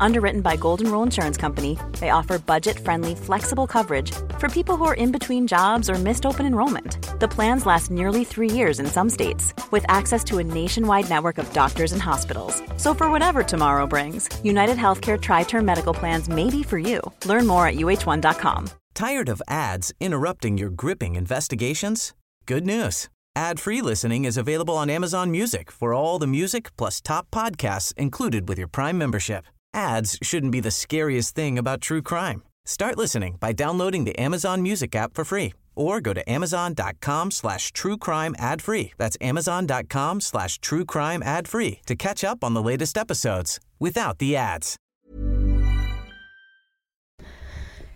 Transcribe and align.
Underwritten 0.00 0.40
by 0.40 0.56
Golden 0.56 0.90
Rule 0.90 1.02
Insurance 1.02 1.36
Company, 1.36 1.78
they 2.00 2.10
offer 2.10 2.38
budget 2.38 2.78
friendly, 2.78 3.14
flexible 3.14 3.66
coverage 3.66 4.12
for 4.38 4.48
people 4.48 4.76
who 4.76 4.84
are 4.84 4.94
in 4.94 5.12
between 5.12 5.46
jobs 5.46 5.88
or 5.88 5.94
missed 5.94 6.26
open 6.26 6.46
enrollment. 6.46 6.98
The 7.20 7.28
plans 7.28 7.66
last 7.66 7.90
nearly 7.90 8.24
three 8.24 8.50
years 8.50 8.80
in 8.80 8.86
some 8.86 9.10
states, 9.10 9.54
with 9.70 9.84
access 9.88 10.22
to 10.24 10.38
a 10.38 10.44
nationwide 10.44 11.08
network 11.08 11.38
of 11.38 11.52
doctors 11.52 11.92
and 11.92 12.02
hospitals. 12.02 12.62
So, 12.76 12.94
for 12.94 13.10
whatever 13.10 13.42
tomorrow 13.42 13.86
brings, 13.86 14.28
United 14.44 14.76
Healthcare 14.76 15.20
Tri 15.20 15.44
Term 15.44 15.64
Medical 15.64 15.94
Plans 15.94 16.28
may 16.28 16.50
be 16.50 16.62
for 16.62 16.78
you. 16.78 17.00
Learn 17.24 17.46
more 17.46 17.66
at 17.66 17.76
uh1.com. 17.76 18.68
Tired 18.94 19.28
of 19.28 19.42
ads 19.48 19.92
interrupting 20.00 20.58
your 20.58 20.70
gripping 20.70 21.16
investigations? 21.16 22.14
Good 22.46 22.66
news. 22.66 23.08
Ad-free 23.34 23.82
listening 23.82 24.24
is 24.24 24.38
available 24.38 24.76
on 24.78 24.88
Amazon 24.88 25.30
Music 25.30 25.70
for 25.70 25.92
all 25.92 26.18
the 26.18 26.26
music 26.26 26.74
plus 26.78 27.02
top 27.02 27.30
podcasts 27.30 27.92
included 27.98 28.48
with 28.48 28.56
your 28.56 28.68
Prime 28.68 28.96
membership. 28.96 29.44
Ads 29.76 30.18
shouldn't 30.22 30.52
be 30.52 30.60
the 30.60 30.70
scariest 30.70 31.34
thing 31.34 31.58
about 31.58 31.82
true 31.82 32.00
crime. 32.00 32.42
Start 32.64 32.96
listening 32.96 33.36
by 33.38 33.52
downloading 33.52 34.04
the 34.04 34.18
Amazon 34.18 34.62
Music 34.62 34.96
app 34.96 35.14
for 35.14 35.24
free 35.24 35.52
or 35.76 36.00
go 36.00 36.14
to 36.14 36.22
amazon.com 36.30 37.30
slash 37.30 37.72
true 37.72 37.98
crime 37.98 38.34
ad 38.38 38.62
free. 38.62 38.92
That's 38.96 39.18
amazon.com 39.20 40.20
slash 40.22 40.58
true 40.58 40.84
crime 40.86 41.22
ad 41.22 41.46
free 41.46 41.80
to 41.86 41.94
catch 41.94 42.24
up 42.24 42.42
on 42.42 42.54
the 42.54 42.62
latest 42.62 42.96
episodes 42.96 43.60
without 43.78 44.18
the 44.18 44.36
ads. 44.36 44.76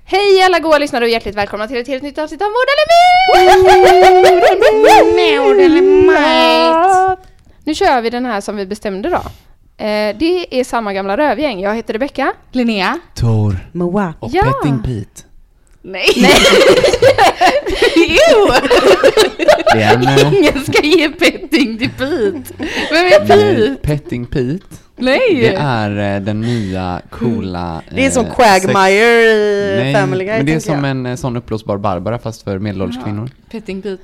Hej 0.05 0.43
alla 0.43 0.59
goa 0.59 0.79
lyssnare 0.79 1.05
och 1.05 1.11
hjärtligt 1.11 1.35
välkomna 1.35 1.69
till 1.69 1.77
ett 1.77 1.89
helt 1.89 2.03
nytt 2.03 2.19
avsnitt 2.19 2.43
av 2.43 2.49
Mord 2.49 2.67
eller 2.69 2.87
Mord! 6.03 7.19
Nu 7.65 7.75
kör 7.75 8.03
vi 8.03 8.11
den 8.11 8.27
här 8.27 8.41
som 8.41 8.57
vi 8.57 8.67
bestämde 8.67 9.11
då. 9.11 9.23
Eh, 9.81 10.17
det 10.19 10.61
är 10.61 10.65
samma 10.65 10.93
gamla 10.93 11.17
rövgäng. 11.17 11.61
Jag 11.61 11.75
heter 11.75 11.93
Rebecka. 11.93 12.33
Linnea. 12.53 12.99
Tor 13.15 13.57
Moa. 13.73 14.15
och 14.21 14.31
Ja. 14.33 14.43
Petting 14.45 14.83
Pete. 14.83 15.23
Nej. 15.83 16.07
En, 19.77 20.03
eh, 20.03 20.35
Ingen 20.39 20.65
ska 20.65 20.83
ge 20.87 21.09
petting 21.09 21.79
till 21.79 21.91
Pete. 21.91 22.43
Vem 22.91 23.07
är 23.07 23.27
nej, 23.29 23.57
Pete? 23.57 23.77
Petting 23.83 24.27
Pete. 24.27 24.65
Nej. 24.97 25.21
Det 25.41 25.55
är 25.55 26.17
eh, 26.17 26.21
den 26.23 26.41
nya 26.41 27.01
coola... 27.11 27.83
Det 27.95 28.07
är 28.07 28.11
som 28.11 28.27
eh, 28.27 28.35
Quagmire 28.35 29.23
i 29.23 29.77
sex- 29.77 29.83
Nej, 29.83 29.95
Family 29.95 30.25
Guy 30.25 30.37
men 30.37 30.47
det 30.47 30.55
är 30.55 30.61
som 30.61 30.75
jag. 30.85 30.91
en 30.91 31.07
eh, 31.07 31.17
sån 31.17 31.37
uppblåsbar 31.37 31.77
Barbara 31.79 32.19
fast 32.19 32.43
för 32.43 32.59
medelålders 32.59 33.05
kvinnor. 33.05 33.31
Petting 33.51 33.83
Pete. 33.83 34.03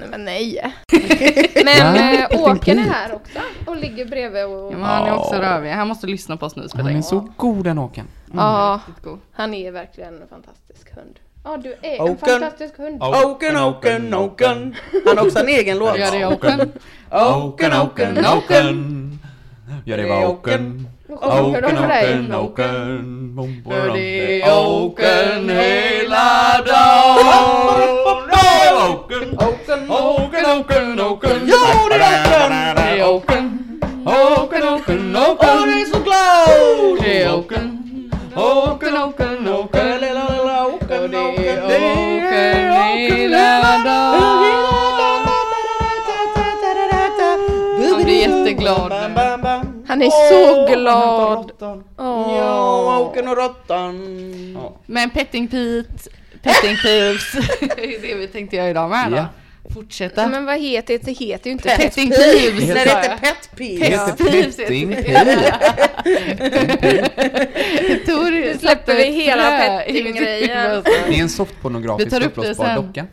Nej 0.00 0.08
men 0.10 0.24
nej. 0.24 0.74
Men 1.64 1.76
Ja, 1.78 1.96
eh, 1.96 2.28
Petting 2.28 2.40
Åken 2.40 2.78
är 2.78 2.82
här 2.82 3.14
också 3.14 3.38
och 3.66 3.76
ligger 3.76 4.04
bredvid 4.04 4.44
och... 4.44 4.72
Ja, 4.72 4.76
men 4.76 4.82
han 4.84 5.08
är 5.08 5.16
också 5.16 5.34
Ja. 5.34 5.40
rövig. 5.42 5.70
Han 5.70 5.88
måste 5.88 6.06
lyssna 6.06 6.36
på 6.36 6.46
oss 6.46 6.56
nu 6.56 6.62
och 6.62 6.70
spela 6.70 6.84
Han 6.84 6.96
är 6.96 7.02
så 7.02 7.28
god 7.36 7.64
den 7.64 7.78
Håkan. 7.78 8.04
Ja, 8.34 8.80
Riktigt 8.86 9.04
god. 9.04 9.18
han 9.32 9.54
är 9.54 9.70
verkligen 9.72 10.14
en 10.22 10.28
fantastisk 10.28 10.94
hund. 10.96 11.18
Ja, 11.44 11.56
du 11.56 11.72
är 11.82 11.94
en 11.94 12.00
Åken. 12.00 12.16
fantastisk 12.40 12.78
hund. 12.78 13.02
Oken, 13.02 13.56
Oken, 13.56 14.14
Oken. 14.14 14.74
Han 15.06 15.18
har 15.18 15.26
också 15.26 15.38
en 15.38 15.48
egen 15.48 15.78
låt. 15.78 15.98
Gör 15.98 16.10
det 16.18 16.26
Åken? 16.26 16.72
Oken, 17.10 17.72
Oken, 17.80 18.18
Oken. 18.26 19.18
Ja, 19.84 19.96
det 19.96 20.06
var 20.08 20.26
Oken. 20.26 20.88
Hur 21.08 21.16
sjunger 21.16 21.62
de 21.62 21.68
för 21.76 21.88
dig? 21.88 22.36
Oken. 22.36 23.36
Bom, 23.36 23.62
bom, 23.64 23.72
För 23.72 23.86
bom. 23.88 23.96
det 23.96 24.42
är 24.42 24.58
Åken 24.66 25.48
hela 25.48 26.62
dagen. 26.66 28.29
Oken. 28.94 29.38
Oken, 29.38 29.90
Oken, 29.90 30.46
Oken, 30.60 31.00
Oken. 31.00 31.48
Ja, 31.48 31.88
det 31.90 32.04
är 32.04 32.14
Oken. 32.24 32.76
Det 32.76 33.00
är 33.00 33.08
Åken. 33.10 33.46
Oken, 34.04 34.68
Oken, 34.68 35.16
Åh, 35.16 35.30
Oken. 35.30 35.68
det 35.68 35.80
är 35.80 35.84
så 35.84 35.98
glad! 35.98 37.02
Det 37.04 37.22
är 37.22 37.34
Åken. 37.34 37.66
Åken, 38.36 38.96
Åken, 38.96 39.48
Åken. 39.48 39.86
Lilla, 40.00 40.28
lilla 40.28 40.66
Och 40.66 40.74
Oken, 40.74 41.10
det 41.10 41.16
är 41.16 41.28
Oken. 41.28 41.64
Åken 41.64 43.32
hela 43.32 43.78
dagen. 43.84 44.50
Han 47.94 48.04
blir 48.04 48.20
jätteglad 48.28 48.90
nu. 48.90 49.14
Bam, 49.14 49.14
bam, 49.14 49.40
bam. 49.40 49.84
Han 49.88 50.02
är 50.02 50.06
Åh, 50.06 50.12
så 50.30 50.66
glad. 50.76 51.52
Åh. 51.98 52.36
Ja, 52.38 52.98
Oken 52.98 53.28
och 53.28 53.36
råttan. 53.36 53.94
Men 54.86 55.10
Petting 55.10 55.48
Pete, 55.48 56.10
Petting 56.42 56.76
Peeves, 56.82 57.32
det 57.60 57.96
är 57.96 58.02
det 58.02 58.14
vi 58.14 58.26
tänkte 58.28 58.56
göra 58.56 58.70
idag 58.70 58.90
med 58.90 59.10
då. 59.10 59.16
Ja. 59.16 59.26
Fortsätta. 59.74 60.28
Men 60.28 60.44
vad 60.44 60.60
heter 60.60 60.94
det? 60.98 61.04
Det 61.04 61.12
heter 61.12 61.46
ju 61.46 61.52
inte 61.52 61.68
Petting 61.68 62.10
Peeves. 62.10 62.42
Peeves. 62.42 62.68
Det 62.68 62.78
heter. 62.78 63.16
Pet 63.16 63.36
Det 63.50 63.56
Peeves. 63.56 63.88
heter 63.88 64.24
Peeves 64.24 64.56
Petting 64.56 64.92
heter 64.92 65.46
Pete. 66.76 67.10
Tor 68.06 68.58
släpper 68.58 68.96
vi 68.96 69.04
hela 69.04 69.50
petting-grejen. 69.58 70.82
Det 71.08 71.14
är 71.18 71.20
en 71.22 71.28
softpornografisk 71.28 72.10
det 72.10 72.26
uppblåsbar 72.26 72.74
docka. 72.76 73.06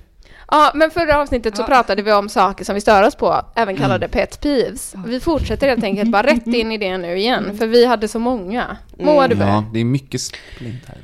Ja, 0.51 0.71
men 0.75 0.91
förra 0.91 1.17
avsnittet 1.21 1.55
så 1.55 1.61
Ja. 1.61 1.65
pratade 1.67 2.01
vi 2.01 2.11
om 2.13 2.29
saker 2.29 2.65
som 2.65 2.75
vi 2.75 2.81
stör 2.81 3.03
oss 3.03 3.15
på, 3.15 3.41
även 3.55 3.77
kallade 3.77 4.07
pet 4.07 4.41
peeves. 4.41 4.93
Vi 5.05 5.19
fortsätter 5.19 5.67
helt 5.67 5.83
enkelt 5.83 6.11
bara 6.11 6.27
rätt 6.27 6.47
in 6.47 6.71
i 6.71 6.77
det 6.77 6.97
nu 6.97 7.17
igen, 7.17 7.57
för 7.57 7.67
vi 7.67 7.85
hade 7.85 8.07
så 8.07 8.19
många. 8.19 8.77
Moa, 8.99 9.27
du 9.27 9.35
börjar. 9.35 9.51
Ja, 9.51 9.63
det 9.73 9.79
är 9.79 9.83
mycket 9.85 10.21
splint 10.21 10.83
här. 10.87 10.97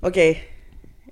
Okej, 0.00 0.42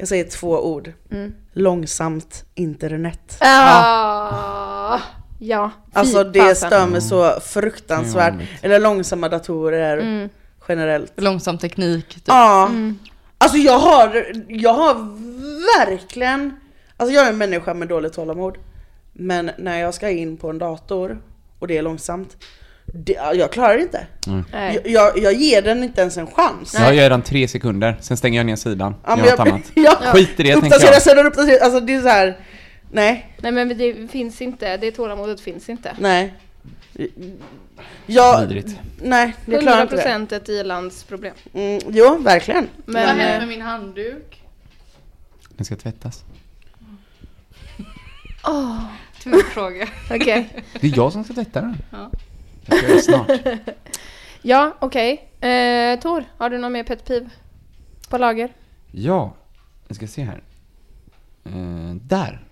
jag 0.03 0.09
säger 0.09 0.25
två 0.25 0.49
ord. 0.73 0.93
Mm. 1.11 1.35
Långsamt 1.53 2.45
internet. 2.55 3.37
Ah, 3.41 4.99
ja. 5.39 5.71
fy 5.87 5.99
Alltså 5.99 6.25
det 6.25 6.55
stör 6.55 6.87
mig 6.87 7.01
så 7.01 7.41
fruktansvärt. 7.41 8.33
Jobbigt. 8.33 8.49
Eller 8.63 8.81
långsamma 8.81 9.29
datorer 9.29 9.99
Mm. 9.99 10.29
generellt. 10.69 11.13
Långsam 11.17 11.59
teknik. 11.59 12.09
Typ. 12.15 12.23
Ja. 12.27 12.71
Alltså 13.39 13.59
jag 13.59 13.79
har, 13.79 14.27
jag 14.49 14.75
har 14.75 14.95
verkligen, 15.79 16.57
alltså 16.97 17.15
jag 17.15 17.27
är 17.27 17.31
en 17.31 17.39
människa 17.39 17.75
med 17.75 17.89
dåligt 17.89 18.13
tålamod. 18.13 18.57
Men 19.13 19.51
när 19.59 19.79
jag 19.79 19.95
ska 19.95 20.11
in 20.11 20.37
på 20.37 20.51
en 20.51 20.59
dator 20.59 21.19
och 21.59 21.69
det 21.69 21.79
är 21.79 21.83
långsamt, 21.83 22.37
det, 22.93 23.13
jag 23.13 23.53
klarar 23.53 23.77
det 23.77 23.83
inte. 23.83 24.07
Nej. 24.53 24.81
Jag, 24.85 24.93
jag, 24.93 25.19
jag 25.19 25.33
ger 25.33 25.63
den 25.63 25.85
inte 25.85 26.01
ens 26.01 26.17
en 26.17 26.27
chans. 26.27 26.75
Jag 26.75 26.95
gör 26.95 27.11
den 27.11 27.23
tre 27.23 27.49
sekunder, 27.49 27.97
sen 28.01 28.17
stänger 28.17 28.39
jag 28.39 28.47
ner 28.47 28.57
sidan. 28.57 28.95
Ja, 29.07 29.19
jag, 29.27 29.41
annat. 29.41 29.63
jag, 29.75 29.97
Skit 29.97 30.41
i 30.41 30.43
det 30.43 30.61
tänker 30.61 30.85
jag. 30.93 31.03
sidan, 31.03 31.27
uppdatera, 31.27 31.65
alltså 31.65 31.81
det 31.81 31.95
är 31.95 32.01
så 32.01 32.09
här. 32.09 32.39
nej, 32.91 33.37
Nej 33.39 33.53
men 33.53 33.69
det 33.79 34.11
finns 34.11 34.43
inte, 34.43 34.77
det 34.77 34.91
tålamodet 34.91 35.41
finns 35.41 35.69
inte. 35.69 35.97
nej. 35.99 36.35
Jag, 38.07 38.41
Vidrigt. 38.41 38.79
nej, 39.03 39.35
det 39.47 39.59
klarar 39.59 39.83
inte 39.83 39.97
det. 39.97 40.03
100% 40.03 40.37
ett 40.37 40.49
i-landsproblem. 40.49 41.35
Mm, 41.55 41.81
jo, 41.89 42.19
verkligen. 42.21 42.69
Vad 42.85 42.95
Men, 42.95 43.07
händer 43.07 43.33
eh, 43.33 43.39
med 43.39 43.49
min 43.49 43.63
handduk? 43.63 44.43
Den 45.57 45.65
ska 45.65 45.77
tvättas. 45.77 46.25
Tung 49.23 49.43
fråga. 49.53 49.89
okej. 50.11 50.49
Det 50.81 50.87
är 50.87 50.97
jag 50.97 51.13
som 51.13 51.25
ska 51.25 51.35
tvätta 51.35 51.61
den. 51.61 51.77
Ja. 51.91 52.11
Jag 52.67 52.79
ska 52.79 52.87
det 52.95 53.03
snart. 53.03 53.31
Ja, 54.45 54.77
okej. 54.81 55.29
Eh, 55.41 56.01
Tor, 56.01 56.25
har 56.39 56.51
du 56.51 56.59
någon 56.59 56.73
mer 56.73 56.85
pet 56.85 57.05
peeve 57.05 57.31
på 58.09 58.19
lager? 58.19 58.53
Ja, 58.91 59.35
jag 59.89 59.97
ska 59.97 60.07
se 60.07 60.23
här. 60.23 60.43
Eh, 61.45 61.95
där. 62.03 62.45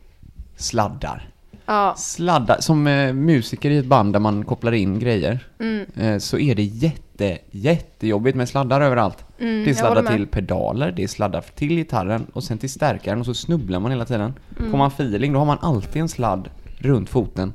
Sladdar. 0.56 1.28
Ja. 1.66 1.94
Sladdar. 1.96 2.60
Som 2.60 2.86
eh, 2.86 3.12
musiker 3.12 3.70
i 3.70 3.76
ett 3.78 3.86
band 3.86 4.12
där 4.12 4.20
man 4.20 4.44
kopplar 4.44 4.72
in 4.72 4.98
grejer. 4.98 5.38
Mm, 5.60 5.86
Eh, 5.96 6.18
så 6.18 6.38
är 6.38 6.54
det 6.54 6.62
jätte, 6.62 7.38
jättejobbigt 7.50 8.36
med 8.36 8.48
sladdar 8.48 8.80
överallt. 8.80 9.24
mm, 9.38 9.54
Det 9.54 9.64
är 9.64 9.66
jag 9.68 9.76
sladdar 9.76 10.02
till 10.16 10.26
pedaler, 10.26 10.92
det 10.92 11.02
är 11.02 11.08
sladdar 11.08 11.44
till 11.54 11.68
gitarren 11.68 12.26
och 12.32 12.44
sen 12.44 12.58
till 12.58 12.70
stärkaren 12.70 13.20
och 13.20 13.26
så 13.26 13.34
snubblar 13.34 13.80
man 13.80 13.90
hela 13.90 14.04
tiden. 14.04 14.34
Mm. 14.58 14.70
Får 14.70 14.78
man 14.78 14.88
feeling 14.88 15.32
då 15.32 15.38
har 15.38 15.46
man 15.46 15.58
alltid 15.60 16.02
en 16.02 16.08
sladd 16.08 16.48
runt 16.78 17.08
foten 17.10 17.52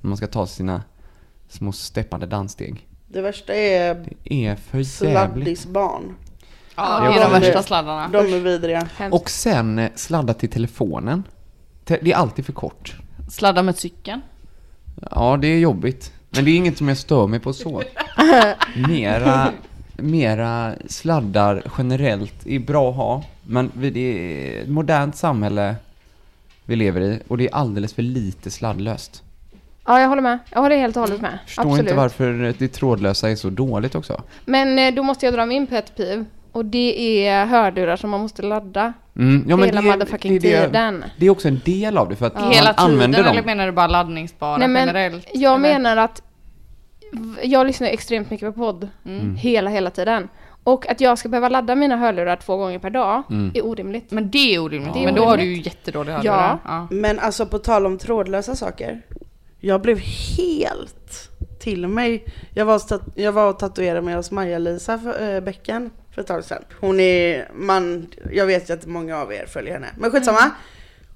när 0.00 0.08
man 0.08 0.16
ska 0.16 0.26
ta 0.26 0.46
sina 0.46 0.82
små 1.50 1.72
steppande 1.72 2.26
danssteg. 2.26 2.86
Det 3.08 3.20
värsta 3.20 3.54
är 3.54 4.06
Det 4.24 4.46
är 4.46 4.56
för 4.56 4.82
sladdisbarn. 4.82 6.14
Ja, 6.76 7.00
det 7.00 7.06
är 7.20 7.30
de 7.32 7.40
värsta 7.40 7.62
sladdarna. 7.62 8.08
De 8.12 8.18
är 8.18 8.40
vidriga. 8.40 8.88
Hemskt. 8.96 9.14
Och 9.14 9.30
sen 9.30 9.78
eh, 9.78 9.90
sladda 9.94 10.34
till 10.34 10.50
telefonen. 10.50 11.24
Te- 11.84 11.98
Det 12.02 12.12
är 12.12 12.16
alltid 12.16 12.46
för 12.46 12.52
kort. 12.52 12.96
Sladda 13.30 13.62
med 13.62 13.76
cykeln. 13.78 14.20
Ja, 15.10 15.36
det 15.36 15.46
är 15.48 15.58
jobbigt. 15.58 16.12
Men 16.30 16.44
det 16.44 16.50
är 16.50 16.56
inget 16.56 16.78
som 16.78 16.88
jag 16.88 16.96
stör 16.98 17.26
mig 17.26 17.40
på 17.40 17.52
så. 17.52 17.82
Mera, 18.88 19.52
mera 19.96 20.74
sladdar 20.88 21.62
generellt 21.78 22.46
är 22.46 22.58
bra 22.58 22.90
att 22.90 22.96
ha. 22.96 23.24
Men 23.42 23.70
vi- 23.74 23.90
det 23.90 24.00
är 24.00 24.62
ett 24.62 24.68
modernt 24.68 25.16
samhälle 25.16 25.76
vi 26.64 26.76
lever 26.76 27.00
i 27.00 27.18
och 27.28 27.38
det 27.38 27.48
är 27.48 27.54
alldeles 27.54 27.94
för 27.94 28.02
lite 28.02 28.50
sladdlöst. 28.50 29.22
Ja, 29.90 30.00
jag 30.00 30.08
håller 30.08 30.22
med. 30.22 30.38
Jag 30.50 30.60
håller 30.60 30.76
helt 30.76 30.96
och 30.96 31.02
hållet 31.02 31.20
med. 31.20 31.38
Förstår 31.46 31.62
Absolut. 31.62 31.80
inte 31.80 31.94
varför 31.94 32.54
det 32.58 32.68
trådlösa 32.68 33.30
är 33.30 33.36
så 33.36 33.50
dåligt 33.50 33.94
också. 33.94 34.22
Men 34.44 34.78
eh, 34.78 34.94
då 34.94 35.02
måste 35.02 35.26
jag 35.26 35.34
dra 35.34 35.46
min 35.46 35.66
pet 35.66 35.96
peeve. 35.96 36.24
Och 36.52 36.64
det 36.64 37.26
är 37.26 37.46
hörlurar 37.46 37.96
som 37.96 38.10
man 38.10 38.20
måste 38.20 38.42
ladda 38.42 38.92
Mm, 39.16 39.44
ja, 39.48 39.56
men 39.56 39.66
hela 39.66 39.80
det, 39.80 39.86
motherfucking 39.88 40.38
det, 40.38 40.52
är 40.54 40.60
det- 40.60 40.66
tiden. 40.66 41.04
Det 41.16 41.26
är 41.26 41.30
också 41.30 41.48
en 41.48 41.60
del 41.64 41.98
av 41.98 42.08
det 42.08 42.16
för 42.16 42.26
att 42.26 42.34
man 42.34 42.50
Hela 42.52 42.72
tiden 42.74 42.92
använder 42.92 43.18
dem. 43.22 43.32
eller 43.32 43.42
menar 43.42 43.66
du 43.66 43.72
bara 43.72 43.86
laddningsbara 43.86 44.56
Nej, 44.56 44.68
men 44.68 44.86
generellt? 44.86 45.28
jag 45.34 45.50
eller? 45.64 45.78
menar 45.78 45.96
att 45.96 46.22
jag 47.42 47.66
lyssnar 47.66 47.88
extremt 47.88 48.30
mycket 48.30 48.54
på 48.54 48.60
podd. 48.60 48.88
Mm. 49.06 49.36
Hela, 49.36 49.70
hela 49.70 49.90
tiden. 49.90 50.28
Och 50.64 50.88
att 50.90 51.00
jag 51.00 51.18
ska 51.18 51.28
behöva 51.28 51.48
ladda 51.48 51.74
mina 51.74 51.96
hörlurar 51.96 52.36
två 52.36 52.56
gånger 52.56 52.78
per 52.78 52.90
dag 52.90 53.22
Mm. 53.30 53.50
är 53.54 53.66
orimligt. 53.66 54.10
Men 54.10 54.30
det 54.30 54.54
är 54.54 54.58
orimligt. 54.58 54.96
Är 54.96 55.04
men 55.04 55.14
då 55.14 55.24
har 55.24 55.36
du 55.36 55.44
ju 55.44 55.62
jättedåliga 55.62 56.20
Ja. 56.24 56.32
hörlurar. 56.32 56.58
Ja. 56.64 56.86
Men 56.90 57.18
alltså 57.18 57.46
på 57.46 57.58
tal 57.58 57.86
om 57.86 57.98
trådlösa 57.98 58.54
saker. 58.56 59.00
Jag 59.60 59.82
blev 59.82 59.98
helt 59.98 61.28
till 61.58 61.88
mig. 61.88 62.24
Jag 62.54 62.64
var, 62.64 62.80
jag 63.14 63.32
var 63.32 63.48
och 63.50 63.58
tatuerade 63.58 64.02
mig 64.02 64.14
hos 64.14 64.30
Maja-Lisa 64.30 64.98
för, 64.98 65.34
äh, 65.34 65.40
Bäcken 65.40 65.90
för 66.14 66.20
ett 66.20 66.26
tag 66.26 66.44
sedan. 66.44 66.62
Hon 66.80 67.00
är, 67.00 67.48
man, 67.54 68.06
jag 68.32 68.46
vet 68.46 68.70
ju 68.70 68.74
att 68.74 68.86
många 68.86 69.16
av 69.18 69.32
er 69.32 69.46
följer 69.46 69.72
henne. 69.74 69.86
Men 69.98 70.10
skitsamma. 70.10 70.38
Mm. 70.40 70.50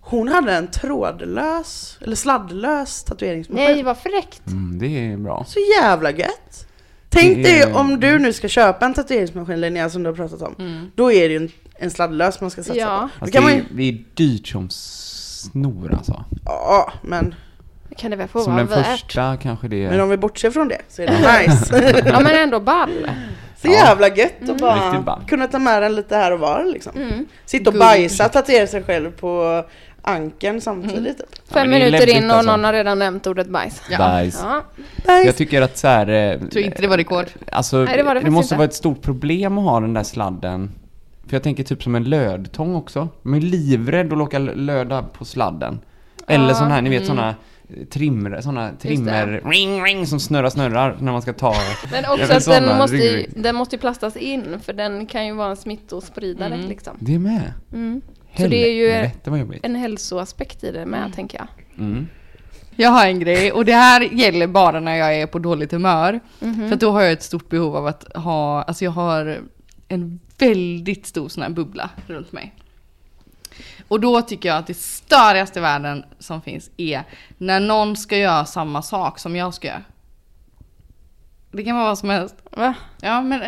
Hon 0.00 0.28
hade 0.28 0.52
en 0.52 0.66
trådlös, 0.68 1.98
eller 2.00 2.16
sladdlös 2.16 3.04
tatueringsmaskin. 3.04 3.64
Nej, 3.64 3.82
vad 3.82 3.98
fräckt. 3.98 4.46
Mm, 4.46 4.78
det 4.78 4.86
är 5.12 5.16
bra. 5.16 5.44
Så 5.48 5.58
jävla 5.80 6.10
gött! 6.10 6.66
Tänk 7.08 7.36
Det 7.36 7.42
dig 7.42 7.60
är- 7.60 7.76
om 7.76 8.00
du 8.00 8.18
nu 8.18 8.32
ska 8.32 8.48
köpa 8.48 8.86
en 8.86 8.94
tatueringsmaskin 8.94 9.60
Linnea 9.60 9.90
som 9.90 10.02
du 10.02 10.08
har 10.10 10.16
pratat 10.16 10.42
om. 10.42 10.54
Mm. 10.58 10.90
Då 10.94 11.12
är 11.12 11.28
det 11.28 11.34
ju 11.34 11.36
en, 11.36 11.50
en 11.78 11.90
sladdlös 11.90 12.40
man 12.40 12.50
ska 12.50 12.62
satsa 12.62 12.78
Ja. 12.80 13.08
på. 13.18 13.24
Alltså, 13.24 13.40
kan 13.40 13.48
det, 13.50 13.50
man 13.50 13.52
är, 13.52 13.56
ju, 13.56 13.92
det 13.92 13.98
är 13.98 14.04
dyrt 14.14 14.46
som 14.48 14.68
snor 14.70 15.92
alltså. 15.94 16.24
ja, 16.44 16.92
men, 17.02 17.34
Kan 17.96 18.10
det 18.10 18.16
väl 18.16 18.28
få 18.28 18.40
Som 18.40 18.52
vara 18.54 18.64
den 18.64 18.70
värt? 18.82 18.86
första 18.86 19.36
kanske 19.36 19.68
det 19.68 19.84
men 19.88 19.92
är. 19.98 20.02
om 20.02 20.08
vi 20.08 20.16
bortser 20.16 20.50
från 20.50 20.68
det 20.68 20.78
så 20.88 21.02
är 21.02 21.06
det 21.06 21.46
nice. 21.46 22.02
Ja 22.10 22.20
men 22.20 22.36
ändå 22.36 22.60
ball. 22.60 23.10
Så 23.62 23.68
Ja. 23.68 23.72
jävla 23.72 24.08
gött 24.08 24.48
att 24.48 24.60
bara 24.60 24.86
Riktigt 24.88 25.04
ball. 25.04 25.20
kunna 25.28 25.46
ta 25.46 25.58
med 25.58 25.82
den 25.82 25.94
lite 25.94 26.16
här 26.16 26.32
och 26.32 26.38
var 26.40 26.64
liksom. 26.72 26.92
Mm. 26.96 27.26
Sitta 27.44 27.70
och 27.70 27.76
bajsa, 27.76 28.28
tatuera 28.28 28.66
sig 28.66 28.82
själv 28.82 29.10
på 29.10 29.64
ankeln 30.02 30.60
samtidigt. 30.60 31.18
typ. 31.18 31.26
Fem 31.52 31.70
men 31.70 31.80
det 31.80 31.86
är 31.86 31.90
minuter 31.90 32.16
in 32.16 32.30
och 32.30 32.36
alltså. 32.36 32.50
någon 32.50 32.64
har 32.64 32.72
redan 32.72 32.98
nämnt 32.98 33.26
ordet 33.26 33.48
bajs. 33.48 33.82
Ja. 33.90 33.98
Bajs. 33.98 34.40
Ja. 35.06 35.12
Jag 35.18 35.36
tycker 35.36 35.62
att 35.62 35.78
så 35.78 35.88
här, 35.88 36.08
eh, 36.08 36.38
Tror 36.48 36.64
inte 36.64 36.82
det 36.82 36.88
var 36.88 36.96
rekord. 36.96 37.26
Alltså, 37.52 37.76
Nej, 37.76 37.96
det 37.96 38.02
var 38.02 38.14
det 38.14 38.20
faktiskt 38.20 38.32
måste 38.34 38.54
inte. 38.54 38.58
vara 38.58 38.64
ett 38.68 38.74
stort 38.74 39.02
problem 39.02 39.58
att 39.58 39.64
ha 39.64 39.80
den 39.80 39.94
där 39.94 40.02
sladden. 40.02 40.70
För 41.26 41.36
jag 41.36 41.42
tänker 41.42 41.64
typ 41.64 41.82
som 41.82 41.94
en 41.94 42.04
lödtång 42.04 42.74
också. 42.74 43.08
Man 43.22 43.34
är 43.34 43.40
livrädd 43.40 44.12
att 44.12 44.18
låka 44.18 44.38
löda 44.38 45.02
på 45.02 45.24
sladden. 45.24 45.80
Eller 46.28 46.48
Ja, 46.48 46.54
sån 46.54 46.70
här, 46.70 46.82
ni 46.82 46.90
vet 46.90 47.02
mm. 47.02 47.08
såna 47.16 47.34
trimmer, 47.90 48.40
såna 48.40 48.70
trimmer, 48.72 49.42
ring 49.44 49.82
ring 49.82 50.06
som 50.06 50.20
snurrar 50.20 50.50
snurrar 50.50 50.96
när 51.00 51.12
man 51.12 51.22
ska 51.22 51.32
ta. 51.32 51.54
Men 51.90 52.04
också 52.04 52.22
att 52.22 52.28
den 52.28 52.40
sådana 52.40 52.78
måste, 52.78 52.96
ju, 52.96 53.02
ryggryck. 53.02 53.28
den 53.36 53.56
måste 53.56 53.76
ju 53.76 53.80
plastas 53.80 54.16
in 54.16 54.60
för 54.60 54.72
den 54.72 55.06
kan 55.06 55.26
ju 55.26 55.32
vara 55.34 55.50
en 55.50 55.56
smittospridare 55.56 56.56
liksom. 56.56 56.96
Det 57.00 57.18
med. 57.18 57.52
Mm. 57.72 58.00
Så 58.36 58.46
det 58.46 58.68
är 58.68 58.72
ju 58.72 59.10
en 59.62 59.74
hälsoaspekt 59.74 60.64
i 60.64 60.72
det 60.72 60.86
med 60.86 61.14
tänker 61.14 61.38
jag. 61.38 61.48
Mm. 61.78 62.06
Jag 62.76 62.90
har 62.90 63.06
en 63.06 63.20
grej 63.20 63.52
och 63.52 63.64
det 63.64 63.72
här 63.72 64.00
gäller 64.00 64.46
bara 64.46 64.80
när 64.80 64.96
jag 64.96 65.14
är 65.16 65.26
på 65.26 65.38
dåligt 65.38 65.72
humör. 65.72 66.20
Mhm. 66.40 66.68
För 66.68 66.74
att 66.74 66.80
då 66.80 66.90
har 66.90 67.02
jag 67.02 67.12
ett 67.12 67.22
stort 67.22 67.48
behov 67.48 67.76
av 67.76 67.86
att 67.86 68.16
ha, 68.16 68.62
alltså 68.62 68.84
jag 68.84 68.92
har 68.92 69.38
en 69.88 70.20
väldigt 70.38 71.06
stor 71.06 71.28
sån 71.28 71.42
här 71.42 71.50
bubbla 71.50 71.90
runt 72.06 72.32
mig. 72.32 72.54
Och 73.88 74.00
då 74.00 74.22
tycker 74.22 74.48
jag 74.48 74.58
att 74.58 74.66
det 74.66 74.74
störigaste 74.74 75.58
i 75.58 75.62
världen 75.62 76.04
som 76.18 76.42
finns 76.42 76.70
är 76.76 77.02
när 77.38 77.60
någon 77.60 77.96
ska 77.96 78.16
göra 78.16 78.44
samma 78.44 78.82
sak 78.82 79.18
som 79.18 79.36
jag 79.36 79.54
ska 79.54 79.68
göra. 79.68 79.82
Det 81.52 81.64
kan 81.64 81.76
vara 81.76 81.86
vad 81.86 81.98
som 81.98 82.10
helst. 82.10 82.36
Va? 82.50 82.74
Ja 83.00 83.22
men 83.22 83.42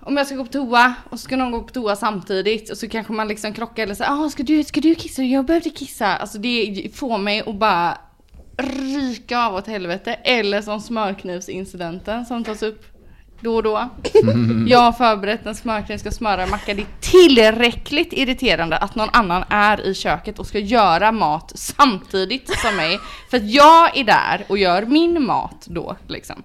om 0.00 0.16
jag 0.16 0.26
ska 0.26 0.36
gå 0.36 0.44
på 0.44 0.52
toa 0.52 0.94
och 1.10 1.20
så 1.20 1.24
ska 1.24 1.36
någon 1.36 1.50
gå 1.50 1.62
på 1.62 1.72
toa 1.72 1.96
samtidigt 1.96 2.70
och 2.70 2.78
så 2.78 2.88
kanske 2.88 3.12
man 3.12 3.28
liksom 3.28 3.52
krockar 3.52 3.82
eller 3.82 3.94
så 3.94 4.04
ah, 4.04 4.30
ska 4.30 4.42
du, 4.42 4.64
ska 4.64 4.80
du 4.80 4.94
kissa? 4.94 5.22
Jag 5.22 5.44
behövde 5.44 5.70
kissa. 5.70 6.06
Alltså 6.06 6.38
det 6.38 6.90
får 6.94 7.18
mig 7.18 7.42
att 7.46 7.54
bara 7.54 7.98
ryka 8.56 9.38
av 9.38 9.54
åt 9.54 9.66
helvete. 9.66 10.14
Eller 10.14 10.62
som 10.62 10.80
smörknivsincidenten 10.80 12.26
som 12.26 12.44
tas 12.44 12.62
upp 12.62 12.93
då 13.44 13.54
och 13.56 13.62
då. 13.62 13.88
Jag 14.66 14.78
har 14.78 14.92
förberett 14.92 15.46
en 15.46 15.54
smörkniv 15.54 15.98
ska 15.98 16.10
smöra 16.10 16.42
en 16.42 16.50
macka. 16.50 16.74
Det 16.74 16.82
är 16.82 16.86
tillräckligt 17.00 18.12
irriterande 18.12 18.76
att 18.76 18.94
någon 18.94 19.08
annan 19.12 19.44
är 19.48 19.86
i 19.86 19.94
köket 19.94 20.38
och 20.38 20.46
ska 20.46 20.58
göra 20.58 21.12
mat 21.12 21.52
samtidigt 21.54 22.58
som 22.58 22.76
mig. 22.76 22.98
För 23.30 23.36
att 23.36 23.50
jag 23.50 23.96
är 23.96 24.04
där 24.04 24.44
och 24.48 24.58
gör 24.58 24.82
min 24.82 25.22
mat 25.26 25.64
då 25.66 25.96
liksom. 26.08 26.42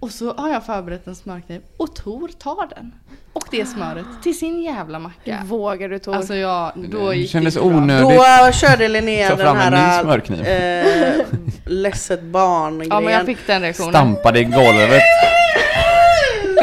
Och 0.00 0.10
så 0.10 0.34
har 0.34 0.48
jag 0.48 0.66
förberett 0.66 1.06
en 1.06 1.14
smörkniv 1.16 1.60
och 1.76 1.94
Tor 1.96 2.28
tar 2.38 2.68
den. 2.76 2.92
Och 3.32 3.44
det 3.50 3.66
smöret 3.66 4.06
till 4.22 4.38
sin 4.38 4.62
jävla 4.62 4.98
macka. 4.98 5.36
Hur 5.36 5.46
vågar 5.48 5.88
du 5.88 5.98
Tor? 5.98 6.14
Alltså 6.16 6.34
jag, 6.34 6.72
då 6.90 7.08
Det 7.10 7.16
gick 7.16 7.30
kändes 7.30 7.54
det 7.54 7.60
inte 7.60 7.70
bra. 7.70 7.78
onödigt. 7.82 8.18
Då 8.46 8.52
körde 8.52 8.88
Linnea 8.88 9.28
Ta 9.36 9.36
den 9.36 9.56
här 9.56 10.02
smörkniv. 10.02 10.46
eh, 10.46 11.14
ledset 11.66 12.22
barn 12.22 12.86
Ja 12.90 13.00
men 13.00 13.12
jag 13.12 13.26
fick 13.26 13.46
den 13.46 13.62
reaktionen. 13.62 13.92
Stampade 13.92 14.40
i 14.40 14.44
golvet. 14.44 15.02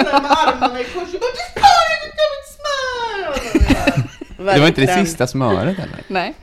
Med 0.03 0.31
armarna 0.31 0.79
i 0.79 0.83
kors 0.83 1.13
och 1.13 1.19
bara 1.19 1.31
"Du 1.31 1.61
tar 1.61 1.87
inte 2.05 2.23
mitt 2.33 2.47
smör!" 2.55 4.53
Det 4.53 4.59
var 4.59 4.67
inte 4.67 4.81
det 4.81 4.87
sista 5.05 5.27
smöret 5.27 5.77
eller? 5.79 6.03
Nej. 6.07 6.33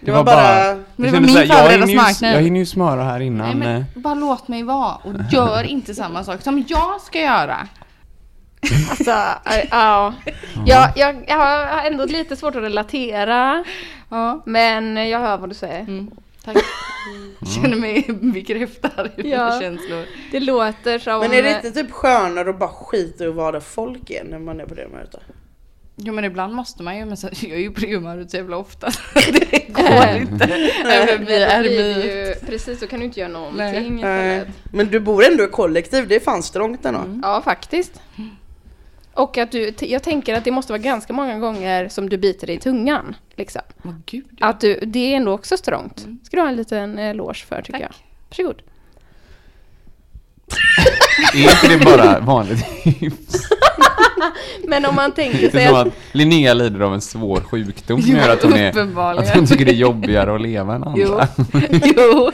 Det 0.00 0.10
var 0.10 0.24
bara... 0.24 0.64
Men 0.74 0.84
det 0.96 1.10
var 1.10 1.20
min 1.20 1.36
här, 1.36 1.44
jag 1.44 1.70
hinner 1.70 1.86
ju- 1.86 1.98
smörkniv. 1.98 2.32
Jag 2.32 2.42
hinner 2.42 2.60
ju 2.60 2.66
smöra 2.66 3.02
här 3.04 3.18
Nej 3.18 3.26
innan. 3.26 3.58
men 3.58 3.76
eh, 3.76 3.82
bara 3.94 4.14
låt 4.14 4.48
mig 4.48 4.62
vara 4.62 4.94
och 4.94 5.12
gör 5.30 5.62
inte 5.62 5.94
samma 5.94 6.24
sak 6.24 6.42
som 6.42 6.64
jag 6.68 7.00
ska 7.00 7.18
göra. 7.20 7.68
Alltså, 8.90 9.10
ja. 9.70 10.14
Jag, 10.66 10.92
jag, 10.96 11.24
jag 11.28 11.36
har 11.38 11.82
ändå 11.86 12.04
lite 12.04 12.36
svårt 12.36 12.56
att 12.56 12.62
relatera, 12.62 13.64
Ja. 14.08 14.42
men 14.46 14.96
jag 15.10 15.18
hör 15.20 15.36
vad 15.36 15.48
du 15.48 15.54
säger. 15.54 15.80
Mm. 15.80 16.10
Tack. 16.44 16.56
Känner 17.54 17.76
mig 17.76 18.06
bekräftad 18.32 19.06
i 19.16 19.22
mina 19.22 19.36
Ja. 19.36 19.60
känslor. 19.60 20.04
Det 20.30 20.40
låter 20.40 20.98
som... 20.98 21.20
Men 21.20 21.32
är 21.32 21.42
det 21.42 21.50
inte 21.56 21.70
typ 21.70 21.90
skönare 21.90 22.50
att 22.50 22.58
bara 22.58 22.68
skita 22.68 23.24
i 23.24 23.28
att 23.28 23.34
vara 23.34 23.52
där 23.52 23.60
folk 23.60 24.10
är 24.10 24.24
när 24.24 24.38
man 24.38 24.60
är 24.60 24.66
på 24.66 24.74
det 24.74 24.82
humöret 24.84 25.12
då? 25.12 25.18
Jo 25.96 26.14
men 26.14 26.24
ibland 26.24 26.54
måste 26.54 26.82
man 26.82 26.98
ju, 26.98 27.04
men 27.04 27.16
sen, 27.16 27.30
jag 27.40 27.50
är 27.52 27.56
ju 27.56 27.70
på 27.70 27.80
det 27.80 27.94
humöret 27.94 28.30
så 28.30 28.36
jävla 28.36 28.56
ofta. 28.56 28.90
det 29.14 29.72
går 29.72 30.16
inte. 30.20 30.44
Även 30.86 31.24
vi 31.24 31.34
är 31.42 31.62
det 31.62 31.68
ju, 31.68 32.34
Precis, 32.46 32.80
då 32.80 32.86
kan 32.86 32.98
du 32.98 33.04
inte 33.04 33.20
göra 33.20 33.30
någonting 33.32 33.96
Nej. 34.00 34.36
istället. 34.36 34.48
Men 34.72 34.86
du 34.86 35.00
bor 35.00 35.24
ändå 35.24 35.44
i 35.44 35.48
kollektiv, 35.48 36.08
det 36.08 36.16
är 36.16 36.20
fan 36.20 36.42
strångt 36.42 36.84
ändå. 36.84 37.00
Ja, 37.22 37.42
faktiskt. 37.44 38.00
Och 39.14 39.38
att 39.38 39.52
du, 39.52 39.74
jag 39.80 40.02
tänker 40.02 40.34
att 40.34 40.44
det 40.44 40.50
måste 40.50 40.72
vara 40.72 40.82
ganska 40.82 41.12
många 41.12 41.38
gånger 41.38 41.88
som 41.88 42.08
du 42.08 42.18
biter 42.18 42.46
dig 42.46 42.56
i 42.56 42.58
tungan. 42.58 43.16
Liksom. 43.36 43.62
Åh 43.84 43.92
gud. 44.06 44.24
ja. 44.38 44.46
Att 44.46 44.60
du, 44.60 44.80
det 44.82 45.12
är 45.12 45.16
ändå 45.16 45.32
också 45.32 45.56
strångt. 45.56 46.06
ska 46.22 46.36
du 46.36 46.40
ha 46.42 46.48
en 46.48 46.56
liten 46.56 46.98
eloge 46.98 47.44
för 47.48 47.62
tycker 47.62 47.72
Tack. 47.72 47.82
jag. 47.82 47.94
Varsågod. 48.28 48.62
Är 51.34 51.42
inte 51.42 51.68
det 51.78 51.84
bara 51.84 52.20
vanligt 52.20 52.64
hyfs? 52.84 53.48
Men 54.68 54.84
om 54.86 54.94
man 54.94 55.12
tänker 55.12 55.50
sig 55.50 55.66
att... 55.66 55.86
att 55.86 55.94
Linnea 56.12 56.54
lider 56.54 56.80
av 56.80 56.94
en 56.94 57.00
svår 57.00 57.40
sjukdom 57.40 58.02
som 58.02 58.10
Jo, 58.10 58.16
gör 58.18 58.28
att 58.28 58.42
hon, 58.42 58.52
är, 58.52 59.18
att 59.18 59.34
hon 59.34 59.46
tycker 59.46 59.64
det 59.64 59.70
är 59.70 59.74
jobbigare 59.76 60.34
att 60.34 60.40
leva 60.40 60.74
än 60.74 60.84
Jo. 60.96 61.12
andra. 61.12 61.28
jo. 61.96 62.30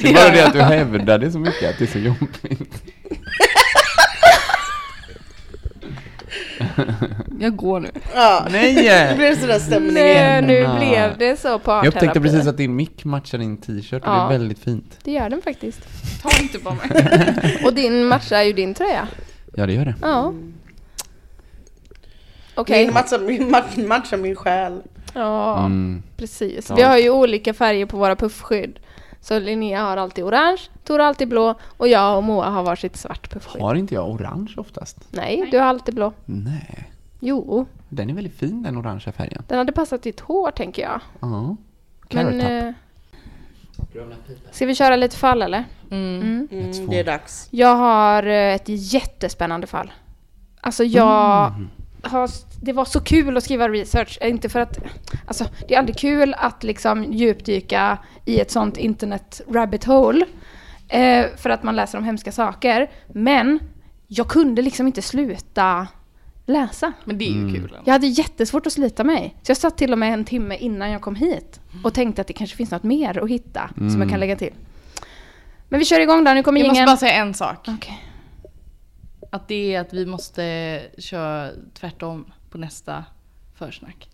Det 0.00 0.08
är 0.08 0.14
bara 0.14 0.30
det 0.30 0.46
att 0.46 0.52
du 0.52 0.60
hävdar 0.60 1.18
det 1.18 1.30
så 1.30 1.38
mycket, 1.38 1.70
att 1.70 1.78
det 1.78 1.84
är 1.84 1.92
så 1.92 1.98
jobbigt. 1.98 2.82
Jag 7.40 7.56
går 7.56 7.80
nu. 7.80 7.88
Ja. 8.14 8.46
Nej! 8.50 8.74
Det 9.10 9.14
blev 9.16 9.36
sådär 9.40 9.58
stämning 9.58 9.94
Nej, 9.94 10.10
igen. 10.12 10.44
nu 10.44 10.68
blev 10.78 11.18
det 11.18 11.40
så 11.40 11.60
Jag 11.66 11.86
upptäckte 11.86 12.20
precis 12.20 12.46
att 12.46 12.56
din 12.56 12.76
mick 12.76 13.04
matchar 13.04 13.38
din 13.38 13.56
t-shirt 13.56 13.92
och 13.92 14.00
det 14.00 14.16
Ja. 14.16 14.24
är 14.26 14.28
väldigt 14.28 14.58
fint. 14.58 14.98
Det 15.04 15.12
gör 15.12 15.30
den 15.30 15.42
faktiskt. 15.42 15.80
Ta 16.22 16.30
inte 16.42 16.58
på 16.58 16.70
mig. 16.70 17.60
Och 17.64 17.74
din 17.74 18.04
matchar 18.04 18.42
ju 18.42 18.52
din 18.52 18.74
tröja. 18.74 19.08
Ja, 19.56 19.66
det 19.66 19.72
gör 19.72 19.84
det. 19.84 19.94
Ja. 20.02 20.32
Okej. 22.54 22.84
Min 22.84 22.94
matchar 22.94 23.18
min, 23.18 23.50
match, 23.50 23.76
matchar 23.76 24.16
min 24.16 24.36
själ. 24.36 24.82
Ja, 25.14 25.58
Mm. 25.64 26.02
precis. 26.16 26.66
Ja. 26.70 26.76
Vi 26.76 26.82
har 26.82 26.98
ju 26.98 27.10
olika 27.10 27.54
färger 27.54 27.86
på 27.86 27.96
våra 27.96 28.16
puffskydd. 28.16 28.78
Så 29.20 29.38
Linnea 29.38 29.82
har 29.82 29.96
alltid 29.96 30.24
orange, 30.24 30.60
Tor 30.84 30.98
har 30.98 31.06
alltid 31.06 31.28
blå 31.28 31.54
och 31.76 31.88
jag 31.88 32.16
och 32.16 32.24
Moa 32.24 32.50
har 32.50 32.62
varsitt 32.62 32.96
svart 32.96 33.30
puffskydd. 33.30 33.62
Har 33.62 33.74
inte 33.74 33.94
jag 33.94 34.10
orange 34.10 34.54
oftast? 34.56 34.98
Nej, 35.10 35.48
du 35.50 35.58
har 35.58 35.66
alltid 35.66 35.94
blå. 35.94 36.12
Nej. 36.24 36.90
Jo, 37.20 37.66
Den 37.88 38.10
är 38.10 38.14
väldigt 38.14 38.38
fin 38.38 38.62
den 38.62 38.76
orangea 38.78 39.12
färgen. 39.12 39.42
den 39.48 39.58
hade 39.58 39.72
passat 39.72 40.02
ditt 40.02 40.20
hår 40.20 40.50
tänker 40.50 40.82
jag. 40.82 41.00
Ja. 41.20 41.26
Men... 41.28 41.56
Carrot 42.08 42.40
top. 42.40 42.50
Eh, 42.50 44.34
ska 44.50 44.66
vi 44.66 44.74
köra 44.74 44.96
lite 44.96 45.16
fall 45.16 45.42
eller? 45.42 45.64
Mm. 45.90 46.20
Mm. 46.22 46.48
Mm, 46.72 46.86
det 46.90 46.98
är 47.00 47.04
dags. 47.04 47.48
Jag 47.50 47.76
har 47.76 48.22
eh, 48.26 48.54
ett 48.54 48.68
jättespännande 48.68 49.66
fall. 49.66 49.92
Alltså 50.60 50.84
jag 50.84 51.46
Mm. 51.48 51.68
har, 52.02 52.30
det 52.60 52.72
var 52.72 52.84
så 52.84 53.00
kul 53.00 53.36
att 53.36 53.44
skriva 53.44 53.68
research, 53.68 54.18
Eh, 54.20 54.30
inte 54.30 54.48
för 54.48 54.60
att, 54.60 54.78
alltså 55.26 55.44
det 55.68 55.74
är 55.74 55.78
aldrig 55.78 55.96
kul 55.98 56.34
att 56.38 56.64
liksom 56.64 57.04
djupdyka 57.12 57.98
i 58.24 58.40
ett 58.40 58.50
sånt 58.50 58.76
internet 58.76 59.40
rabbit 59.48 59.84
hole. 59.84 60.26
Eh, 60.88 61.26
för 61.36 61.50
att 61.50 61.62
man 61.62 61.76
läser 61.76 61.98
om 61.98 62.04
hemska 62.04 62.32
saker. 62.32 62.90
Men 63.12 63.58
jag 64.06 64.28
kunde 64.28 64.62
liksom 64.62 64.86
inte 64.86 65.02
sluta 65.02 65.86
läsa. 66.46 66.92
Men 67.04 67.18
det 67.18 67.24
är 67.24 67.30
ju 67.32 67.40
Mm. 67.40 67.54
kul. 67.54 67.76
Jag 67.84 67.92
hade 67.92 68.06
jättesvårt 68.06 68.66
att 68.66 68.72
slita 68.72 69.04
mig. 69.04 69.36
Så 69.42 69.50
jag 69.50 69.56
satt 69.56 69.78
till 69.78 69.92
och 69.92 69.98
med 69.98 70.12
en 70.12 70.24
timme 70.24 70.56
innan 70.56 70.90
jag 70.90 71.02
kom 71.02 71.14
hit 71.16 71.60
och 71.84 71.94
tänkte 71.94 72.20
att 72.20 72.26
det 72.26 72.32
kanske 72.32 72.56
finns 72.56 72.70
något 72.70 72.82
mer 72.82 73.18
att 73.24 73.30
hitta 73.30 73.70
som 73.76 74.00
jag 74.00 74.10
kan 74.10 74.20
lägga 74.20 74.36
till. 74.36 74.52
Men 75.68 75.78
vi 75.78 75.84
kör 75.84 76.00
igång 76.00 76.24
då, 76.24 76.30
nu 76.32 76.42
kommer 76.42 76.60
Jag 76.60 76.68
måste 76.68 76.84
bara 76.86 76.96
säga 76.96 77.12
en 77.12 77.34
sak. 77.34 77.68
Okej. 77.68 78.04
Att 79.32 79.48
det 79.48 79.74
är 79.74 79.80
att 79.80 79.92
vi 79.92 80.06
måste 80.06 80.82
köra 80.98 81.50
tvärtom 81.74 82.32
på 82.50 82.58
nästa 82.58 83.04
försnack. 83.58 84.08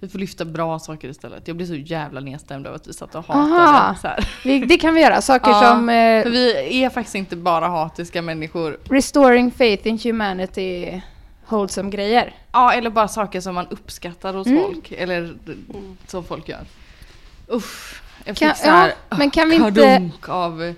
Vi 0.00 0.08
får 0.08 0.18
lyfta 0.18 0.44
bra 0.44 0.78
saker 0.78 1.08
istället. 1.08 1.48
Jag 1.48 1.56
blir 1.56 1.66
så 1.66 1.74
jävla 1.74 2.20
nedstämd 2.20 2.66
över 2.66 2.76
att 2.76 2.86
vi 2.86 2.92
satt 2.92 3.14
och 3.14 3.24
hatade. 3.24 3.98
Så 4.00 4.08
här. 4.08 4.28
Vi, 4.44 4.58
det 4.58 4.76
kan 4.78 4.94
vi 4.94 5.00
göra. 5.00 5.20
Saker 5.22 5.50
Ja, 5.50 5.60
som 5.60 5.88
eh, 5.88 6.22
För 6.22 6.30
vi 6.30 6.84
är 6.84 6.90
faktiskt 6.90 7.14
inte 7.14 7.36
bara 7.36 7.68
hatiska 7.68 8.22
människor. 8.22 8.78
restoring 8.90 9.50
faith 9.50 9.86
in 9.88 9.98
humanity, 10.04 11.00
wholesome 11.48 11.90
grejer. 11.90 12.34
Ja, 12.52 12.72
eller 12.72 12.90
bara 12.90 13.08
saker 13.08 13.40
som 13.40 13.54
man 13.54 13.66
uppskattar 13.70 14.34
hos 14.34 14.46
Mm. 14.46 14.62
folk. 14.62 14.92
Eller 14.92 15.34
som 16.06 16.24
folk 16.24 16.48
gör. 16.48 16.60
Usch. 17.52 18.02
Jag 18.24 18.36
Kan- 18.36 18.48
fick 18.54 18.64
så 18.64 18.70
här 18.70 18.92
ja, 19.08 19.16
men 19.16 19.30
kan 19.30 19.50
vi 19.50 19.56
inte- 19.56 20.10
av... 20.28 20.74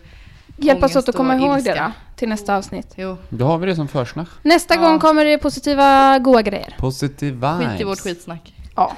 Hjälpas 0.60 0.96
åt 0.96 1.08
att 1.08 1.16
komma 1.16 1.36
ihåg 1.36 1.64
det 1.64 1.74
då, 1.74 1.92
till 2.16 2.28
nästa 2.28 2.56
avsnitt. 2.56 2.92
Jo, 2.96 3.16
Då 3.28 3.44
har 3.46 3.58
vi 3.58 3.66
det 3.66 3.76
som 3.76 3.88
försnack. 3.88 4.28
Nästa 4.42 4.74
Ja. 4.74 4.80
gång 4.80 4.98
kommer 4.98 5.24
det 5.24 5.38
positiva, 5.38 6.18
goa 6.18 6.42
grejer. 6.42 6.74
Positive 6.78 7.34
vibes. 7.36 7.72
skit 7.72 7.80
i 7.80 7.84
vårt 7.84 7.98
skitsnack. 8.00 8.54
Ja, 8.76 8.96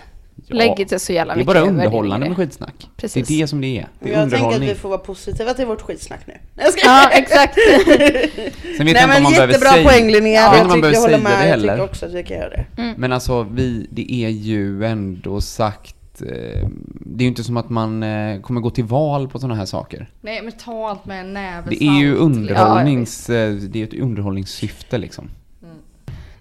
Ja. 0.50 0.57
lägg 0.57 0.80
inte 0.80 0.99
så 0.99 1.12
jävla 1.12 1.35
Det 1.35 1.37
är 1.37 1.38
mycket 1.38 1.54
bara 1.54 1.61
underhållande 1.61 2.26
med 2.28 2.37
skitsnack. 2.37 2.88
Precis. 2.97 3.28
Det 3.28 3.35
är 3.35 3.40
det 3.42 3.47
som 3.47 3.61
det 3.61 3.66
är. 3.78 3.88
Det 4.00 4.14
är 4.14 4.21
Jag 4.21 4.30
tänker 4.30 4.57
att 4.57 4.61
vi 4.62 4.75
får 4.75 4.88
vara 4.88 4.99
positiva 4.99 5.54
till 5.54 5.66
vårt 5.66 5.83
skitsnack 5.83 6.21
nu. 6.26 6.35
Jag 6.57 6.73
ska... 6.73 6.87
Ja, 6.87 7.09
exakt. 7.12 7.54
Sen 8.76 8.87
vet 8.87 8.87
Nej 8.87 8.87
jag 8.87 8.88
inte 8.88 9.04
om 9.04 9.09
men 9.11 9.23
man 9.23 9.33
behöver 9.33 9.52
jättebra 9.52 9.71
säga... 9.73 9.88
poäng 9.88 10.11
Linnea, 10.11 10.40
Jag 10.42 10.50
vet 10.50 10.59
jag, 10.59 10.64
inte 10.66 10.75
om 10.75 10.80
man 10.80 10.90
tycker, 10.92 11.00
jag 11.00 11.09
behöver 11.11 11.19
håller 11.19 11.19
säga 11.19 11.38
med. 11.38 11.47
det 11.47 11.49
Jag 11.50 11.59
tycker 11.61 11.69
heller. 11.71 11.85
också 11.85 12.07
att 12.07 12.12
vi 12.12 12.23
kan 12.23 12.37
göra 12.37 12.50
det. 12.50 12.95
Men 12.97 13.12
alltså, 13.12 13.42
vi, 13.52 13.87
det 13.90 14.12
är 14.25 14.28
ju 14.28 14.85
ändå 14.85 15.40
sagt... 15.40 15.97
Eh, 16.23 16.69
det 17.00 17.23
är 17.23 17.25
ju 17.25 17.28
inte 17.28 17.45
som 17.45 17.57
att 17.57 17.71
man 17.71 18.02
eh, 18.02 18.40
kommer 18.40 18.61
gå 18.61 18.71
till 18.71 18.85
val 18.85 19.28
på 19.28 19.38
sådana 19.38 19.54
här 19.54 19.64
saker. 19.66 20.11
Nej 20.21 20.42
men 20.42 20.52
ta 20.52 20.88
allt 20.88 21.04
med 21.07 21.21
en 21.21 21.33
näve 21.33 21.62
Det 21.71 21.85
är 21.85 22.00
ju 22.00 22.14
underhållnings... 22.14 23.30
eh, 23.30 23.52
det 23.54 23.80
är 23.80 23.85
ett 23.85 23.95
underhållningssyfte 23.95 24.99
liksom. 24.99 25.30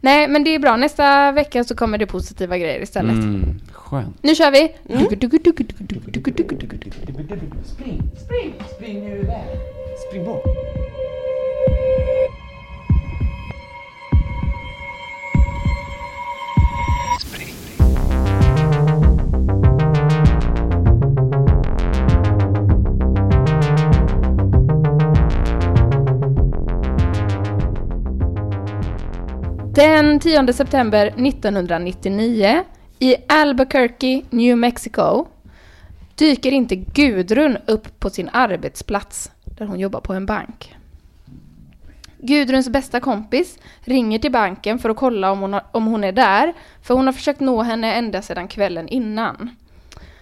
Nej, 0.01 0.27
men 0.27 0.43
det 0.43 0.55
är 0.55 0.59
bra. 0.59 0.77
Nästa 0.77 1.31
vecka 1.31 1.63
så 1.63 1.75
kommer 1.75 1.97
det 1.97 2.05
positiva 2.05 2.57
grejer 2.57 2.81
istället. 2.81 3.11
Mm, 3.13 3.59
skönt. 3.89 4.23
Nu 4.23 4.35
kör 4.35 4.51
vi! 4.51 4.75
Spring, 7.65 8.01
spring, 8.25 8.53
spring 8.75 9.05
nu 9.05 9.17
iväg. 9.17 9.47
Spring 10.07 10.25
bort. 10.25 10.43
Den 29.75 30.19
10 30.19 30.53
september 30.53 31.07
1999 31.07 32.63
i 32.99 33.15
Albuquerque, 33.27 34.21
New 34.29 34.57
Mexico 34.57 35.25
dyker 36.15 36.51
inte 36.51 36.75
Gudrun 36.75 37.57
upp 37.65 37.99
på 37.99 38.09
sin 38.09 38.29
arbetsplats 38.33 39.31
där 39.43 39.65
hon 39.65 39.79
jobbar 39.79 40.01
på 40.01 40.13
en 40.13 40.25
bank. 40.25 40.75
Gudruns 42.17 42.69
bästa 42.69 42.99
kompis 42.99 43.59
ringer 43.81 44.19
till 44.19 44.31
banken 44.31 44.79
för 44.79 44.89
att 44.89 44.97
kolla 44.97 45.31
om 45.31 45.39
hon, 45.39 45.53
har, 45.53 45.63
om 45.71 45.85
hon 45.85 46.03
är 46.03 46.11
där, 46.11 46.53
för 46.81 46.93
hon 46.93 47.05
har 47.05 47.13
försökt 47.13 47.39
nå 47.39 47.61
henne 47.61 47.93
ända 47.93 48.21
sedan 48.21 48.47
kvällen 48.47 48.87
innan. 48.87 49.49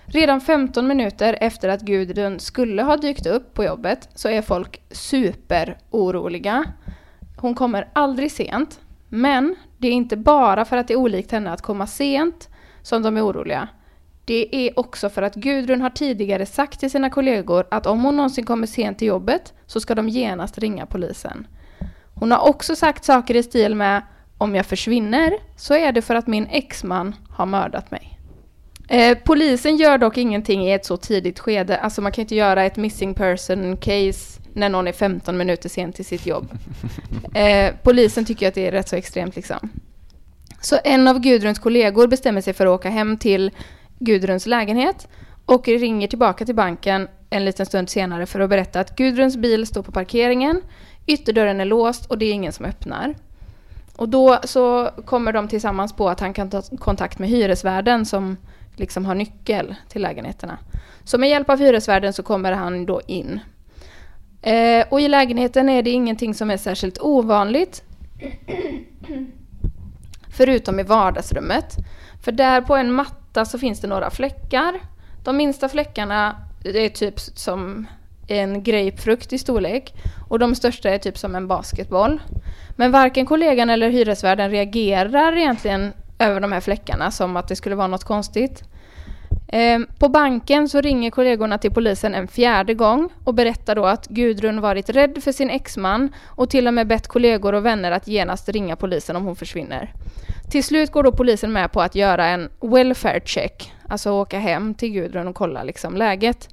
Redan 0.06 0.42
15 0.42 0.88
minuter 0.88 1.38
efter 1.42 1.70
att 1.70 1.82
Gudrun 1.82 2.40
skulle 2.40 2.84
ha 2.84 2.98
dykt 2.98 3.26
upp 3.26 3.54
på 3.54 3.64
jobbet 3.64 4.10
så 4.16 4.30
är 4.30 4.42
folk 4.42 4.82
superoroliga. 4.92 6.64
Hon 7.38 7.56
kommer 7.56 7.88
aldrig 7.94 8.32
sent, 8.32 8.80
men 9.10 9.56
det 9.78 9.88
är 9.88 9.92
inte 9.92 10.18
bara 10.18 10.66
för 10.66 10.78
att 10.78 10.88
det 10.88 10.94
är 10.94 10.98
olikt 10.98 11.32
henne 11.32 11.52
att 11.52 11.62
komma 11.62 11.88
sent 11.88 12.50
som 12.88 13.04
de 13.04 13.18
är 13.18 13.26
oroliga. 13.26 13.68
Det 14.26 14.56
är 14.56 14.80
också 14.80 15.10
för 15.10 15.22
att 15.22 15.36
Gudrun 15.36 15.82
har 15.82 15.90
tidigare 15.90 16.46
sagt 16.46 16.80
till 16.80 16.92
sina 16.92 17.10
kollegor 17.10 17.68
att 17.72 17.86
om 17.86 18.04
hon 18.04 18.16
någonsin 18.16 18.46
kommer 18.46 18.68
sent 18.68 19.00
till 19.00 19.08
jobbet 19.08 19.54
så 19.66 19.80
ska 19.80 19.96
de 19.96 20.10
genast 20.10 20.58
ringa 20.58 20.86
polisen. 20.86 21.48
Hon 22.14 22.32
har 22.32 22.50
också 22.50 22.76
sagt 22.76 23.06
saker 23.06 23.36
i 23.36 23.44
stil 23.44 23.76
med 23.76 24.02
om 24.38 24.56
jag 24.56 24.66
försvinner 24.66 25.34
så 25.58 25.74
är 25.74 25.92
det 25.92 26.02
för 26.02 26.16
att 26.16 26.28
min 26.28 26.48
exman 26.48 27.16
har 27.30 27.46
mördat 27.46 27.92
mig. 27.92 28.20
Eh, 28.90 29.18
polisen 29.24 29.78
gör 29.78 29.98
dock 29.98 30.18
ingenting 30.18 30.68
i 30.68 30.72
ett 30.72 30.86
så 30.86 30.98
tidigt 30.98 31.40
skede. 31.40 31.78
Alltså 31.78 32.02
man 32.02 32.12
kan 32.12 32.22
inte 32.22 32.36
göra 32.36 32.64
ett 32.64 32.78
missing 32.78 33.14
person 33.14 33.78
case 33.78 34.42
när 34.54 34.70
någon 34.70 34.88
är 34.88 34.92
15 34.92 35.38
minuter 35.38 35.70
sen 35.70 35.94
till 35.94 36.06
sitt 36.06 36.26
jobb. 36.26 36.52
Eh, 37.34 37.74
polisen 37.84 38.26
tycker 38.26 38.48
att 38.48 38.54
det 38.54 38.68
är 38.68 38.72
rätt 38.72 38.90
så 38.90 38.96
extremt 38.96 39.36
liksom. 39.36 39.70
Så 40.62 40.80
en 40.84 41.08
av 41.08 41.20
Gudruns 41.20 41.60
kollegor 41.60 42.08
bestämmer 42.08 42.42
sig 42.42 42.54
för 42.54 42.66
att 42.66 42.80
åka 42.80 42.90
hem 42.90 43.18
till 43.18 43.52
Gudruns 44.00 44.46
lägenhet 44.46 45.08
och 45.46 45.68
ringer 45.68 46.08
tillbaka 46.08 46.46
till 46.46 46.56
banken 46.56 47.08
en 47.30 47.46
liten 47.46 47.66
stund 47.66 47.90
senare 47.90 48.26
för 48.26 48.40
att 48.40 48.50
berätta 48.50 48.80
att 48.80 48.96
Gudruns 48.96 49.38
bil 49.38 49.68
står 49.68 49.84
på 49.84 49.92
parkeringen, 49.92 50.62
ytterdörren 51.06 51.62
är 51.62 51.66
låst 51.66 52.06
och 52.06 52.18
det 52.18 52.26
är 52.26 52.34
ingen 52.34 52.54
som 52.54 52.66
öppnar. 52.66 53.16
Och 53.96 54.10
då 54.10 54.40
så 54.44 54.90
kommer 55.06 55.34
de 55.34 55.48
tillsammans 55.48 55.94
på 55.94 56.10
att 56.10 56.20
han 56.20 56.34
kan 56.34 56.50
ta 56.50 56.62
kontakt 56.62 57.20
med 57.20 57.30
hyresvärden 57.30 58.06
som 58.06 58.38
liksom 58.76 59.06
har 59.06 59.16
nyckel 59.16 59.76
till 59.90 60.02
lägenheterna. 60.02 60.58
Så 61.04 61.18
med 61.18 61.30
hjälp 61.30 61.50
av 61.50 61.60
hyresvärden 61.60 62.14
så 62.14 62.24
kommer 62.24 62.52
han 62.52 62.86
då 62.86 63.02
in. 63.08 63.40
Eh, 64.42 64.86
och 64.90 65.02
i 65.02 65.08
lägenheten 65.08 65.70
är 65.70 65.84
det 65.84 65.90
ingenting 65.90 66.34
som 66.34 66.52
är 66.52 66.58
särskilt 66.58 67.02
ovanligt. 67.02 67.84
Förutom 70.38 70.80
i 70.80 70.84
vardagsrummet. 70.84 71.76
För 72.24 72.32
där 72.32 72.62
på 72.62 72.76
en 72.76 72.94
matta 72.94 73.46
så 73.46 73.60
finns 73.60 73.82
det 73.82 73.88
några 73.88 74.10
fläckar. 74.10 74.80
De 75.24 75.38
minsta 75.38 75.70
fläckarna 75.70 76.36
är 76.64 76.90
typ 76.90 77.20
som 77.20 77.88
en 78.28 78.64
grapefrukt 78.64 79.34
i 79.34 79.38
storlek. 79.38 79.94
Och 80.30 80.40
de 80.40 80.56
största 80.56 80.90
är 80.90 80.98
typ 80.98 81.18
som 81.18 81.36
en 81.36 81.48
basketboll. 81.48 82.22
Men 82.76 82.92
varken 82.92 83.26
kollegan 83.26 83.70
eller 83.70 83.90
hyresvärden 83.90 84.52
reagerar 84.52 85.38
egentligen 85.38 85.94
över 86.20 86.40
de 86.40 86.52
här 86.52 86.60
fläckarna 86.60 87.12
som 87.12 87.38
att 87.38 87.48
det 87.48 87.56
skulle 87.56 87.76
vara 87.76 87.88
något 87.88 88.04
konstigt. 88.04 88.64
Ehm, 89.48 89.88
på 90.00 90.10
banken 90.10 90.70
så 90.70 90.82
ringer 90.82 91.12
kollegorna 91.12 91.58
till 91.58 91.72
polisen 91.72 92.16
en 92.16 92.28
fjärde 92.28 92.74
gång 92.74 93.10
och 93.24 93.34
berättar 93.34 93.76
då 93.76 93.86
att 93.86 94.08
Gudrun 94.08 94.62
varit 94.62 94.90
rädd 94.90 95.24
för 95.24 95.32
sin 95.32 95.50
exman 95.50 96.10
och 96.26 96.50
till 96.50 96.68
och 96.68 96.74
med 96.74 96.88
bett 96.88 97.08
kollegor 97.08 97.54
och 97.54 97.66
vänner 97.66 97.92
att 97.92 98.08
genast 98.08 98.50
ringa 98.50 98.76
polisen 98.76 99.16
om 99.16 99.26
hon 99.26 99.36
försvinner. 99.36 99.94
Till 100.52 100.64
slut 100.64 100.92
går 100.92 101.04
då 101.04 101.12
polisen 101.12 101.54
med 101.54 101.72
på 101.72 101.82
att 101.82 101.96
göra 101.96 102.26
en 102.26 102.50
welfare 102.62 103.20
check, 103.26 103.74
alltså 103.90 104.12
åka 104.12 104.40
hem 104.40 104.74
till 104.74 104.90
Gudrun 104.90 105.28
och 105.28 105.36
kolla 105.36 105.64
liksom 105.64 105.96
läget. 105.96 106.50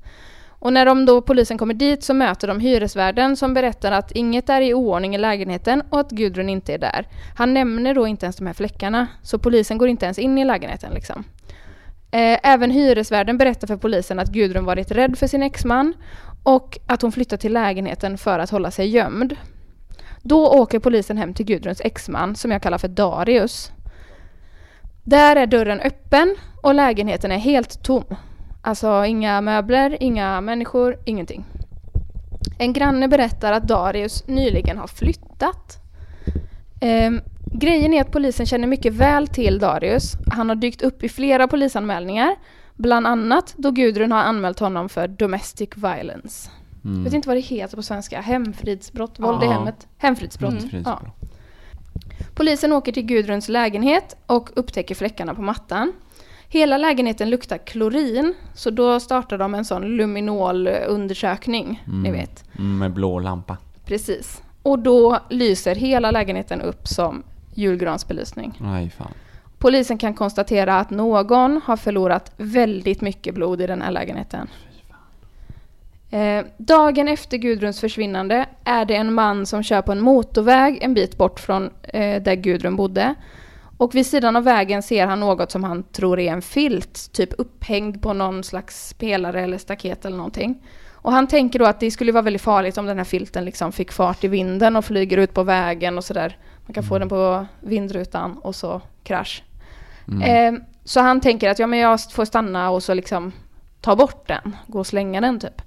Och 0.58 0.72
när 0.72 0.86
de 0.86 1.06
då 1.06 1.22
polisen 1.22 1.58
kommer 1.58 1.74
dit 1.74 2.04
så 2.04 2.14
möter 2.14 2.48
de 2.48 2.60
hyresvärden 2.60 3.36
som 3.36 3.54
berättar 3.54 3.92
att 3.92 4.12
inget 4.12 4.48
är 4.48 4.60
i 4.60 4.74
oordning 4.74 5.14
i 5.14 5.18
lägenheten 5.18 5.82
och 5.90 6.00
att 6.00 6.10
Gudrun 6.10 6.48
inte 6.48 6.74
är 6.74 6.78
där. 6.78 7.08
Han 7.36 7.54
nämner 7.54 7.94
då 7.94 8.06
inte 8.06 8.26
ens 8.26 8.36
de 8.36 8.46
här 8.46 8.54
fläckarna, 8.54 9.06
så 9.22 9.38
polisen 9.38 9.78
går 9.78 9.88
inte 9.88 10.04
ens 10.04 10.18
in 10.18 10.38
i 10.38 10.44
lägenheten 10.44 10.94
liksom. 10.94 11.24
Eh, 12.14 12.38
Även 12.42 12.71
hyresvärden 12.71 13.38
berättar 13.38 13.66
för 13.66 13.76
polisen 13.76 14.18
att 14.18 14.28
Gudrun 14.28 14.64
varit 14.64 14.90
rädd 14.90 15.18
för 15.18 15.26
sin 15.26 15.42
exman 15.42 15.94
och 16.42 16.78
att 16.87 17.02
hon 17.02 17.12
flyttat 17.12 17.40
till 17.40 17.52
lägenheten 17.52 18.18
för 18.18 18.38
att 18.38 18.50
hålla 18.50 18.71
sig 18.71 18.88
gömd. 18.88 19.37
Då 20.23 20.49
åker 20.49 20.78
polisen 20.78 21.16
hem 21.18 21.35
till 21.35 21.47
Gudruns 21.47 21.80
exman, 21.80 22.37
som 22.37 22.50
jag 22.50 22.62
kallar 22.62 22.78
för 22.78 22.88
Darius. 22.88 23.73
Där 25.04 25.37
är 25.37 25.47
dörren 25.47 25.80
öppen 25.80 26.37
och 26.62 26.75
lägenheten 26.75 27.33
är 27.33 27.38
helt 27.38 27.83
tom. 27.83 28.04
Alltså 28.62 29.04
inga 29.04 29.40
möbler, 29.40 29.97
inga 30.00 30.40
människor, 30.40 30.99
ingenting. 31.04 31.44
En 32.59 32.73
granne 32.73 33.09
berättar 33.09 33.52
att 33.52 33.68
Darius 33.68 34.26
nyligen 34.26 34.78
har 34.78 34.87
flyttat. 34.87 35.78
Ehm, 36.80 37.21
grejen 37.58 37.94
är 37.94 38.00
att 38.00 38.12
polisen 38.12 38.46
känner 38.46 38.66
mycket 38.66 38.92
väl 38.92 39.28
till 39.28 39.58
Darius. 39.58 40.12
Han 40.32 40.49
har 40.49 40.56
dykt 40.56 40.82
upp 40.82 41.04
i 41.04 41.08
flera 41.08 41.49
polisanmälningar. 41.49 42.37
Bland 42.75 43.06
annat 43.06 43.54
då 43.56 43.70
Gudrun 43.70 44.12
har 44.12 44.23
anmält 44.23 44.58
honom 44.58 44.88
för 44.88 45.08
domestic 45.08 45.70
violence. 45.76 46.50
Jag 46.82 47.04
vet 47.04 47.12
inte 47.12 47.28
vad 47.28 47.37
det 47.37 47.40
heter 47.40 47.76
på 47.76 47.82
svenska. 47.82 48.20
Hemfridsbrott, 48.20 49.18
våld 49.18 49.42
i 49.42 49.46
hemmet. 49.46 49.87
Hemfridsbrott. 49.99 50.73
Mm. 50.73 50.82
Ja. 50.84 51.00
Polisen 52.34 52.73
åker 52.73 52.92
till 52.92 53.02
Gudruns 53.02 53.49
lägenhet 53.49 54.16
och 54.26 54.50
upptäcker 54.54 54.94
fläckarna 54.94 55.34
på 55.34 55.42
mattan. 55.42 55.92
Hela 56.49 56.78
lägenheten 56.78 57.30
luktar 57.30 57.58
klorin, 57.58 58.34
så 58.54 58.70
då 58.70 59.00
startar 59.00 59.38
de 59.38 59.54
en 59.54 59.64
sån 59.64 59.82
luminol 59.96 60.68
undersökning, 60.68 61.82
ni 62.02 62.11
vet. 62.11 62.44
Mm, 62.58 62.78
med 62.78 62.92
blå 62.92 63.18
lampa. 63.18 63.56
Precis. 63.84 64.42
Och 64.62 64.78
då 64.78 65.18
lyser 65.30 65.75
hela 65.75 66.11
lägenheten 66.11 66.61
upp 66.61 66.88
som 66.88 67.23
julgransbelysning. 67.54 68.58
Nej, 68.61 68.90
fan. 68.90 69.12
Polisen 69.58 69.99
kan 69.99 70.14
konstatera 70.14 70.78
att 70.78 70.90
någon 70.90 71.61
har 71.64 71.76
förlorat 71.76 72.32
väldigt 72.37 73.00
mycket 73.00 73.34
blod 73.34 73.61
i 73.61 73.66
den 73.66 73.82
här 73.82 73.90
lägenheten. 73.90 74.49
Eh, 76.11 76.44
dagen 76.56 77.08
efter 77.08 77.37
Gudruns 77.37 77.80
försvinnande 77.80 78.46
är 78.64 78.84
det 78.84 78.96
en 78.96 79.14
man 79.14 79.46
som 79.46 79.62
kör 79.62 79.82
på 79.82 79.92
en 79.92 80.00
motorväg 80.00 80.78
en 80.82 80.94
bit 80.94 81.16
bort 81.16 81.40
från 81.40 81.70
eh, 81.82 82.23
där 82.23 82.34
Gudrun 82.34 82.76
bodde. 82.76 83.14
Och 83.76 83.94
vid 83.94 84.06
sidan 84.06 84.37
av 84.37 84.44
vägen 84.44 84.82
ser 84.82 85.06
han 85.06 85.20
något 85.20 85.50
som 85.50 85.64
han 85.64 85.82
tror 85.82 86.20
är 86.20 86.32
en 86.32 86.42
filt, 86.42 87.12
typ 87.12 87.30
upphängd 87.38 88.02
på 88.02 88.12
någon 88.12 88.44
slags 88.44 88.94
pelare 88.94 89.42
eller 89.42 89.58
staket 89.58 90.04
eller 90.04 90.16
någonting. 90.16 90.62
Och 90.92 91.12
han 91.12 91.26
tänker 91.26 91.58
då 91.58 91.64
att 91.64 91.80
det 91.80 91.90
skulle 91.90 92.12
vara 92.12 92.23
väldigt 92.23 92.42
farligt 92.42 92.78
om 92.78 92.87
den 92.87 92.99
här 92.99 93.04
filten 93.04 93.44
liksom 93.44 93.73
fick 93.73 93.92
fart 93.92 94.25
i 94.25 94.28
vinden 94.28 94.76
och 94.76 94.84
flyger 94.84 95.16
ut 95.16 95.34
på 95.34 95.42
vägen 95.42 95.99
och 95.99 96.04
sådär. 96.04 96.37
Man 96.66 96.75
kan 96.75 96.85
få 96.85 96.99
den 96.99 97.09
på 97.09 97.47
vindrutan 97.61 98.38
och 98.38 98.54
så 98.54 98.80
krasch. 99.02 99.42
Eh, 100.23 100.52
så 100.85 101.00
han 101.00 101.21
tänker 101.21 101.50
att 101.50 101.59
ja, 101.59 101.66
men 101.66 101.78
jag 101.78 102.12
får 102.12 102.25
stanna 102.25 102.71
och 102.71 102.83
så 102.83 102.94
liksom 102.94 103.33
ta 103.80 103.97
bort 103.97 104.28
den, 104.28 104.56
gå 104.66 104.78
och 104.78 104.87
slänga 104.87 105.21
den 105.21 105.40
typ. 105.40 105.62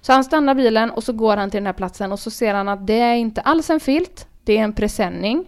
Så 0.00 0.12
han 0.12 0.24
stannar 0.24 0.54
bilen 0.54 0.90
och 0.90 1.04
så 1.04 1.12
går 1.12 1.36
han 1.36 1.50
till 1.50 1.58
den 1.58 1.66
här 1.66 1.72
platsen 1.72 2.12
och 2.12 2.18
så 2.18 2.30
ser 2.30 2.54
han 2.54 2.68
att 2.68 2.86
det 2.86 3.00
är 3.00 3.14
inte 3.14 3.40
alls 3.40 3.70
en 3.70 3.80
filt, 3.80 4.26
det 4.44 4.58
är 4.58 4.62
en 4.64 4.72
presenning. 4.72 5.46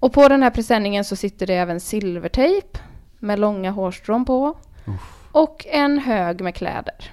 Och 0.00 0.12
på 0.12 0.28
den 0.28 0.42
här 0.42 0.50
presenningen 0.50 1.04
så 1.04 1.16
sitter 1.16 1.46
det 1.46 1.54
även 1.54 1.80
silvertejp 1.80 2.78
med 3.18 3.38
långa 3.38 3.70
hårstrån 3.70 4.24
på. 4.24 4.56
Och 5.32 5.66
en 5.70 5.98
hög 5.98 6.40
med 6.40 6.54
kläder. 6.54 7.12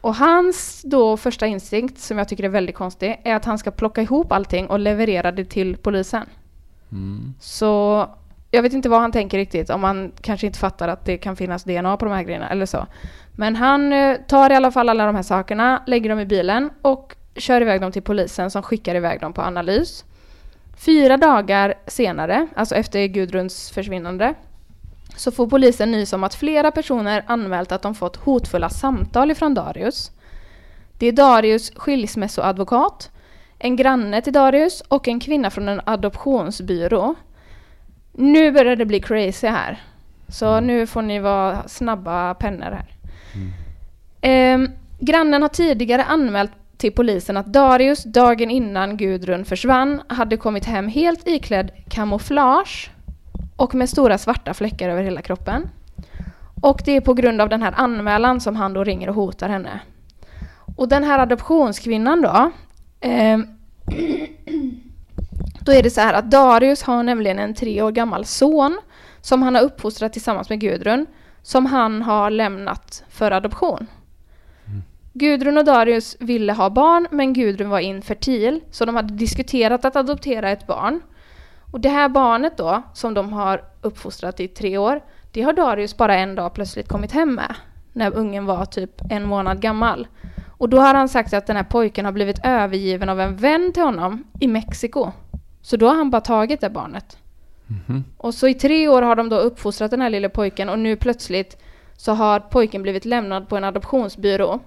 Och 0.00 0.14
hans 0.14 0.82
då 0.82 1.16
första 1.16 1.46
instinkt, 1.46 1.98
som 1.98 2.18
jag 2.18 2.28
tycker 2.28 2.44
är 2.44 2.48
väldigt 2.48 2.74
konstig, 2.74 3.20
är 3.24 3.34
att 3.34 3.44
han 3.44 3.58
ska 3.58 3.70
plocka 3.70 4.02
ihop 4.02 4.32
allting 4.32 4.66
och 4.66 4.78
leverera 4.78 5.32
det 5.32 5.44
till 5.44 5.76
polisen. 5.76 6.26
Så 7.40 8.06
jag 8.50 8.62
vet 8.62 8.72
inte 8.72 8.88
vad 8.88 9.00
han 9.00 9.12
tänker 9.12 9.38
riktigt, 9.38 9.70
om 9.70 9.84
han 9.84 10.12
kanske 10.20 10.46
inte 10.46 10.58
fattar 10.58 10.88
att 10.88 11.04
det 11.04 11.18
kan 11.18 11.36
finnas 11.36 11.64
DNA 11.64 11.96
på 11.96 12.04
de 12.04 12.14
här 12.14 12.22
grejerna 12.22 12.48
eller 12.48 12.66
så. 12.66 12.86
Men 13.36 13.56
han 13.56 13.92
eh, 13.92 14.16
tar 14.28 14.50
i 14.50 14.54
alla 14.54 14.70
fall 14.70 14.88
alla 14.88 15.06
de 15.06 15.14
här 15.14 15.22
sakerna, 15.22 15.82
lägger 15.86 16.10
dem 16.10 16.18
i 16.18 16.26
bilen 16.26 16.70
och 16.82 17.16
kör 17.36 17.60
iväg 17.60 17.80
dem 17.80 17.92
till 17.92 18.02
polisen 18.02 18.50
som 18.50 18.62
skickar 18.62 18.94
iväg 18.94 19.20
dem 19.20 19.32
på 19.32 19.42
analys. 19.42 20.04
Fyra 20.76 21.16
dagar 21.16 21.74
senare, 21.86 22.46
alltså 22.56 22.74
efter 22.74 23.06
Gudruns 23.06 23.70
försvinnande, 23.70 24.34
så 25.20 25.30
får 25.30 25.46
polisen 25.46 25.90
nys 25.90 26.12
om 26.12 26.24
att 26.24 26.34
flera 26.34 26.70
personer 26.70 27.24
anmält 27.26 27.72
att 27.72 27.82
de 27.82 27.94
fått 27.94 28.16
hotfulla 28.16 28.68
samtal 28.70 29.30
ifrån 29.30 29.54
Darius. 29.54 30.10
Det 30.98 31.06
är 31.06 31.12
Darius 31.12 31.72
skilsmässoadvokat, 31.76 33.10
en 33.58 33.76
granne 33.76 34.22
till 34.22 34.32
Darius 34.32 34.80
och 34.80 35.08
en 35.08 35.20
kvinna 35.20 35.50
från 35.50 35.68
en 35.68 35.80
adoptionsbyrå. 35.84 37.14
Nu 38.12 38.52
börjar 38.52 38.76
det 38.76 38.86
bli 38.86 39.00
crazy 39.00 39.46
här. 39.46 39.82
Så 40.28 40.60
nu 40.60 40.86
får 40.86 41.02
ni 41.02 41.18
vara 41.18 41.68
snabba 41.68 42.34
pennor 42.34 42.70
här. 42.70 42.94
Ehm, 44.20 44.68
grannen 44.98 45.42
har 45.42 45.48
tidigare 45.48 46.04
anmält 46.04 46.52
till 46.76 46.92
polisen 46.92 47.36
att 47.36 47.52
Darius 47.52 48.04
dagen 48.04 48.50
innan 48.50 48.96
Gudrun 48.96 49.44
försvann 49.44 50.02
hade 50.08 50.36
kommit 50.36 50.64
hem 50.64 50.88
helt 50.88 51.28
iklädd 51.28 51.70
kamouflage 51.88 52.90
och 53.60 53.74
med 53.74 53.88
stora 53.88 54.18
svarta 54.18 54.54
fläckar 54.54 54.88
över 54.88 55.02
hela 55.02 55.22
kroppen. 55.22 55.68
Och 56.62 56.82
det 56.84 56.96
är 56.96 57.00
på 57.00 57.14
grund 57.14 57.40
av 57.40 57.48
den 57.48 57.62
här 57.62 57.74
anmälan 57.76 58.40
som 58.40 58.56
han 58.56 58.72
då 58.72 58.84
ringer 58.84 59.08
och 59.08 59.14
hotar 59.14 59.48
henne. 59.48 59.80
Och 60.76 60.88
den 60.88 61.04
här 61.04 61.18
adoptionskvinnan 61.18 62.22
då, 62.22 62.50
ehm, 63.00 63.46
då 65.60 65.72
är 65.72 65.82
det 65.82 65.90
så 65.90 66.00
här 66.00 66.14
att 66.14 66.30
Darius 66.30 66.82
har 66.82 67.02
nämligen 67.02 67.38
en 67.38 67.54
tre 67.54 67.82
år 67.82 67.90
gammal 67.90 68.24
son 68.24 68.78
som 69.20 69.42
han 69.42 69.54
har 69.54 69.62
uppfostrat 69.62 70.12
tillsammans 70.12 70.48
med 70.48 70.60
Gudrun, 70.60 71.06
som 71.42 71.66
han 71.66 72.02
har 72.02 72.30
lämnat 72.30 73.04
för 73.08 73.30
adoption. 73.30 73.86
Gudrun 75.12 75.58
och 75.58 75.64
Darius 75.64 76.16
ville 76.20 76.52
ha 76.52 76.70
barn, 76.70 77.06
men 77.10 77.32
Gudrun 77.32 77.70
var 77.70 77.80
infertil, 77.80 78.60
så 78.70 78.84
de 78.84 78.96
hade 78.96 79.14
diskuterat 79.14 79.84
att 79.84 79.96
adoptera 79.96 80.50
ett 80.50 80.66
barn. 80.66 81.00
Och 81.70 81.80
det 81.80 81.88
här 81.88 82.08
barnet 82.08 82.56
då, 82.56 82.82
som 82.94 83.14
de 83.14 83.32
har 83.32 83.64
uppfostrat 83.80 84.40
i 84.40 84.48
tre 84.48 84.78
år, 84.78 85.00
det 85.32 85.42
har 85.42 85.52
Darius 85.52 85.96
bara 85.96 86.16
en 86.16 86.34
dag 86.34 86.54
plötsligt 86.54 86.88
kommit 86.88 87.12
hem 87.12 87.34
med, 87.34 87.54
när 87.92 88.14
ungen 88.14 88.46
var 88.46 88.64
typ 88.64 88.90
en 89.10 89.24
månad 89.24 89.60
gammal. 89.60 90.06
Och 90.58 90.68
då 90.68 90.80
har 90.80 90.94
han 90.94 91.08
sagt 91.08 91.34
att 91.34 91.46
den 91.46 91.56
här 91.56 91.64
pojken 91.64 92.04
har 92.04 92.12
blivit 92.12 92.40
övergiven 92.44 93.08
av 93.08 93.20
en 93.20 93.36
vän 93.36 93.72
till 93.72 93.82
honom 93.82 94.24
i 94.40 94.46
Mexiko. 94.46 95.12
Så 95.62 95.76
då 95.76 95.88
har 95.88 95.94
han 95.94 96.10
bara 96.10 96.20
tagit 96.20 96.60
det 96.60 96.70
barnet. 96.70 97.18
Och 98.16 98.34
så 98.34 98.48
i 98.48 98.54
tre 98.54 98.88
år 98.88 99.02
har 99.02 99.16
de 99.16 99.28
då 99.28 99.36
uppfostrat 99.36 99.90
den 99.90 100.00
här 100.00 100.10
lilla 100.10 100.28
pojken 100.28 100.68
och 100.68 100.78
nu 100.78 100.96
plötsligt 100.96 101.56
så 101.96 102.12
har 102.12 102.40
pojken 102.40 102.82
blivit 102.82 103.04
lämnad 103.04 103.48
på 103.48 103.56
en 103.56 103.64
adoptionsbyrå. 103.64 104.60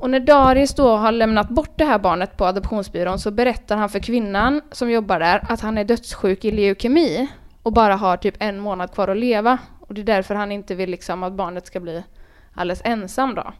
Och 0.00 0.10
när 0.10 0.20
Darius 0.20 0.74
då 0.74 0.96
har 0.96 1.12
lämnat 1.12 1.48
bort 1.48 1.72
det 1.76 1.84
här 1.84 1.98
barnet 1.98 2.36
på 2.36 2.44
adoptionsbyrån 2.44 3.18
så 3.18 3.30
berättar 3.30 3.76
han 3.76 3.88
för 3.88 3.98
kvinnan 3.98 4.60
som 4.72 4.90
jobbar 4.90 5.20
där 5.20 5.44
att 5.48 5.60
han 5.60 5.78
är 5.78 5.84
dödssjuk 5.84 6.44
i 6.44 6.50
leukemi 6.50 7.28
och 7.62 7.72
bara 7.72 7.96
har 7.96 8.16
typ 8.16 8.34
en 8.38 8.58
månad 8.58 8.92
kvar 8.92 9.08
att 9.08 9.16
leva. 9.16 9.58
Och 9.80 9.94
det 9.94 10.00
är 10.00 10.04
därför 10.04 10.34
han 10.34 10.52
inte 10.52 10.74
vill 10.74 10.90
liksom 10.90 11.22
att 11.22 11.32
barnet 11.32 11.66
ska 11.66 11.80
bli 11.80 12.02
alldeles 12.54 12.82
ensam 12.84 13.34
då. 13.34 13.52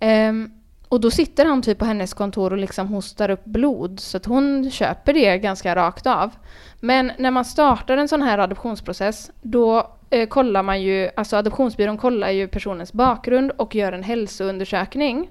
Ehm, 0.00 0.50
och 0.88 1.00
då 1.00 1.10
sitter 1.10 1.44
han 1.44 1.62
typ 1.62 1.78
på 1.78 1.84
hennes 1.84 2.14
kontor 2.14 2.52
och 2.52 2.58
liksom 2.58 2.88
hostar 2.88 3.30
upp 3.30 3.44
blod 3.44 4.00
så 4.00 4.16
att 4.16 4.26
hon 4.26 4.70
köper 4.70 5.12
det 5.14 5.38
ganska 5.38 5.74
rakt 5.74 6.06
av. 6.06 6.30
Men 6.80 7.12
när 7.18 7.30
man 7.30 7.44
startar 7.44 7.96
en 7.96 8.08
sån 8.08 8.22
här 8.22 8.38
adoptionsprocess 8.38 9.30
då 9.42 9.96
eh, 10.10 10.28
kollar 10.28 10.62
man 10.62 10.82
ju, 10.82 11.10
alltså 11.16 11.36
adoptionsbyrån 11.36 11.98
kollar 11.98 12.30
ju 12.30 12.48
personens 12.48 12.92
bakgrund 12.92 13.50
och 13.50 13.74
gör 13.74 13.92
en 13.92 14.02
hälsoundersökning. 14.02 15.28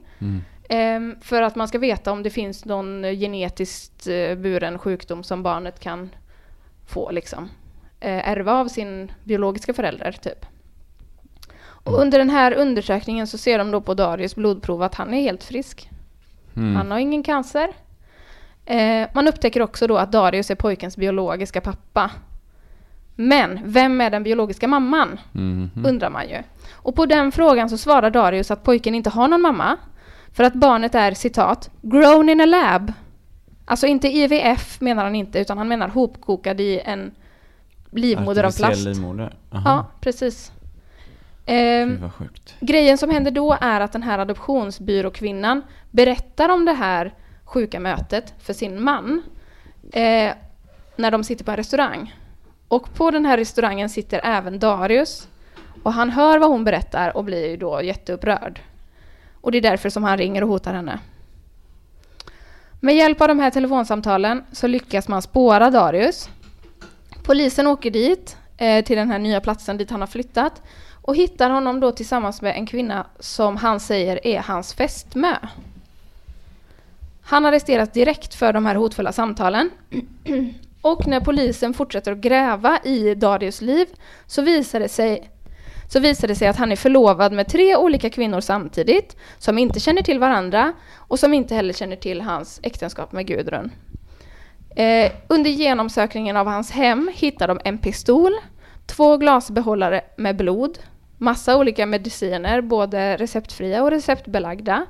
Ehm, 0.69 1.15
för 1.21 1.41
att 1.41 1.55
man 1.55 1.67
ska 1.67 1.77
veta 1.77 2.11
om 2.11 2.23
det 2.23 2.29
finns 2.29 2.65
någon 2.65 3.03
genetiskt 3.03 4.07
eh, 4.07 4.35
buren 4.35 4.79
sjukdom 4.79 5.23
som 5.23 5.43
barnet 5.43 5.79
kan 5.79 6.09
få 6.87 7.11
liksom. 7.11 7.49
Eh, 7.99 8.29
ärva 8.29 8.53
av 8.53 8.67
sin 8.67 9.11
biologiska 9.23 9.73
förälder 9.73 10.11
typ. 10.11 10.45
Och 11.61 12.01
under 12.01 12.19
den 12.19 12.29
här 12.29 12.53
undersökningen 12.53 13.27
så 13.27 13.37
ser 13.37 13.57
de 13.57 13.71
då 13.71 13.81
på 13.81 13.93
Darius 13.93 14.35
blodprov 14.35 14.83
att 14.83 14.95
han 14.95 15.13
är 15.13 15.21
helt 15.21 15.43
frisk. 15.43 15.89
Han 16.75 16.91
har 16.91 16.99
ingen 16.99 17.23
cancer. 17.23 17.73
Eh, 18.65 19.07
man 19.13 19.27
upptäcker 19.27 19.61
också 19.61 19.87
då 19.87 19.97
att 19.97 20.11
Darius 20.11 20.51
är 20.51 20.55
pojkens 20.55 20.97
biologiska 20.97 21.61
pappa. 21.61 22.11
Men 23.21 23.59
vem 23.63 24.01
är 24.01 24.09
den 24.09 24.23
biologiska 24.23 24.67
mamman? 24.67 25.19
Undrar 25.85 26.09
man 26.09 26.29
ju. 26.29 26.37
Och 26.71 26.95
på 26.95 27.05
den 27.05 27.31
frågan 27.31 27.69
så 27.69 27.77
svarar 27.77 28.09
Darius 28.09 28.51
att 28.51 28.63
pojken 28.63 28.95
inte 28.95 29.09
har 29.09 29.27
någon 29.27 29.41
mamma. 29.41 29.77
För 30.33 30.43
att 30.43 30.53
barnet 30.53 30.95
är 30.95 31.11
citat 31.11 31.69
“grown 31.81 32.29
in 32.29 32.41
a 32.41 32.45
lab”. 32.45 32.93
Alltså 33.65 33.87
inte 33.87 34.07
IVF 34.07 34.81
menar 34.81 35.03
han 35.03 35.15
inte, 35.15 35.39
utan 35.39 35.57
han 35.57 35.67
menar 35.67 35.87
hopkokad 35.87 36.61
i 36.61 36.79
en 36.79 37.11
livmoder 37.91 38.43
av 38.43 38.57
plast. 38.57 38.85
livmoder? 38.85 39.33
Aha. 39.51 39.69
Ja, 39.69 39.87
precis. 40.01 40.51
Ehm. 41.45 42.09
Grejen 42.59 42.97
som 42.97 43.09
händer 43.09 43.31
då 43.31 43.57
är 43.61 43.81
att 43.81 43.91
den 43.91 44.03
här 44.03 44.19
adoptionsbyråkvinnan 44.19 45.61
berättar 45.91 46.49
om 46.49 46.65
det 46.65 46.73
här 46.73 47.13
sjuka 47.43 47.79
mötet 47.79 48.33
för 48.39 48.53
sin 48.53 48.83
man 48.83 49.21
eh, 49.93 50.31
när 50.95 51.11
de 51.11 51.23
sitter 51.23 51.45
på 51.45 51.51
en 51.51 51.57
restaurang. 51.57 52.13
Och 52.69 52.93
på 52.93 53.11
den 53.11 53.25
här 53.25 53.37
restaurangen 53.37 53.89
sitter 53.89 54.21
även 54.23 54.59
Darius 54.59 55.27
och 55.83 55.93
han 55.93 56.09
hör 56.09 56.39
vad 56.39 56.49
hon 56.49 56.63
berättar 56.63 57.17
och 57.17 57.23
blir 57.23 57.47
ju 57.47 57.57
då 57.57 57.81
jätteupprörd. 57.81 58.61
Och 59.41 59.51
det 59.51 59.57
är 59.57 59.61
därför 59.61 59.89
som 59.89 60.03
han 60.03 60.17
ringer 60.17 60.43
och 60.43 60.49
hotar 60.49 60.73
henne. 60.73 60.99
Med 62.79 62.95
hjälp 62.95 63.21
av 63.21 63.27
de 63.27 63.39
här 63.39 63.51
telefonsamtalen 63.51 64.43
så 64.51 64.67
lyckas 64.67 65.07
man 65.07 65.21
spåra 65.21 65.69
Darius. 65.69 66.29
Polisen 67.23 67.67
åker 67.67 67.91
dit, 67.91 68.37
eh, 68.57 68.85
till 68.85 68.97
den 68.97 69.11
här 69.11 69.19
nya 69.19 69.41
platsen 69.41 69.77
dit 69.77 69.91
han 69.91 69.99
har 69.99 70.07
flyttat 70.07 70.61
och 71.01 71.15
hittar 71.15 71.49
honom 71.49 71.79
då 71.79 71.91
tillsammans 71.91 72.41
med 72.41 72.55
en 72.55 72.65
kvinna 72.65 73.05
som 73.19 73.57
han 73.57 73.79
säger 73.79 74.27
är 74.27 74.39
hans 74.39 74.73
fästmö. 74.73 75.35
Han 77.21 77.45
arresteras 77.45 77.91
direkt 77.91 78.35
för 78.35 78.53
de 78.53 78.65
här 78.65 78.75
hotfulla 78.75 79.11
samtalen. 79.11 79.69
Och 80.81 81.07
när 81.07 81.19
polisen 81.19 81.73
fortsätter 81.73 82.11
att 82.11 82.17
gräva 82.17 82.79
i 82.83 83.15
Darius 83.15 83.61
liv 83.61 83.87
så 84.27 84.41
visar 84.41 84.79
det 84.79 84.89
sig 84.89 85.31
så 85.89 85.99
visar 85.99 86.27
det 86.27 86.35
sig 86.35 86.47
att 86.47 86.57
han 86.57 86.71
är 86.71 86.75
förlovad 86.75 87.33
med 87.33 87.47
tre 87.47 87.75
olika 87.75 88.09
kvinnor 88.09 88.39
samtidigt 88.39 89.17
som 89.37 89.57
inte 89.57 89.79
känner 89.79 90.01
till 90.01 90.19
varandra 90.19 90.73
och 90.95 91.19
som 91.19 91.33
inte 91.33 91.55
heller 91.55 91.73
känner 91.73 91.95
till 91.95 92.21
hans 92.21 92.59
äktenskap 92.63 93.11
med 93.11 93.27
Gudrun. 93.27 93.71
Eh, 94.75 95.11
under 95.27 95.49
genomsökningen 95.49 96.37
av 96.37 96.47
hans 96.47 96.71
hem 96.71 97.11
hittar 97.13 97.47
de 97.47 97.59
en 97.63 97.77
pistol, 97.77 98.33
två 98.85 99.17
glasbehållare 99.17 100.01
med 100.17 100.35
blod, 100.35 100.79
massa 101.17 101.57
olika 101.57 101.85
mediciner, 101.85 102.61
både 102.61 103.17
receptfria 103.17 103.83
och 103.83 103.91
receptbelagda, 103.91 104.85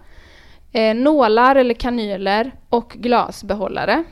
eh, 0.71 0.95
nålar 0.95 1.55
eller 1.55 1.73
kanyler 1.73 2.51
och 2.69 2.89
glasbehållare. 2.89 4.03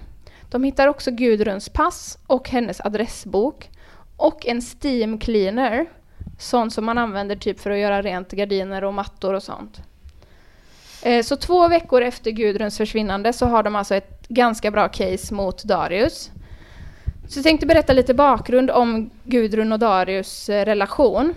De 0.49 0.63
hittar 0.63 0.87
också 0.87 1.11
Gudruns 1.11 1.69
pass 1.69 2.17
och 2.27 2.49
hennes 2.49 2.81
adressbok 2.81 3.69
och 4.17 4.45
en 4.45 4.61
steam 4.61 5.19
cleaner, 5.19 5.85
sånt 6.39 6.73
som 6.73 6.85
man 6.85 6.97
använder 6.97 7.35
typ 7.35 7.59
för 7.59 7.71
att 7.71 7.79
göra 7.79 8.01
rent 8.01 8.31
gardiner 8.31 8.83
och 8.83 8.93
mattor 8.93 9.33
och 9.33 9.43
sånt. 9.43 9.81
Eh, 11.01 11.23
så 11.23 11.35
två 11.35 11.67
veckor 11.67 12.01
efter 12.01 12.31
Gudruns 12.31 12.77
försvinnande 12.77 13.33
så 13.33 13.45
har 13.45 13.63
de 13.63 13.75
alltså 13.75 13.95
ett 13.95 14.27
ganska 14.27 14.71
bra 14.71 14.87
case 14.87 15.33
mot 15.33 15.63
Darius. 15.63 16.31
Så 17.27 17.37
jag 17.39 17.43
tänkte 17.43 17.65
berätta 17.65 17.93
lite 17.93 18.13
bakgrund 18.13 18.71
om 18.71 19.09
Gudrun 19.23 19.71
och 19.71 19.79
Darius 19.79 20.49
eh, 20.49 20.65
relation. 20.65 21.33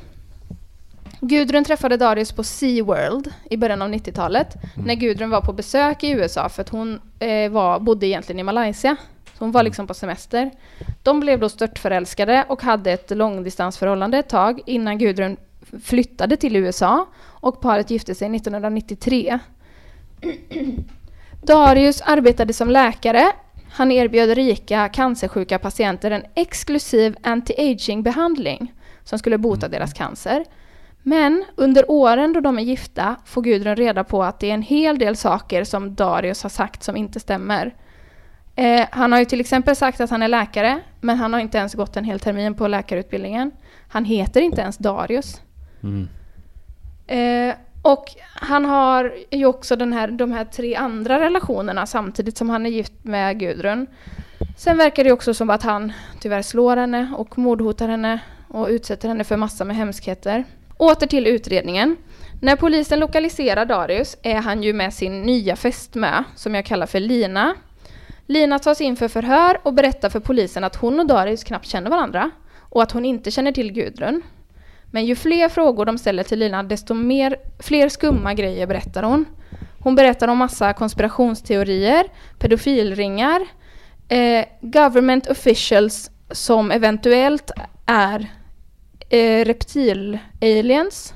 Gudrun 1.21 1.65
träffade 1.65 1.97
Darius 1.97 2.33
på 2.33 2.43
SeaWorld 2.43 3.33
i 3.51 3.57
början 3.57 3.83
av 3.83 3.89
90-talet 3.89 4.57
när 4.87 4.95
Gudrun 4.95 5.31
var 5.31 5.41
på 5.41 5.53
besök 5.53 6.05
i 6.05 6.11
USA 6.11 6.49
för 6.49 6.63
att 6.63 6.69
hon 6.69 7.01
eh, 7.19 7.51
var, 7.51 7.81
bodde 7.81 8.07
egentligen 8.07 8.39
i 8.39 8.43
Malaysia. 8.43 8.97
Så 9.39 9.45
hon 9.45 9.53
var 9.53 9.63
liksom 9.63 9.87
på 9.87 9.95
semester. 9.95 10.51
De 11.03 11.21
blev 11.21 11.41
då 11.41 11.49
störtförälskade 11.49 12.45
och 12.49 12.63
hade 12.63 12.93
ett 12.93 13.11
långdistansförhållande 13.11 14.19
ett 14.19 14.29
tag 14.29 14.61
innan 14.67 14.99
Gudrun 14.99 15.37
flyttade 15.83 16.37
till 16.37 16.57
USA 16.57 17.07
och 17.25 17.61
paret 17.61 17.91
gifte 17.91 18.15
sig 18.15 18.37
1993. 18.37 19.39
Darius 21.43 22.01
arbetade 22.01 22.53
som 22.53 22.71
läkare. 22.71 23.33
Han 23.71 23.93
erbjöd 23.93 24.31
rika 24.31 24.89
cancersjuka 24.89 25.59
patienter 25.59 26.11
en 26.11 26.25
exklusiv 26.35 27.17
anti-aging-behandling 27.23 28.73
som 29.05 29.19
skulle 29.19 29.39
bota 29.39 29.69
deras 29.69 29.93
cancer. 29.93 30.45
Men 31.03 31.45
under 31.57 31.91
åren 31.91 32.33
då 32.33 32.41
de 32.41 32.59
är 32.59 32.63
gifta 32.63 33.17
får 33.25 33.43
Gudrun 33.43 33.77
reda 33.77 34.05
på 34.05 34.23
att 34.23 34.41
det 34.41 34.51
är 34.51 34.55
en 34.55 34.63
hel 34.63 34.99
del 34.99 35.17
saker 35.17 35.65
som 35.65 35.95
Darius 35.95 36.43
har 36.43 36.51
sagt 36.51 36.83
som 36.83 36.97
inte 36.97 37.21
stämmer. 37.21 37.75
Eh, 38.57 38.87
han 38.91 39.13
har 39.13 39.19
ju 39.19 39.25
till 39.25 39.41
exempel 39.41 39.77
sagt 39.77 40.01
att 40.01 40.11
han 40.11 40.23
är 40.23 40.29
läkare, 40.29 40.81
men 41.01 41.17
han 41.17 41.33
har 41.33 41.41
inte 41.41 41.59
ens 41.59 41.75
gått 41.75 41.97
en 41.97 42.05
hel 42.05 42.21
termin 42.21 42.55
på 42.55 42.69
läkarutbildningen. 42.69 43.51
Han 43.89 44.05
heter 44.05 44.41
inte 44.41 44.61
ens 44.61 44.79
Darius. 44.79 45.41
Mm. 45.83 46.09
Eh, 47.07 47.55
och 47.83 48.05
han 48.35 48.65
har 48.65 49.15
ju 49.31 49.47
också 49.47 49.77
den 49.77 49.93
här, 49.93 50.09
de 50.09 50.33
här 50.33 50.45
tre 50.45 50.75
andra 50.75 51.21
relationerna 51.21 51.87
samtidigt 51.87 52.39
som 52.39 52.51
han 52.51 52.67
är 52.67 52.71
gift 52.71 52.93
med 53.03 53.39
Gudrun. 53.39 53.87
Sen 54.57 54.77
verkar 54.77 55.05
det 55.05 55.13
också 55.13 55.35
som 55.35 55.51
att 55.51 55.63
han 55.63 55.93
tyvärr 56.21 56.43
slår 56.43 56.77
henne 56.77 57.13
och 57.17 57.39
mordhotar 57.39 57.89
henne 57.89 58.21
och 58.49 58.69
utsätter 58.69 59.09
henne 59.09 59.25
för 59.25 59.37
massa 59.37 59.65
med 59.65 59.77
hemskheter. 59.77 60.45
Åter 60.81 61.07
till 61.07 61.27
utredningen. 61.27 61.97
När 62.41 62.57
polisen 62.57 63.01
lokaliserar 63.01 63.65
Darius 63.67 64.17
är 64.23 64.35
han 64.35 64.63
ju 64.63 64.73
med 64.73 64.95
sin 64.95 65.23
nya 65.23 65.57
fästmö, 65.57 66.25
som 66.37 66.55
jag 66.55 66.65
kallar 66.65 66.87
för 66.87 67.01
Lina. 67.01 67.55
Lina 68.27 68.59
tas 68.59 68.81
in 68.81 68.97
för 68.97 69.09
förhör 69.09 69.61
och 69.63 69.75
berättar 69.75 70.09
för 70.09 70.21
polisen 70.21 70.65
att 70.65 70.77
hon 70.77 71.01
och 71.01 71.07
Darius 71.07 71.45
knappt 71.45 71.67
känner 71.67 71.91
varandra 71.91 72.31
och 72.59 72.83
att 72.83 72.93
hon 72.93 73.05
inte 73.05 73.31
känner 73.31 73.53
till 73.53 73.73
Gudrun. 73.73 74.23
Men 74.91 75.07
ju 75.07 75.17
fler 75.17 75.49
frågor 75.49 75.85
de 75.85 75.99
ställer 75.99 76.23
till 76.23 76.39
Lina, 76.39 76.63
desto 76.63 76.95
mer, 76.95 77.37
fler 77.59 77.89
skumma 77.89 78.35
grejer 78.35 78.67
berättar 78.67 79.03
hon. 79.03 79.25
Hon 79.79 79.95
berättar 79.95 80.29
om 80.29 80.39
massa 80.39 80.73
konspirationsteorier, 80.73 82.07
pedofilringar, 82.39 83.41
eh, 84.09 84.45
government 84.61 85.27
officials 85.27 86.11
som 86.31 86.71
eventuellt 86.71 87.51
är 87.87 88.40
eh, 89.11 89.45
reptil-aliens 89.45 91.15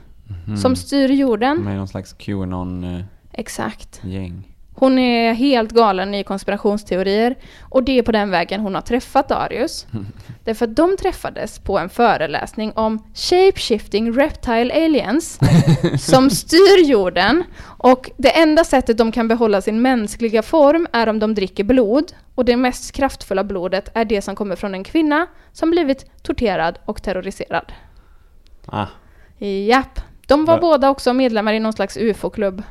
som 0.62 0.76
styr 0.76 1.08
jorden. 1.08 1.64
Med 1.64 1.76
någon 1.76 1.88
slags 1.88 2.14
Qanon-gäng. 2.18 3.04
Exakt. 3.32 4.00
Hon 4.84 4.98
är 4.98 5.32
helt 5.32 5.72
galen 5.72 6.14
i 6.14 6.24
konspirationsteorier 6.24 7.34
och 7.62 7.82
det 7.82 7.98
är 7.98 8.02
på 8.02 8.12
den 8.12 8.30
vägen 8.30 8.60
hon 8.60 8.74
har 8.74 8.82
träffat 8.82 9.28
Darius. 9.28 9.86
Därför 10.44 10.64
att 10.64 10.76
de 10.76 10.96
träffades 10.96 11.58
på 11.58 11.78
en 11.78 11.88
föreläsning 11.88 12.72
om 12.72 12.98
shape-shifting 13.14 14.12
reptile 14.16 14.84
aliens 14.84 15.38
som 15.98 16.30
styr 16.30 16.84
jorden 16.84 17.44
och 17.62 18.10
det 18.16 18.38
enda 18.38 18.64
sättet 18.64 18.98
de 18.98 19.12
kan 19.12 19.28
behålla 19.28 19.60
sin 19.60 19.82
mänskliga 19.82 20.42
form 20.42 20.86
är 20.92 21.08
om 21.08 21.18
de 21.18 21.34
dricker 21.34 21.64
blod 21.64 22.12
och 22.34 22.44
det 22.44 22.56
mest 22.56 22.92
kraftfulla 22.92 23.44
blodet 23.44 23.90
är 23.94 24.04
det 24.04 24.22
som 24.22 24.36
kommer 24.36 24.56
från 24.56 24.74
en 24.74 24.84
kvinna 24.84 25.26
som 25.52 25.70
blivit 25.70 26.22
torterad 26.22 26.78
och 26.84 27.02
terroriserad. 27.02 27.72
Ah, 28.66 28.86
Japp. 29.38 30.00
De 30.26 30.44
var 30.44 30.54
Va- 30.54 30.60
båda 30.60 30.90
också 30.90 31.12
medlemmar 31.12 31.52
i 31.52 31.60
någon 31.60 31.72
slags 31.72 31.96
ufo-klubb. 31.96 32.62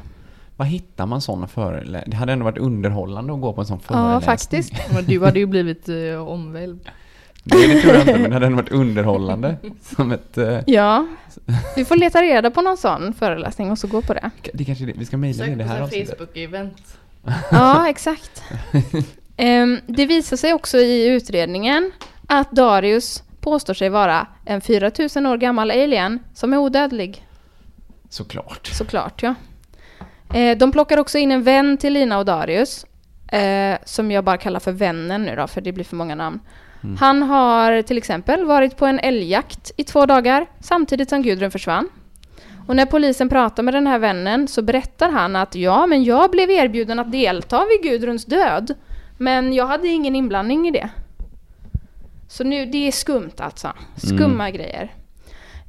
Vad 0.55 0.67
hittar 0.67 1.05
man 1.05 1.21
sådana 1.21 1.47
föreläsningar? 1.47 2.03
Det 2.07 2.15
hade 2.17 2.33
ändå 2.33 2.45
varit 2.45 2.57
underhållande 2.57 3.33
att 3.33 3.41
gå 3.41 3.53
på 3.53 3.61
en 3.61 3.67
sån 3.67 3.79
Ja, 3.81 3.87
föreläsning. 3.87 4.21
faktiskt. 4.21 4.73
Men 4.93 5.05
du 5.05 5.23
hade 5.23 5.39
ju 5.39 5.45
blivit 5.45 5.89
uh, 5.89 6.27
omvälvd. 6.27 6.89
Nej, 7.45 7.67
det 7.67 7.81
tror 7.81 7.93
jag 7.93 8.01
inte, 8.01 8.13
men 8.13 8.23
det 8.29 8.33
hade 8.33 8.45
ändå 8.45 8.55
varit 8.55 8.71
underhållande. 8.71 9.55
Som 9.81 10.11
ett... 10.11 10.37
eh, 10.37 10.59
Ja, 10.67 11.07
vi 11.75 11.85
får 11.85 11.95
leta 11.95 12.21
reda 12.21 12.51
på 12.51 12.61
någon 12.61 12.77
sån 12.77 13.13
föreläsning 13.13 13.71
och 13.71 13.77
så 13.79 13.87
gå 13.87 14.01
på 14.01 14.13
det. 14.13 14.29
det 14.53 14.65
kanske 14.65 14.85
det. 14.85 14.93
Vi 14.95 15.05
ska 15.05 15.17
mejla 15.17 15.45
det 15.45 15.63
här 15.63 15.81
avsnittet. 15.81 16.19
Facebook-event. 16.19 16.97
Ja, 17.51 17.89
exakt. 17.89 18.43
Ehm, 19.37 19.79
det 19.87 20.05
visar 20.05 20.37
sig 20.37 20.53
också 20.53 20.77
i 20.77 21.07
utredningen 21.07 21.91
att 22.27 22.51
Darius 22.51 23.23
påstår 23.41 23.73
sig 23.73 23.89
vara 23.89 24.27
en 24.45 24.61
4000 24.61 25.25
år 25.25 25.37
gammal 25.37 25.71
alien 25.71 26.19
som 26.33 26.53
är 26.53 26.57
odödlig. 26.57 27.27
Såklart. 28.09 28.67
Såklart, 28.67 29.23
ja. 29.23 29.35
Eh, 30.33 30.57
de 30.57 30.71
plockar 30.71 30.97
också 30.97 31.17
in 31.17 31.31
en 31.31 31.43
vän 31.43 31.77
till 31.77 31.93
Lina 31.93 32.17
och 32.17 32.25
Darius, 32.25 32.85
eh, 33.31 33.77
som 33.85 34.11
jag 34.11 34.23
bara 34.23 34.37
kallar 34.37 34.59
för 34.59 34.71
vännen 34.71 35.23
nu 35.23 35.35
då, 35.35 35.47
för 35.47 35.61
det 35.61 35.71
blir 35.71 35.85
för 35.85 35.95
många 35.95 36.15
namn. 36.15 36.39
Han 36.99 37.23
har 37.23 37.81
till 37.81 37.97
exempel 37.97 38.45
varit 38.45 38.77
på 38.77 38.85
en 38.85 38.99
älgjakt 38.99 39.71
i 39.77 39.83
två 39.83 40.05
dagar, 40.05 40.45
samtidigt 40.59 41.09
som 41.09 41.21
Gudrun 41.21 41.51
försvann. 41.51 41.89
Och 42.67 42.75
när 42.75 42.85
polisen 42.85 43.29
pratar 43.29 43.63
med 43.63 43.73
den 43.73 43.87
här 43.87 43.99
vännen 43.99 44.47
så 44.47 44.61
berättar 44.61 45.09
han 45.09 45.35
att 45.35 45.55
ja, 45.55 45.87
men 45.87 46.03
jag 46.03 46.31
blev 46.31 46.51
erbjuden 46.51 46.99
att 46.99 47.11
delta 47.11 47.65
vid 47.65 47.91
Gudruns 47.91 48.25
död, 48.25 48.73
men 49.17 49.53
jag 49.53 49.67
hade 49.67 49.87
ingen 49.87 50.15
inblandning 50.15 50.67
i 50.67 50.71
det. 50.71 50.89
Så 52.27 52.43
nu, 52.43 52.65
det 52.65 52.87
är 52.87 52.91
skumt 52.91 53.35
alltså. 53.37 53.73
Skumma 53.95 54.51
grejer. 54.51 54.91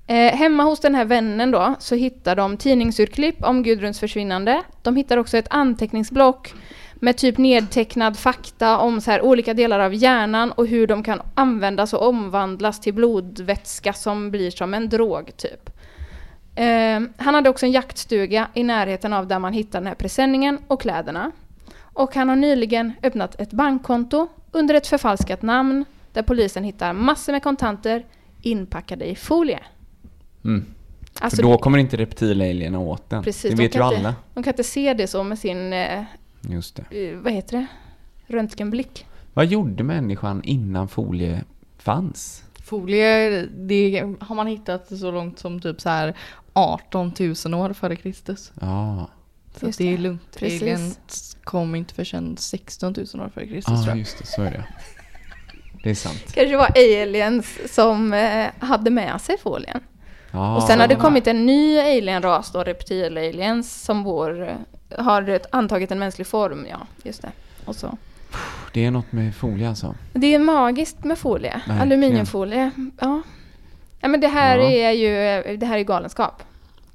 Eh, 0.06 0.34
hemma 0.34 0.62
hos 0.62 0.80
den 0.80 0.94
här 0.94 1.04
vännen 1.04 1.50
då 1.50 1.74
så 1.78 1.94
hittar 1.94 2.36
de 2.36 2.56
tidningsurklipp 2.56 3.44
om 3.44 3.62
Gudruns 3.62 4.00
försvinnande. 4.00 4.62
De 4.82 4.96
hittar 4.96 5.16
också 5.16 5.38
ett 5.38 5.46
anteckningsblock 5.50 6.54
med 6.94 7.16
typ 7.16 7.38
nedtecknad 7.38 8.18
fakta 8.18 8.78
om 8.78 9.00
så 9.00 9.10
här 9.10 9.22
olika 9.22 9.54
delar 9.54 9.80
av 9.80 9.94
hjärnan 9.94 10.52
och 10.52 10.66
hur 10.66 10.86
de 10.86 11.02
kan 11.02 11.22
användas 11.34 11.92
och 11.92 12.08
omvandlas 12.08 12.80
till 12.80 12.94
blodvätska 12.94 13.92
som 13.92 14.30
blir 14.30 14.50
som 14.50 14.74
en 14.74 14.88
drog 14.88 15.36
typ. 15.36 15.70
Eh, 16.54 17.00
han 17.16 17.34
hade 17.34 17.50
också 17.50 17.66
en 17.66 17.72
jaktstuga 17.72 18.48
i 18.54 18.62
närheten 18.62 19.12
av 19.12 19.26
där 19.26 19.38
man 19.38 19.52
hittar 19.52 19.80
den 19.80 19.86
här 19.86 19.94
presenningen 19.94 20.58
och 20.66 20.80
kläderna. 20.80 21.30
Och 21.80 22.14
han 22.14 22.28
har 22.28 22.36
nyligen 22.36 22.92
öppnat 23.02 23.40
ett 23.40 23.50
bankkonto 23.50 24.28
under 24.52 24.74
ett 24.74 24.86
förfalskat 24.86 25.42
namn 25.42 25.84
där 26.12 26.22
polisen 26.22 26.64
hittar 26.64 26.92
massor 26.92 27.32
med 27.32 27.42
kontanter 27.42 28.04
inpackade 28.42 29.04
i 29.04 29.14
folie. 29.16 29.60
Mm. 30.44 30.64
Alltså, 31.20 31.36
För 31.36 31.42
då 31.42 31.58
kommer 31.58 31.78
inte 31.78 31.96
reptilalierna 31.96 32.78
åt 32.78 33.10
den. 33.10 33.22
Precis, 33.24 33.42
det 33.42 33.56
de 33.56 33.62
vet 33.62 33.74
ju 33.74 33.78
kan 33.78 33.86
alla. 33.88 34.08
Inte, 34.08 34.20
de 34.34 34.42
kan 34.42 34.52
inte 34.52 34.64
se 34.64 34.94
det 34.94 35.06
så 35.06 35.22
med 35.24 35.38
sin, 35.38 35.72
eh, 35.72 36.02
Just 36.40 36.80
det. 36.90 37.08
eh, 37.10 37.16
vad 37.18 37.32
heter 37.32 37.56
det, 37.56 37.66
röntgenblick. 38.34 39.06
Vad 39.34 39.46
gjorde 39.46 39.82
människan 39.84 40.42
innan 40.44 40.88
folie 40.88 41.44
fanns? 41.78 42.44
Folie, 42.64 43.46
det 43.46 44.14
har 44.20 44.34
man 44.34 44.46
hittat 44.46 44.98
så 44.98 45.10
långt 45.10 45.38
som 45.38 45.60
typ 45.60 45.80
så 45.80 45.88
här 45.88 46.16
18 46.52 47.12
000 47.44 47.54
år 47.54 47.72
före 47.72 47.96
Kristus. 47.96 48.52
Ja, 48.60 49.08
Så 49.60 49.68
att 49.68 49.78
det 49.78 49.88
är 49.88 49.92
det. 49.92 49.98
lugnt. 50.02 50.36
Precis. 50.38 50.62
Regeln 50.62 50.94
kom 51.44 51.74
inte 51.74 51.94
förrän 51.94 52.36
16 52.36 52.94
000 53.14 53.24
år 53.24 53.28
före 53.34 53.46
Kristus 53.46 53.74
ah, 53.74 53.76
tror 53.76 53.88
jag. 53.88 53.98
just 53.98 54.18
det. 54.18 54.26
Så 54.26 54.42
är 54.42 54.50
det. 54.50 54.64
Det 55.82 55.90
är 55.90 55.94
sant. 55.94 56.24
Kanske 56.34 56.56
var 56.56 56.70
aliens 56.76 57.74
som 57.74 58.12
eh, 58.12 58.46
hade 58.58 58.90
med 58.90 59.20
sig 59.20 59.38
folien. 59.38 59.80
Ja, 60.34 60.56
och 60.56 60.62
sen 60.62 60.80
har 60.80 60.88
det 60.88 60.94
kommit 60.96 61.26
en 61.26 61.46
ny 61.46 61.78
alienras 61.78 62.52
då, 62.52 62.62
reptil-aliens, 62.62 63.84
som 63.84 64.02
vår, 64.02 64.56
har 64.98 65.40
antagit 65.50 65.90
en 65.90 65.98
mänsklig 65.98 66.26
form. 66.26 66.66
Ja, 66.70 66.78
just 67.02 67.22
det. 67.22 67.32
Och 67.64 67.76
så. 67.76 67.96
Det 68.72 68.84
är 68.84 68.90
något 68.90 69.12
med 69.12 69.34
folie 69.34 69.68
alltså. 69.68 69.94
Det 70.12 70.34
är 70.34 70.38
magiskt 70.38 71.04
med 71.04 71.18
folie. 71.18 71.52
Verkligen. 71.52 71.80
Aluminiumfolie. 71.80 72.70
Ja. 73.00 73.22
ja, 74.00 74.08
men 74.08 74.20
det 74.20 74.28
här 74.28 74.58
Ja. 74.58 74.70
är 74.70 74.90
ju 74.90 75.56
det 75.56 75.66
här 75.66 75.78
är 75.78 75.82
galenskap. 75.82 76.42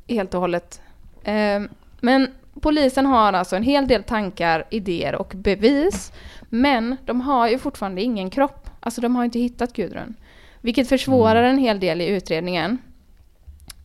Helt 0.08 0.34
och 0.34 0.42
hållet. 0.42 0.82
Eh, 1.24 1.60
men 2.02 2.28
polisen 2.62 3.06
har 3.06 3.34
alltså 3.34 3.56
en 3.56 3.64
hel 3.64 3.88
del 3.88 4.04
tankar, 4.04 4.64
idéer 4.70 5.16
och 5.16 5.32
bevis. 5.36 6.12
Men 6.50 6.96
de 7.06 7.22
har 7.22 7.48
ju 7.48 7.58
fortfarande 7.60 8.02
ingen 8.02 8.30
kropp. 8.30 8.70
Alltså 8.80 9.02
de 9.02 9.16
har 9.16 9.24
inte 9.26 9.40
hittat 9.40 9.74
Gudrun. 9.74 10.16
Vilket 10.62 10.90
försvårar 10.90 11.44
en 11.44 11.58
hel 11.58 11.80
del 11.80 12.02
i 12.02 12.08
utredningen. 12.08 12.78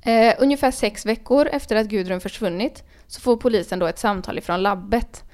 Eh, 0.07 0.35
ungefär 0.39 0.71
sex 0.71 1.07
veckor 1.07 1.49
efter 1.53 1.77
att 1.77 1.87
Gudrun 1.87 2.21
försvunnit 2.21 2.85
så 3.07 3.21
får 3.21 3.37
polisen 3.37 3.79
då 3.79 3.87
ett 3.87 3.99
samtal 3.99 4.39
ifrån 4.39 4.63
labbet 4.63 5.25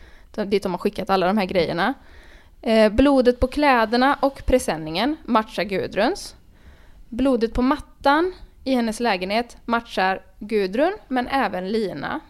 dit 0.46 0.62
de 0.62 0.72
har 0.72 0.78
skickat 0.78 1.10
alla 1.10 1.26
de 1.26 1.38
här 1.38 1.44
grejerna. 1.44 1.94
Eh, 2.62 2.92
blodet 2.92 3.40
på 3.40 3.46
kläderna 3.46 4.18
och 4.20 4.46
presenningen 4.46 5.16
matchar 5.24 5.62
Gudruns. 5.62 6.36
Blodet 7.08 7.54
på 7.54 7.62
mattan 7.62 8.32
i 8.64 8.74
hennes 8.74 9.00
lägenhet 9.00 9.56
matchar 9.64 10.22
Gudrun, 10.38 10.92
men 11.08 11.28
även 11.28 11.68
Lina. 11.68 12.20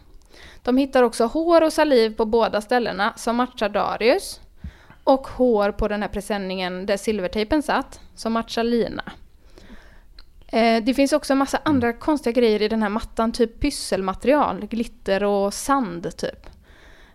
De 0.62 0.76
hittar 0.76 1.03
också 1.03 1.26
hår 1.26 1.62
och 1.62 1.72
saliv 1.72 2.16
på 2.16 2.24
båda 2.24 2.61
ställena 2.61 3.12
som 3.16 3.37
matchar 3.37 3.68
Darius. 3.68 4.40
Och 5.05 5.29
hår 5.29 5.72
på 5.72 5.88
den 5.88 6.03
här 6.03 6.09
presenningen 6.09 6.87
där 6.87 6.96
silvertejpen 6.96 7.62
satt, 7.62 8.00
som 8.14 8.33
matchar 8.33 8.64
Lina. 8.64 9.12
Eh, 10.52 10.82
det 10.84 10.94
finns 10.94 11.12
också 11.12 11.32
en 11.32 11.38
massa 11.38 11.60
andra 11.64 11.92
konstiga 11.92 12.32
grejer 12.40 12.62
i 12.62 12.68
den 12.68 12.82
här 12.82 12.88
mattan, 12.88 13.32
typ 13.32 13.60
pysselmaterial, 13.60 14.66
glitter 14.66 15.24
och 15.24 15.54
sand 15.54 16.16
typ. 16.16 16.46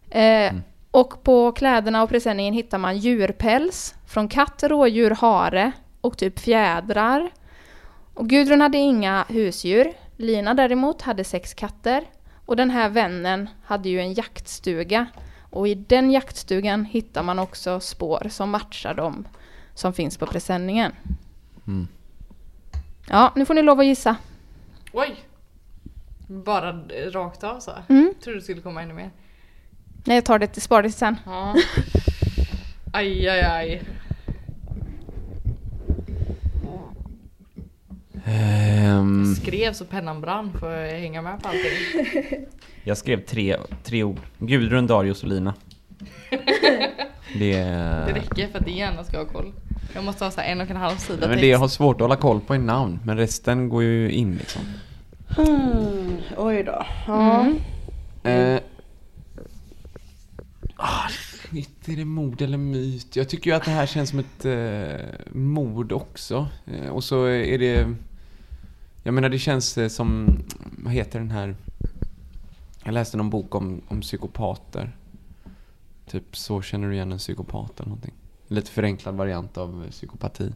Eh, 0.09 0.53
Och 0.91 1.23
på 1.23 1.51
kläderna 1.51 2.03
och 2.03 2.09
presenningen 2.09 2.53
hittar 2.53 2.77
man 2.77 2.97
djurpäls 2.97 3.95
från 4.07 4.27
katt, 4.27 4.63
rådjur, 4.63 5.11
hare 5.11 5.71
och 6.01 6.17
typ 6.17 6.39
fjädrar. 6.39 7.31
Och 8.13 8.29
Gudrun 8.29 8.61
hade 8.61 8.77
inga 8.77 9.25
husdjur. 9.29 9.93
Lina 10.17 10.53
däremot 10.53 11.01
hade 11.01 11.23
sex 11.23 11.53
katter. 11.53 12.03
Och 12.45 12.55
den 12.55 12.69
här 12.69 12.89
vännen 12.89 13.49
hade 13.63 13.89
ju 13.89 13.99
en 13.99 14.13
jaktstuga. 14.13 15.05
Och 15.51 15.67
i 15.67 15.75
den 15.75 16.11
jaktstugan 16.11 16.85
hittar 16.85 17.23
man 17.23 17.39
också 17.39 17.79
spår 17.79 18.27
som 18.29 18.49
matchar 18.49 18.93
dem 18.93 19.27
som 19.73 19.93
finns 19.93 20.17
på 20.17 20.25
presenningen. 20.25 20.91
Mm. 21.67 21.87
Ja, 23.09 23.31
nu 23.35 23.45
får 23.45 23.53
ni 23.53 23.61
lov 23.61 23.79
att 23.79 23.85
gissa. 23.85 24.15
Oj! 24.93 25.15
Bara 26.27 26.71
rakt 27.11 27.43
av 27.43 27.59
så? 27.59 27.71
Mm. 27.89 28.13
Tror 28.23 28.33
du 28.33 28.41
skulle 28.41 28.61
komma 28.61 28.81
ännu 28.81 28.93
mer. 28.93 29.11
Nej, 30.05 30.17
jag 30.17 30.25
tar 30.25 30.39
det 30.39 30.47
till 30.47 30.61
spar 30.61 30.83
det 30.83 30.89
till 30.89 30.97
sen. 30.97 31.15
Ja. 31.25 31.55
Aj, 32.93 33.27
aj, 33.29 33.41
aj. 33.41 33.81
Ehm, 38.25 39.35
Skrev 39.35 39.73
så 39.73 39.85
pennan 39.85 40.21
brann 40.21 40.51
för 40.59 40.85
att 40.85 40.91
hänga 40.99 41.21
med 41.21 41.41
på 41.43 41.47
allting. 41.49 42.45
Jag 42.83 42.97
skrev 42.97 43.25
tre, 43.25 43.57
tre 43.83 44.03
ord. 44.03 44.19
Gudrun, 44.39 44.87
Darius 44.87 45.23
och 45.23 45.29
Lina. 45.29 45.53
Det, 47.39 47.57
Det 48.07 48.13
räcker 48.13 48.47
för 48.47 48.59
att 48.59 48.65
din 48.65 48.77
hjärna 48.77 49.03
ska 49.03 49.17
ha 49.17 49.25
koll. 49.25 49.53
Jag 49.95 50.03
måste 50.03 50.23
ha 50.23 50.31
så 50.31 50.41
här 50.41 50.51
en 50.51 50.61
och 50.61 50.69
en 50.69 50.77
halv 50.77 50.97
sida 50.97 51.19
men 51.19 51.29
text. 51.29 51.41
det 51.41 51.47
jag 51.47 51.59
har 51.59 51.67
svårt 51.67 51.95
att 51.95 52.01
hålla 52.01 52.15
koll 52.15 52.41
på 52.41 52.53
är 52.53 52.59
namn, 52.59 52.99
men 53.03 53.17
resten 53.17 53.69
går 53.69 53.83
ju 53.83 54.11
in 54.11 54.35
liksom. 54.35 54.61
Hmm, 55.27 56.17
oj 56.37 56.63
då. 56.63 56.85
Ja. 57.07 57.45
Mm. 58.23 58.55
Eh, 58.55 58.61
ah, 60.75 61.07
shit, 61.09 61.89
är 61.89 61.95
det 61.95 62.05
mord 62.05 62.41
eller 62.41 62.57
myt? 62.57 63.15
Jag 63.15 63.29
tycker 63.29 63.51
ju 63.51 63.55
att 63.55 63.65
det 63.65 63.71
här 63.71 63.85
känns 63.85 64.09
som 64.09 64.19
ett 64.19 64.45
eh, 64.45 65.05
mord 65.31 65.91
också. 65.91 66.47
Eh, 66.65 66.89
och 66.89 67.03
så 67.03 67.25
är 67.25 67.57
det... 67.57 67.95
Jag 69.03 69.13
menar 69.13 69.29
det 69.29 69.39
känns 69.39 69.77
eh, 69.77 69.87
som... 69.87 70.37
Vad 70.77 70.93
heter 70.93 71.19
den 71.19 71.31
här... 71.31 71.55
Jag 72.83 72.93
läste 72.93 73.17
någon 73.17 73.29
bok 73.29 73.55
om, 73.55 73.81
om 73.87 74.01
psykopater. 74.01 74.95
Typ 76.07 76.37
Så 76.37 76.61
känner 76.61 76.87
du 76.87 76.93
igen 76.93 77.11
en 77.11 77.17
psykopat 77.17 77.79
eller 77.79 77.89
någonting. 77.89 78.13
Lite 78.47 78.71
förenklad 78.71 79.15
variant 79.15 79.57
av 79.57 79.85
psykopati. 79.91 80.53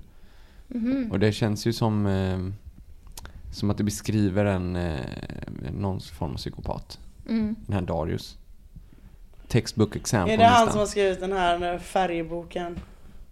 Mhm. 0.67 1.09
Och 1.11 1.19
det 1.19 1.31
känns 1.31 1.65
ju 1.67 1.73
som... 1.73 2.05
Eh, 2.05 2.39
som 3.51 3.69
att 3.69 3.77
det 3.77 3.83
beskriver 3.83 4.45
en... 4.45 4.75
Eh, 4.75 4.99
någon 5.79 5.99
form 6.01 6.31
av 6.31 6.35
psykopat. 6.37 6.99
Mm. 7.29 7.55
Den 7.65 7.73
här 7.73 7.81
Darius. 7.81 8.37
Textbook 9.47 9.95
example 9.95 10.33
Är 10.33 10.37
det 10.37 10.43
han 10.45 10.51
nästan. 10.53 10.71
som 10.71 10.79
har 10.79 10.85
skrivit 10.87 11.19
den 11.19 11.31
här 11.31 11.79
färgboken? 11.79 12.79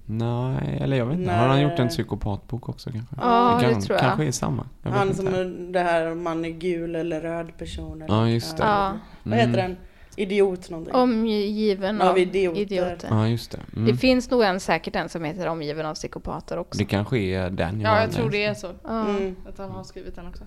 Nej, 0.05 0.77
eller 0.81 0.97
jag 0.97 1.05
vet 1.05 1.19
inte. 1.19 1.31
Har 1.31 1.47
han 1.47 1.61
gjort 1.61 1.79
en 1.79 1.87
psykopatbok 1.87 2.69
också 2.69 2.91
kanske? 2.91 3.15
Ja, 3.21 3.59
det 3.61 3.71
kan, 3.71 3.81
tror 3.81 3.95
jag. 3.97 4.05
Kanske 4.05 4.25
är 4.25 4.31
samma. 4.31 4.65
Jag 4.83 4.91
Han 4.91 5.07
inte. 5.07 5.17
som 5.17 5.27
är 5.27 5.71
det 5.73 5.79
här 5.79 6.15
man 6.15 6.45
är 6.45 6.49
gul 6.49 6.95
eller 6.95 7.21
röd 7.21 7.57
person. 7.57 8.01
Eller 8.01 8.15
Ja, 8.15 8.29
just 8.29 8.57
det. 8.57 8.63
Ja. 8.63 8.93
Vad 9.23 9.33
heter 9.37 9.53
Mm. 9.53 9.61
den? 9.69 9.77
Idiot 10.19 10.69
någonting. 10.69 10.93
Omgiven 10.95 12.01
Av 12.01 12.07
av 12.09 12.17
idioter. 12.17 12.61
idioter. 12.61 13.07
Ja, 13.09 13.27
just 13.27 13.51
det. 13.51 13.59
Mm. 13.75 13.87
Det 13.91 13.97
finns 13.97 14.31
nog 14.31 14.43
en 14.43 14.59
säkert 14.59 14.95
en 14.95 15.09
som 15.09 15.23
heter 15.23 15.47
Omgiven 15.47 15.85
av 15.85 15.95
psykopater 15.95 16.57
också. 16.57 16.79
Det 16.79 16.85
kanske 16.85 17.17
är 17.17 17.49
den 17.49 17.81
Ja, 17.81 18.01
jag 18.01 18.11
tror 18.11 18.29
det 18.29 18.43
är 18.43 18.53
så. 18.53 18.71
Mm. 18.89 19.35
Att 19.49 19.57
han 19.57 19.69
har 19.71 19.83
skrivit 19.83 20.15
den 20.15 20.27
också. 20.27 20.43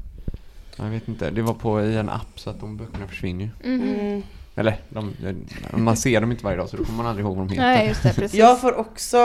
Jag 0.77 0.85
vet 0.85 1.09
inte. 1.09 1.31
Det 1.31 1.43
var 1.43 1.55
på 1.55 1.83
i 1.83 1.97
en 1.97 2.09
app 2.09 2.41
så 2.41 2.51
att 2.51 2.61
de 2.61 2.77
böckerna 2.77 3.07
försvinner 3.09 3.51
ju. 3.63 3.77
Mhm. 3.77 3.89
Mm. 4.01 4.23
Eller, 4.57 4.77
de, 4.89 5.15
man 5.73 5.97
ser 5.97 6.21
dem 6.21 6.31
inte 6.31 6.45
varje 6.45 6.57
dag 6.57 6.69
så 6.69 6.77
då 6.77 6.85
kommer 6.85 6.97
man 6.97 7.07
aldrig 7.07 7.27
ihåg 7.27 7.37
vad 7.37 7.47
de 7.49 7.53
heter. 7.53 7.63
Nej, 7.67 7.89
just 7.89 8.03
det, 8.03 8.15
precis. 8.15 8.39
Jag 8.39 8.61
får 8.61 8.77
också 8.79 9.19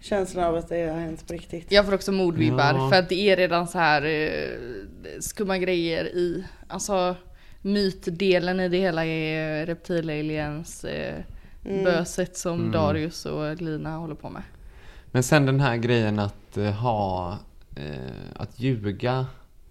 känslan 0.00 0.44
av 0.44 0.56
att 0.56 0.68
det 0.68 0.88
har 0.90 0.98
hänt 1.00 1.26
på 1.26 1.32
riktigt. 1.32 1.72
Jag 1.72 1.86
får 1.86 1.94
också 1.94 2.12
mordvibbar 2.12 2.74
Ja. 2.74 2.90
för 2.90 2.98
att 2.98 3.08
det 3.08 3.14
är 3.30 3.36
redan 3.36 3.66
så 3.68 3.78
här 3.78 4.02
eh, 4.04 5.20
skumma 5.20 5.58
grejer 5.58 6.04
i, 6.04 6.44
alltså 6.68 7.16
mytdelen 7.62 8.60
i 8.60 8.68
det 8.68 8.78
hela 8.78 9.04
är 9.06 9.66
reptilaliens 9.66 10.84
eh, 10.84 11.22
Mm. 11.64 11.84
böset 11.84 12.36
som 12.36 12.58
Mm. 12.60 12.72
Darius 12.72 13.26
och 13.26 13.62
Lina 13.62 13.96
håller 13.96 14.14
på 14.14 14.30
med. 14.30 14.42
Men 15.06 15.22
sen 15.22 15.46
den 15.46 15.60
här 15.60 15.76
grejen 15.76 16.18
att 16.18 16.56
eh, 16.56 16.64
ha, 16.72 17.38
eh, 17.76 18.32
att 18.36 18.60
ljuga, 18.60 19.26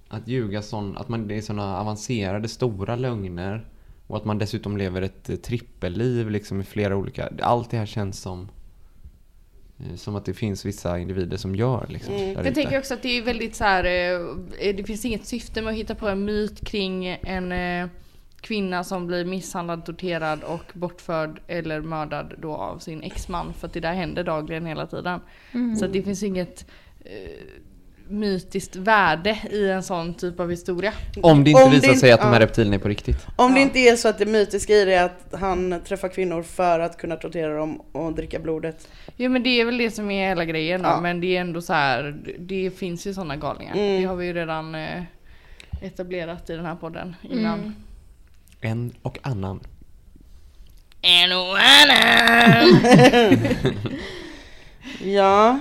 att 0.08 0.28
ljuga 0.28 0.62
sån, 0.62 0.97
att 0.97 1.10
man, 1.10 1.28
det 1.28 1.38
är 1.38 1.41
såna 1.41 1.80
avancerade 1.80 2.47
stora 2.47 2.95
lögner. 2.95 3.65
Och 4.08 4.17
att 4.17 4.25
man 4.25 4.38
dessutom 4.38 4.78
lever 4.78 5.02
ett 5.02 5.30
eh, 5.30 5.36
trippelliv 5.36 6.30
liksom 6.30 6.62
i 6.62 6.63
flera 6.63 6.95
olika, 6.95 7.30
allt 7.41 7.71
det 7.71 7.78
här 7.78 7.86
känns 7.86 8.21
som 8.21 8.41
eh, 8.41 8.49
som 9.95 10.15
att 10.15 10.25
det 10.25 10.33
finns 10.33 10.65
vissa 10.65 10.99
individer 10.99 11.37
som 11.37 11.55
gör 11.55 11.85
liksom. 11.89 12.13
Mm. 12.13 12.45
Jag 12.45 12.55
tänker 12.55 12.79
också 12.79 12.93
att 12.93 13.01
det 13.01 13.17
är 13.17 13.21
väldigt 13.21 13.55
så 13.55 13.63
här, 13.63 13.83
eh, 13.83 14.75
det 14.75 14.83
finns 14.83 15.05
inget 15.05 15.25
syfte 15.25 15.61
med 15.61 15.71
att 15.71 15.77
hitta 15.77 15.95
på 15.95 16.07
en 16.07 16.25
myt 16.25 16.67
kring 16.67 17.05
en 17.07 17.51
eh, 17.51 17.89
kvinna 18.41 18.83
som 18.83 19.07
blir 19.07 19.25
misshandlad, 19.25 19.85
torterad 19.85 20.43
och 20.43 20.63
bortförd 20.73 21.41
eller 21.47 21.81
mördad 21.81 22.33
då 22.37 22.55
av 22.55 22.79
sin 22.79 23.03
exman. 23.03 23.53
För 23.53 23.67
att 23.67 23.73
det 23.73 23.79
där 23.79 23.93
händer 23.93 24.23
dagligen 24.23 24.65
hela 24.65 24.87
tiden. 24.87 25.19
Så 25.79 25.85
att 25.85 25.93
det 25.93 26.01
finns 26.01 26.23
inget 26.23 26.65
eh, 27.05 27.45
mytiskt 28.09 28.75
värde 28.75 29.39
i 29.51 29.69
en 29.69 29.83
sån 29.83 30.13
typ 30.13 30.39
av 30.39 30.49
historia. 30.49 30.93
Om 31.21 31.43
det 31.43 31.49
inte 31.49 31.63
Om 31.63 31.69
det 31.69 31.75
visar 31.75 31.87
inte- 31.87 31.99
sig 31.99 32.11
att 32.11 32.21
de 32.21 32.27
här 32.27 32.33
ja. 32.33 32.39
reptilerna 32.39 32.75
är 32.75 32.79
på 32.79 32.87
riktigt. 32.87 33.27
Om 33.35 33.53
det 33.53 33.59
Ja. 33.59 33.63
inte 33.65 33.79
är 33.79 33.95
så 33.95 34.07
att 34.07 34.17
det 34.17 34.25
mytiska 34.25 34.73
i 34.73 34.85
det 34.85 34.93
är 34.93 35.03
att 35.05 35.33
han 35.39 35.81
träffar 35.87 36.07
kvinnor 36.07 36.43
för 36.43 36.79
att 36.79 36.97
kunna 36.97 37.15
tortera 37.15 37.57
dem 37.57 37.81
och 37.91 38.15
dricka 38.15 38.39
blodet. 38.39 38.87
Jo 39.17 39.29
men 39.31 39.43
det 39.43 39.49
är 39.61 39.65
väl 39.65 39.77
det 39.77 39.91
som 39.91 40.11
är 40.11 40.27
hela 40.29 40.45
grejen 40.45 40.81
då. 40.81 40.89
Ja. 40.89 41.01
Men 41.01 41.21
det 41.21 41.37
är 41.37 41.41
ändå 41.41 41.61
så 41.61 41.73
här, 41.73 42.15
det 42.39 42.71
finns 42.77 43.07
ju 43.07 43.13
sådana 43.13 43.35
galningar. 43.35 43.73
Mm. 43.75 44.01
Det 44.01 44.07
har 44.07 44.15
vi 44.15 44.25
ju 44.25 44.33
redan 44.33 44.75
eh, 44.75 45.03
etablerat 45.81 46.49
i 46.49 46.55
den 46.55 46.65
här 46.65 46.75
podden 46.75 47.15
innan. 47.31 47.59
Mm. 47.59 47.73
En 48.61 48.93
och 49.01 49.17
annan. 49.21 49.59
En 51.01 51.31
och 51.31 51.57
annan! 51.59 52.79
Ja. 55.03 55.59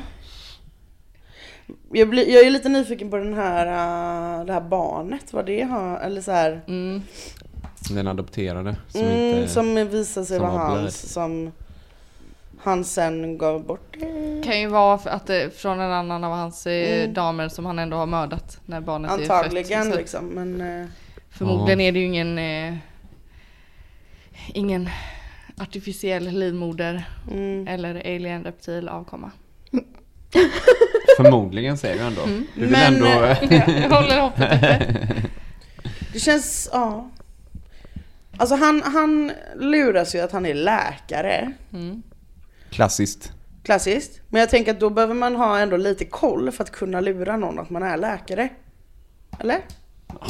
Jag, 1.92 2.08
blir, 2.08 2.28
jag 2.34 2.46
är 2.46 2.50
lite 2.50 2.68
nyfiken 2.68 3.10
på 3.10 3.16
den 3.16 3.34
här, 3.34 3.66
äh, 3.66 4.46
det 4.46 4.52
här 4.52 4.60
barnet, 4.60 5.32
vad 5.32 5.46
det 5.46 5.62
har, 5.62 5.98
eller 5.98 6.20
så 6.20 6.32
här, 6.32 6.60
Mm. 6.68 7.02
Den 7.90 8.06
adopterade. 8.06 8.76
Som 8.88 9.00
mm, 9.00 9.36
inte... 9.36 9.48
som 9.48 9.74
visar 9.74 10.24
sig 10.24 10.38
vara 10.38 10.50
har 10.50 10.70
blöd. 10.70 10.82
hans, 10.82 11.12
som 11.12 11.52
han 12.60 12.84
sen 12.84 13.38
gav 13.38 13.64
bort. 13.64 13.96
Kan 14.44 14.60
ju 14.60 14.66
vara 14.66 14.94
att 14.94 15.26
det, 15.26 15.56
från 15.56 15.80
en 15.80 15.92
annan 15.92 16.24
av 16.24 16.32
hans 16.32 16.66
eh, 16.66 17.00
Mm. 17.02 17.14
damer 17.14 17.48
som 17.48 17.66
han 17.66 17.78
ändå 17.78 17.96
har 17.96 18.06
mördat 18.06 18.60
när 18.66 18.80
barnet 18.80 19.10
är 19.10 19.16
fött. 19.18 19.30
Antagligen 19.30 19.92
att 19.92 19.96
liksom, 19.96 20.26
men 20.26 20.60
äh, 20.60 20.86
Förmodligen 21.30 21.80
är 21.80 21.92
det 21.92 21.98
ju 21.98 22.04
ingen 22.04 22.38
eh, 22.38 22.74
Ingen 24.54 24.88
artificiell 25.56 26.24
livmoder 26.28 27.08
mm. 27.30 27.68
eller 27.68 27.94
alien 28.00 28.44
reptil 28.44 28.88
avkomma. 28.88 29.30
Förmodligen 31.16 31.78
säger 31.78 31.96
du 31.96 32.02
ändå. 32.02 32.22
Mm. 32.22 32.46
Du 32.54 32.60
vill 32.60 32.70
Men, 32.70 32.94
ändå... 32.94 33.06
Jag 33.50 33.90
håller 33.90 34.20
hoppet 34.20 34.52
uppe. 34.54 34.86
det 36.12 36.18
känns, 36.18 36.68
ja. 36.72 37.10
Alltså 38.36 38.54
han, 38.54 38.82
han 38.82 39.32
luras 39.56 40.14
ju 40.14 40.20
att 40.20 40.32
han 40.32 40.46
är 40.46 40.54
läkare. 40.54 41.52
Mm. 41.72 42.02
Klassiskt. 42.70 43.32
Klassiskt. 43.62 44.20
Men 44.28 44.40
jag 44.40 44.50
tänker 44.50 44.72
att 44.72 44.80
då 44.80 44.90
behöver 44.90 45.14
man 45.14 45.36
ha 45.36 45.58
ändå 45.58 45.76
lite 45.76 46.04
koll 46.04 46.50
för 46.50 46.64
att 46.64 46.70
kunna 46.70 47.00
lura 47.00 47.36
någon 47.36 47.58
att 47.58 47.70
man 47.70 47.82
är 47.82 47.96
läkare. 47.96 48.48
Eller? 49.40 49.58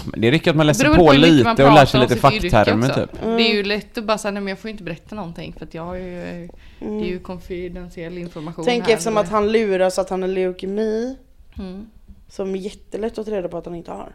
Men 0.05 0.21
det 0.21 0.31
räcker 0.31 0.51
att 0.51 0.57
man 0.57 0.67
läser 0.67 0.95
på 0.95 1.05
man 1.05 1.21
lite 1.21 1.51
och 1.51 1.73
lär 1.73 1.87
sig 1.87 2.01
lite 2.01 2.17
facktermer 2.17 2.88
typ. 2.88 3.11
Det 3.23 3.51
är 3.51 3.55
ju 3.55 3.62
lätt 3.62 3.99
att 3.99 4.05
bara 4.05 4.19
säga 4.19 4.33
nej 4.33 4.43
men 4.43 4.49
jag 4.49 4.59
får 4.59 4.71
inte 4.71 4.83
berätta 4.83 5.14
någonting 5.14 5.55
för 5.59 5.67
att 5.67 5.75
jag 5.75 5.85
har 5.85 5.95
ju 5.95 6.49
Det 6.79 6.87
är 6.87 7.05
ju 7.05 7.19
konfidentiell 7.19 8.19
information 8.19 8.64
Tänk 8.64 8.85
här, 8.85 8.93
eftersom 8.93 9.12
eller? 9.12 9.25
att 9.25 9.31
han 9.31 9.53
luras 9.53 9.99
att 9.99 10.11
han 10.11 10.23
har 10.23 10.29
leukemi. 10.29 11.17
mm. 11.59 11.87
Som 12.29 12.55
är 12.55 12.59
jättelätt 12.59 13.19
att 13.19 13.27
ta 13.27 13.33
reda 13.33 13.49
på 13.49 13.57
att 13.59 13.67
han 13.67 13.75
inte 13.75 13.91
har. 13.91 14.12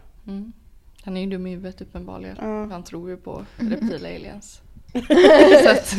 Han 1.03 1.17
är 1.17 1.21
ju 1.21 1.27
dum 1.27 1.47
i 1.47 1.49
huvudet 1.49 1.81
uppenbarligen. 1.81 2.37
Ja. 2.41 2.65
Han 2.65 2.83
tror 2.83 3.09
ju 3.09 3.17
på 3.17 3.45
reptila 3.57 4.09
aliens. 4.09 4.61
att, 5.69 5.95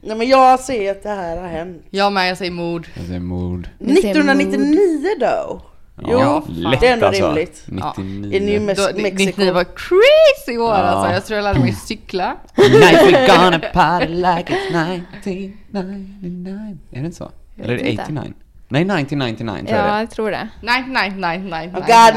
Nej 0.00 0.16
men 0.16 0.28
jag 0.28 0.60
ser 0.60 0.90
att 0.90 1.02
det 1.02 1.08
här 1.08 1.36
har 1.36 1.48
hänt. 1.48 1.82
jag 1.90 2.12
med, 2.12 2.30
jag 2.30 2.38
säger 2.38 2.50
mord. 2.50 2.88
Det 3.08 3.14
är 3.14 3.20
mord. 3.20 3.68
Vi 3.78 3.96
ser 3.96 4.10
1999 4.10 5.08
då? 5.20 5.60
Jo, 6.02 6.20
Ja, 6.20 6.42
lätt 6.48 6.80
det 6.80 6.88
är 6.88 6.92
ändå 6.92 7.06
alltså. 7.06 7.26
rimligt. 7.28 7.62
99. 7.66 8.32
I 8.34 8.40
New 8.40 8.60
Då, 8.60 8.66
Mexico. 8.66 9.02
99 9.02 9.52
var 9.52 9.64
crazy 9.64 10.58
år 10.58 10.74
Ja. 10.74 10.74
alltså. 10.74 11.12
Jag 11.14 11.26
tror 11.26 11.36
jag 11.36 11.44
lärde 11.44 11.60
mig 11.60 11.72
cykla. 11.72 12.36
Night 12.56 13.02
we 13.12 13.26
gonna 13.26 13.58
party 13.58 14.06
like 14.06 14.52
it's 14.54 14.96
1999. 15.20 16.78
Är 16.90 17.00
det 17.00 17.04
inte 17.06 17.16
så? 17.16 17.30
Eller 17.62 17.74
är 17.74 17.78
det 17.78 17.90
inte. 17.90 18.02
89? 18.02 18.32
Nej, 18.68 18.82
1999 18.82 19.66
tror 19.66 19.78
jag 19.78 19.88
Ja, 19.88 19.98
jag 19.98 20.10
tror 20.10 20.30
det. 20.30 20.48
Nej, 20.60 20.84
nej, 20.88 21.10
nej, 21.10 21.38
nej. 21.38 21.68
I've 21.68 21.74
got 21.74 22.14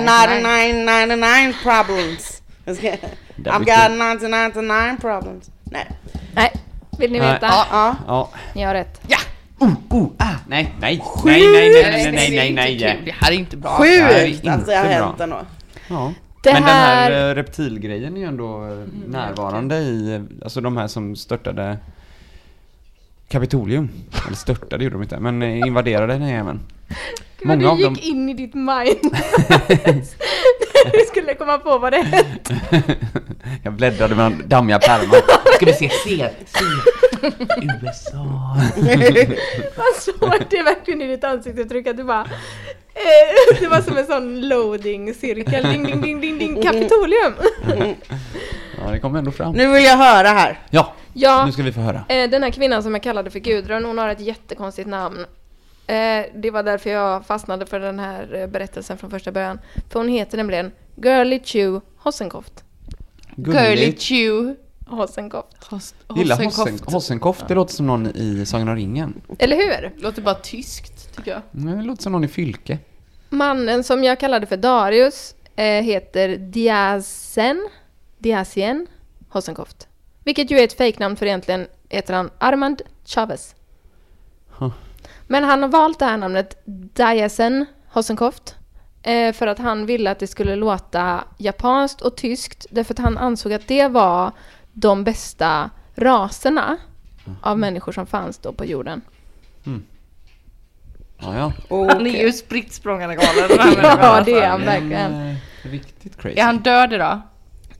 99 1.09 1.53
problems. 1.63 2.41
I've 2.65 3.59
got 3.65 3.91
99 4.21 4.97
problems. 5.01 5.49
Nej. 5.63 5.87
Nej, 6.35 6.51
vill 6.99 7.11
ni 7.11 7.19
veta? 7.19 7.47
Ja. 7.47 7.65
Ja. 7.71 7.95
Ja. 8.07 8.29
Ni 8.55 8.63
har 8.63 8.73
rätt. 8.73 9.01
Ja! 9.07 9.17
Oh, 9.59 9.73
oh, 9.89 10.07
ah, 10.17 10.35
nej, 10.47 10.73
nej, 10.79 11.03
nej, 11.25 11.41
nej, 11.53 11.71
nej, 11.71 12.11
nej, 12.11 12.11
nej, 12.11 12.53
nej, 12.53 12.77
nej, 12.79 13.01
Det 13.05 13.11
här 13.11 13.31
är 13.31 13.35
inte 13.35 13.57
bra. 13.57 13.77
Nej, 13.79 13.97
det 13.99 14.03
är 14.21 14.25
Sjukt 14.33 14.47
att 14.47 14.65
det 14.65 14.75
har 14.75 14.85
hänt 14.85 15.19
ändå. 15.19 15.39
Ja. 15.89 16.13
Det 16.43 16.53
Men 16.53 16.61
den 16.61 16.71
här 16.71 17.11
här- 17.11 17.29
eh, 17.31 17.35
reptilgrejen 17.35 18.15
är 18.17 18.21
ju 18.21 18.27
ändå 18.27 18.65
eh, 18.65 18.87
närvarande 19.07 19.75
i, 19.77 20.21
alltså 20.43 20.61
de 20.61 20.77
här 20.77 20.87
som 20.87 21.15
störtade 21.15 21.77
Kapitolium. 23.27 23.89
Eller 24.27 24.35
störtade 24.35 24.83
gjorde 24.83 24.95
de 24.95 25.01
inte, 25.03 25.19
men 25.19 25.41
eh, 25.41 25.59
invaderade 25.59 26.13
den 26.13 26.21
här 26.21 26.31
jäveln. 26.31 26.59
Men 27.43 27.57
Många 27.57 27.71
av 27.71 27.77
du 27.77 27.83
dem... 27.83 27.93
gick 27.93 28.05
in 28.05 28.29
i 28.29 28.33
ditt 28.33 28.53
mind. 28.53 28.99
du 30.93 30.99
skulle 31.07 31.33
komma 31.33 31.57
på 31.57 31.77
vad 31.77 31.93
det 31.93 32.01
hette. 32.01 32.59
Jag 33.63 33.73
bläddrade 33.73 34.15
mellan 34.15 34.43
dammiga 34.47 34.79
pärmar. 34.79 35.21
Ska 35.55 35.65
vi 35.65 35.73
se, 35.73 35.89
se, 35.89 36.29
se. 36.45 36.63
USA. 37.61 38.23
Man 39.77 39.85
såg 39.99 40.33
det 40.49 40.63
verkligen 40.63 41.01
i 41.01 41.07
ditt 41.07 41.23
ansiktsuttryck 41.23 41.87
att 41.87 41.97
du 41.97 42.03
bara... 42.03 42.21
Eh, 42.93 43.59
det 43.59 43.67
var 43.67 43.81
som 43.81 43.97
en 43.97 44.05
sån 44.05 44.41
loading-cirkel. 44.49 45.63
Ding, 45.63 45.83
ding, 45.85 46.01
ding, 46.01 46.21
ding, 46.21 46.37
ding. 46.39 46.61
Kapitolium. 46.63 47.33
Ja, 48.85 48.91
det 48.91 48.99
kom 48.99 49.15
ändå 49.15 49.31
fram. 49.31 49.53
Nu 49.53 49.73
vill 49.73 49.83
jag 49.83 49.97
höra 49.97 50.27
här. 50.27 50.59
Ja, 50.69 50.93
Ja, 51.13 51.45
nu 51.45 51.51
ska 51.51 51.63
vi 51.63 51.71
få 51.71 51.79
höra. 51.79 52.03
eh, 52.09 52.29
den 52.29 52.43
här 52.43 52.51
kvinnan 52.51 52.83
som 52.83 52.93
jag 52.93 53.03
kallade 53.03 53.29
för 53.29 53.39
Gudrun, 53.39 53.85
hon 53.85 53.97
har 53.97 54.09
ett 54.09 54.19
jättekonstigt 54.19 54.87
namn. 54.87 55.25
Eh, 55.89 56.25
det 56.35 56.51
var 56.51 56.63
därför 56.63 56.89
jag 56.89 57.25
fastnade 57.25 57.65
för 57.65 57.79
den 57.79 57.99
här 57.99 58.35
eh, 58.35 58.47
berättelsen 58.47 58.97
från 58.97 59.09
första 59.09 59.31
början. 59.31 59.59
För 59.89 59.99
hon 59.99 60.09
heter 60.09 60.37
nämligen 60.37 60.71
Girly 60.95 61.39
Chew 61.43 61.81
Hossenkoft. 61.97 62.63
Girly 63.35 63.95
Chew. 63.97 64.55
Hossenkoft. 64.87 65.63
Host, 65.63 65.95
Gillar 66.15 66.35
Hossenkoft. 66.35 66.69
Hossen, 66.69 66.93
Hossenkoft, 66.93 67.47
det 67.47 67.55
låter 67.55 67.73
som 67.73 67.87
någon 67.87 68.07
i 68.07 68.45
Sagan 68.45 68.67
om 68.67 68.75
ringen. 68.75 69.21
Eller 69.39 69.55
hur? 69.55 70.01
Låter 70.01 70.21
bara 70.21 70.35
tyskt 70.35 71.15
tycker 71.15 71.31
jag. 71.31 71.41
Nej, 71.51 71.75
Det 71.75 71.83
låter 71.83 72.03
som 72.03 72.11
någon 72.11 72.23
i 72.23 72.27
Fylke. 72.27 72.77
Mannen 73.29 73.83
som 73.83 74.03
jag 74.03 74.19
kallade 74.19 74.45
för 74.45 74.57
Darius 74.57 75.35
eh, 75.55 75.65
heter 75.65 76.37
Diazen, 76.37 77.67
Diazien 78.17 78.87
Hossenkoft. 79.29 79.87
Vilket 80.23 80.51
ju 80.51 80.59
är 80.59 80.63
ett 80.63 80.77
fejknamn 80.77 81.15
för 81.15 81.25
egentligen 81.25 81.67
heter 81.89 82.13
han 82.13 82.29
Armand 82.37 82.81
Chavez. 83.05 83.55
Huh. 84.49 84.71
Men 85.31 85.43
han 85.43 85.61
har 85.61 85.69
valt 85.69 85.99
det 85.99 86.05
här 86.05 86.17
namnet 86.17 86.61
Diazen 86.95 87.65
Hossenkoft 87.87 88.55
eh, 89.03 89.33
för 89.33 89.47
att 89.47 89.59
han 89.59 89.85
ville 89.85 90.11
att 90.11 90.19
det 90.19 90.27
skulle 90.27 90.55
låta 90.55 91.23
japanskt 91.37 92.01
och 92.01 92.17
tyskt 92.17 92.65
därför 92.71 92.93
att 92.93 92.99
han 92.99 93.17
ansåg 93.17 93.53
att 93.53 93.67
det 93.67 93.87
var 93.87 94.31
de 94.73 95.03
bästa 95.03 95.69
raserna 95.95 96.77
av 97.41 97.59
människor 97.59 97.91
som 97.91 98.05
fanns 98.05 98.37
då 98.37 98.53
på 98.53 98.65
jorden. 98.65 99.01
Ja, 101.21 101.35
ja. 101.37 101.53
Han 101.93 102.07
är 102.07 102.21
ju 102.25 102.31
spritt 102.31 102.73
språngande 102.73 103.15
galen 103.49 103.75
Ja, 103.83 104.21
det 104.25 104.33
är 104.39 104.47
han 104.49 104.59
Men, 104.61 104.67
verkligen. 104.89 105.29
eh, 105.29 105.35
Riktigt 105.63 106.17
crazy. 106.21 106.39
Är 106.39 106.43
han 106.43 106.57
död 106.57 106.93
idag? 106.93 107.21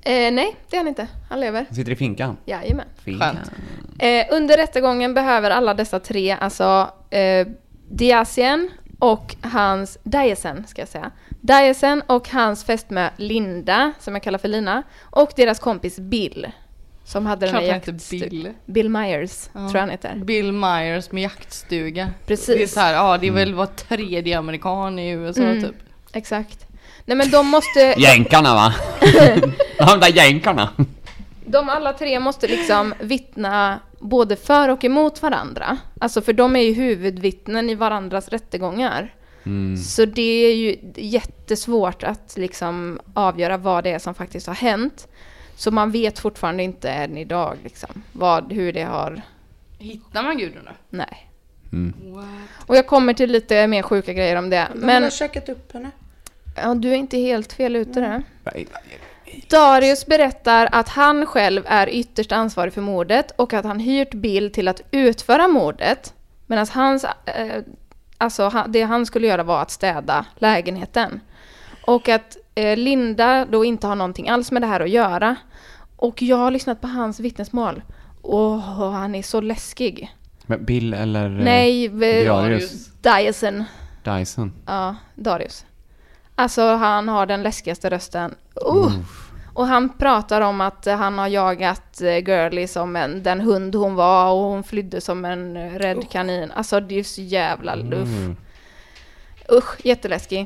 Eh, 0.02 0.32
nej, 0.34 0.56
det 0.70 0.76
är 0.76 0.80
han 0.80 0.88
inte. 0.88 1.08
Han 1.30 1.40
lever. 1.40 1.66
Han 1.68 1.76
sitter 1.76 1.92
i 1.92 1.96
finkan. 1.96 2.38
Jajamän. 2.46 2.86
Finkan. 3.04 3.36
Skönt. 3.36 3.52
Eh, 4.00 4.26
under 4.32 4.58
rättegången 4.58 5.14
behöver 5.14 5.52
alla 5.52 5.74
dessa 5.74 6.00
tre, 6.00 6.38
alltså 6.42 6.90
eh, 7.10 7.48
Diazien 7.90 8.70
och 9.00 9.36
hans, 9.42 9.98
Diasen 10.04 10.68
ska 10.68 10.82
jag 10.82 10.90
säga, 10.90 11.12
Diasen 11.42 12.02
och 12.08 12.30
hans 12.30 12.64
fästmö 12.64 13.10
Linda, 13.18 13.92
som 14.00 14.14
jag 14.16 14.24
kallar 14.24 14.40
för 14.40 14.48
Lina, 14.48 14.84
och 15.02 15.32
deras 15.36 15.60
kompis 15.60 16.00
Bill, 16.00 16.48
som 17.06 17.26
hade 17.26 17.46
den 17.46 17.50
Klart 17.50 17.62
här 17.64 17.70
han 17.70 17.80
heter 17.80 17.92
jaktstu- 17.92 18.30
Bill. 18.30 18.50
Bill 18.66 18.90
Myers, 18.90 19.50
Ja. 19.54 19.60
tror 19.60 19.74
jag 19.76 19.80
han 19.82 19.90
heter. 19.90 20.16
Bill 20.16 20.52
Myers 20.52 21.12
med 21.12 21.24
jaktstuga. 21.24 22.10
Precis. 22.26 22.48
Det 22.58 22.64
är 22.64 22.68
så 22.68 22.80
här, 22.80 22.94
ja 22.94 23.18
det 23.18 23.28
är 23.28 23.32
väl 23.32 23.54
var 23.54 23.66
tredje 23.66 24.38
amerikan 24.40 25.00
i 25.00 25.10
USA 25.10 25.42
Mm. 25.42 25.62
typ. 25.64 25.76
Exakt. 26.14 26.66
Nej 27.06 27.18
men 27.18 27.30
de 27.30 27.48
måste, 27.48 27.80
Jänkarna 27.98 28.54
va? 28.56 28.74
De 29.88 30.00
där 30.00 30.08
jänkarna. 30.16 30.70
de 31.46 31.70
alla 31.70 31.94
tre 31.94 32.20
måste 32.20 32.48
liksom 32.48 32.94
vittna 33.00 33.80
både 34.00 34.36
för 34.36 34.70
och 34.70 34.86
emot 34.86 35.22
varandra. 35.22 35.78
Alltså 36.00 36.22
för 36.22 36.34
de 36.34 36.56
är 36.56 36.62
ju 36.62 36.74
huvudvittnen 36.74 37.70
i 37.70 37.76
varandras 37.76 38.30
rättegångar. 38.30 39.14
Mm. 39.46 39.78
Så 39.78 40.06
det 40.06 40.22
är 40.22 40.56
ju 40.56 40.78
jättesvårt 40.96 42.04
att 42.04 42.38
liksom 42.38 43.00
avgöra 43.14 43.58
vad 43.58 43.84
det 43.84 43.92
är 43.92 44.00
som 44.00 44.14
faktiskt 44.14 44.48
har 44.48 44.54
hänt. 44.54 45.08
Så 45.56 45.72
man 45.72 45.92
vet 45.92 46.20
fortfarande 46.20 46.64
inte 46.64 46.90
än 46.90 47.18
idag 47.18 47.58
liksom, 47.64 48.04
vad, 48.12 48.54
hur 48.54 48.74
det 48.74 48.84
har... 48.84 49.22
Hittar 49.78 50.24
man 50.24 50.38
Gudrun 50.38 50.66
då? 50.66 50.72
Nej. 50.90 51.30
Mm. 51.72 51.94
Och 52.66 52.78
jag 52.78 52.88
kommer 52.88 53.14
till 53.14 53.32
lite 53.32 53.68
mer 53.68 53.82
sjuka 53.82 54.14
grejer 54.14 54.36
om 54.36 54.50
det. 54.50 54.68
Men... 54.74 54.86
Men 54.86 55.04
har 55.04 55.10
käkat 55.10 55.50
upp 55.50 55.74
henne. 55.74 55.92
ja, 56.56 56.76
du 56.76 56.90
är 56.90 56.96
inte 56.96 57.18
helt 57.18 57.54
fel 57.54 57.76
ute 57.76 58.00
där. 58.00 58.24
Darius 59.50 60.06
berättar 60.06 60.70
att 60.72 60.90
han 60.90 61.26
själv 61.26 61.64
är 61.68 61.90
ytterst 61.90 62.32
ansvarig 62.32 62.74
för 62.74 62.82
mordet 62.82 63.32
och 63.36 63.54
att 63.54 63.66
han 63.66 63.80
hyrt 63.80 64.14
Bill 64.14 64.52
till 64.52 64.68
att 64.68 64.82
utföra 64.92 65.48
mordet. 65.48 66.14
Medan 66.48 66.68
hans, 66.74 67.04
eh, 67.04 67.64
alltså 68.18 68.64
det 68.68 68.82
han 68.82 69.06
skulle 69.06 69.28
göra 69.28 69.44
var 69.44 69.62
att 69.62 69.72
städa 69.72 70.26
lägenheten. 70.38 71.20
Och 71.86 72.10
att 72.10 72.38
eh, 72.56 72.78
Linda 72.78 73.46
då 73.46 73.66
inte 73.66 73.88
har 73.88 73.96
någonting 73.96 74.30
alls 74.30 74.52
med 74.52 74.62
det 74.62 74.68
här 74.68 74.80
att 74.80 74.90
göra. 74.90 75.36
Och 75.96 76.22
jag 76.22 76.38
har 76.38 76.52
lyssnat 76.52 76.82
på 76.82 76.88
hans 76.88 77.20
vittnesmål. 77.20 77.82
Och 78.22 78.62
han 78.62 79.16
är 79.16 79.22
så 79.24 79.42
läskig. 79.42 80.16
Men 80.46 80.66
Bill 80.66 80.94
eller 80.94 81.26
eh, 81.26 81.44
Nej, 81.46 81.88
v- 81.88 82.24
Darius 82.26 82.90
Dyson. 83.02 83.64
Dyson? 84.04 84.54
Ja, 84.66 84.96
Darius. 85.16 85.66
Alltså 86.40 86.76
han 86.76 87.08
har 87.08 87.26
den 87.26 87.44
läskigaste 87.44 87.90
rösten. 87.90 88.36
Uh. 88.68 88.92
Och 89.54 89.68
han 89.68 89.90
pratar 89.90 90.42
om 90.42 90.62
att 90.62 90.86
han 90.86 91.18
har 91.18 91.28
jagat 91.28 92.02
eh, 92.02 92.18
Girlie 92.18 92.68
som 92.68 92.96
en, 92.96 93.24
den 93.24 93.42
hund 93.42 93.76
hon 93.76 93.96
var 93.96 94.32
och 94.32 94.40
hon 94.40 94.64
flydde 94.64 95.02
som 95.02 95.26
en 95.26 95.58
eh, 95.58 95.74
rädd 95.74 96.10
kanin. 96.12 96.52
Alltså 96.52 96.80
det 96.80 97.00
är 97.00 97.04
så 97.04 97.22
jävla 97.22 97.76
luff. 97.76 98.08
Mm. 98.08 98.36
Usch, 99.52 99.86
jätteläskig. 99.86 100.40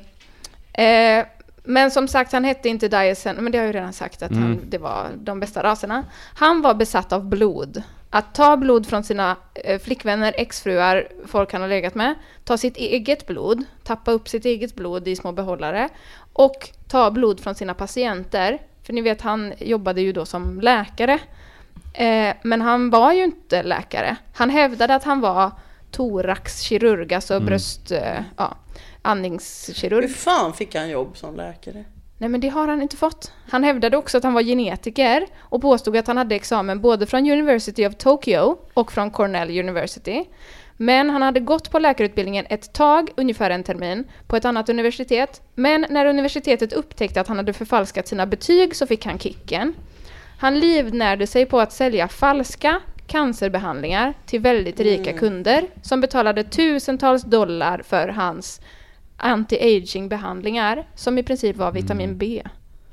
Eh, 0.74 1.26
men 1.64 1.92
som 1.92 2.08
sagt, 2.08 2.32
han 2.32 2.44
hette 2.44 2.70
inte 2.70 2.88
Dyson, 2.88 3.36
men 3.36 3.52
det 3.52 3.58
har 3.58 3.66
jag 3.66 3.74
ju 3.74 3.80
redan 3.80 3.94
sagt 3.94 4.24
att 4.24 4.32
han, 4.32 4.62
det 4.70 4.78
var 4.78 5.08
de 5.16 5.40
bästa 5.40 5.64
raserna. 5.64 6.06
Han 6.36 6.62
var 6.62 6.74
besatt 6.74 7.14
av 7.14 7.26
blod. 7.26 7.84
Att 8.16 8.36
ta 8.36 8.58
blod 8.58 8.88
från 8.88 9.04
sina 9.04 9.38
eh, 9.54 9.80
flickvänner, 9.80 10.34
exfruar, 10.38 11.08
folk 11.26 11.54
han 11.54 11.62
har 11.62 11.70
legat 11.70 11.96
med, 11.96 12.16
ta 12.44 12.58
sitt 12.58 12.78
eget 12.78 13.28
blod, 13.28 13.64
tappa 13.84 14.12
upp 14.12 14.30
sitt 14.30 14.46
eget 14.46 14.76
blod 14.76 15.08
i 15.08 15.16
små 15.16 15.32
behållare 15.32 15.90
och 16.34 16.70
ta 16.88 17.12
blod 17.12 17.40
från 17.40 17.56
sina 17.56 17.74
patienter. 17.74 18.62
För 18.84 18.94
ni 18.94 19.02
vet, 19.02 19.22
han 19.22 19.54
jobbade 19.60 20.02
ju 20.02 20.12
då 20.12 20.26
som 20.26 20.62
läkare. 20.62 21.20
Eh, 21.94 22.36
men 22.44 22.62
han 22.62 22.90
var 22.90 23.14
ju 23.14 23.24
inte 23.24 23.64
läkare. 23.64 24.16
Han 24.34 24.50
hävdade 24.50 24.96
att 24.96 25.04
han 25.04 25.22
var 25.22 25.52
thoraxkirurg, 25.92 27.14
alltså 27.14 27.40
bröst... 27.40 27.92
Eh, 27.92 28.20
ja, 28.38 28.58
andningskirurg. 29.02 30.04
Hur 30.04 30.14
fan 30.14 30.54
fick 30.54 30.76
han 30.76 30.90
jobb 30.90 31.18
som 31.18 31.36
läkare? 31.36 31.84
Nej 32.24 32.30
men 32.30 32.42
det 32.42 32.50
har 32.50 32.68
han 32.68 32.82
inte 32.82 32.98
fått. 32.98 33.32
Han 33.50 33.64
hävdade 33.64 33.98
också 33.98 34.18
att 34.18 34.24
han 34.24 34.34
var 34.34 34.42
genetiker 34.42 35.28
och 35.40 35.62
påstod 35.62 35.98
att 35.98 36.08
han 36.08 36.18
hade 36.18 36.36
examen 36.36 36.82
både 36.82 37.06
från 37.06 37.32
University 37.32 37.88
of 37.88 37.96
Tokyo 37.96 38.58
och 38.74 38.92
från 38.92 39.12
Cornell 39.12 39.60
University. 39.60 40.26
Men 40.78 41.10
han 41.10 41.22
hade 41.22 41.40
gått 41.40 41.72
på 41.72 41.80
läkarutbildningen 41.80 42.46
ett 42.50 42.74
tag, 42.74 43.10
ungefär 43.16 43.50
en 43.50 43.64
termin, 43.64 44.04
på 44.28 44.36
ett 44.36 44.46
annat 44.46 44.70
universitet. 44.70 45.42
Men 45.56 45.86
när 45.90 46.06
universitetet 46.06 46.74
upptäckte 46.74 47.22
att 47.22 47.28
han 47.28 47.38
hade 47.38 47.54
förfalskat 47.54 48.08
sina 48.08 48.26
betyg 48.26 48.76
så 48.76 48.88
fick 48.88 49.06
han 49.06 49.20
kicken. 49.20 49.74
Han 50.40 50.60
livnärde 50.60 51.28
sig 51.28 51.46
på 51.46 51.60
att 51.60 51.74
sälja 51.74 52.08
falska 52.08 52.82
cancerbehandlingar 53.08 54.14
till 54.26 54.40
väldigt 54.40 54.80
rika 54.80 55.14
kunder 55.14 55.68
som 55.82 56.02
betalade 56.02 56.44
tusentals 56.44 57.24
dollar 57.24 57.82
för 57.86 58.08
hans 58.08 58.62
anti-aging 59.18 60.10
behandlingar 60.10 60.88
som 60.96 61.18
i 61.18 61.24
princip 61.24 61.58
var 61.58 61.72
vitamin 61.72 62.18
B. 62.18 62.44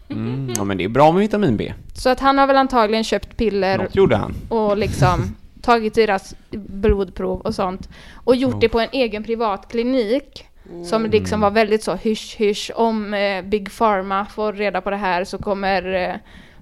Mm. 0.09 0.53
Ja 0.57 0.64
men 0.64 0.79
det 0.79 0.85
är 0.85 0.89
bra 0.89 1.12
med 1.12 1.21
vitamin 1.21 1.57
B. 1.57 1.73
Så 1.95 2.09
att 2.09 2.21
han 2.21 2.39
har 2.39 2.47
väl 2.47 2.57
antagligen 2.57 3.05
köpt 3.05 3.37
piller 3.37 3.79
Något 3.79 3.97
gjorde 3.97 4.16
han. 4.16 4.35
och 4.49 4.77
liksom 4.77 5.37
tagit 5.62 5.95
deras 5.95 6.35
blodprov 6.51 7.41
och 7.41 7.55
sånt 7.55 7.89
och 8.14 8.37
gjort 8.37 8.61
det 8.61 8.68
på 8.68 8.81
en 8.81 8.89
egen 8.93 9.25
privat 9.25 9.68
klinik 9.68 10.47
som 10.85 11.07
liksom 11.07 11.41
var 11.41 11.51
väldigt 11.51 11.83
så 11.83 11.95
hysch 11.95 12.37
hysch 12.39 12.71
om 12.75 13.14
eh, 13.14 13.43
Big 13.43 13.71
Pharma 13.79 14.27
får 14.27 14.53
reda 14.53 14.81
på 14.81 14.91
det 14.91 14.97
här 14.97 15.25
så 15.25 15.39
kommer 15.39 15.95
eh, 15.95 16.14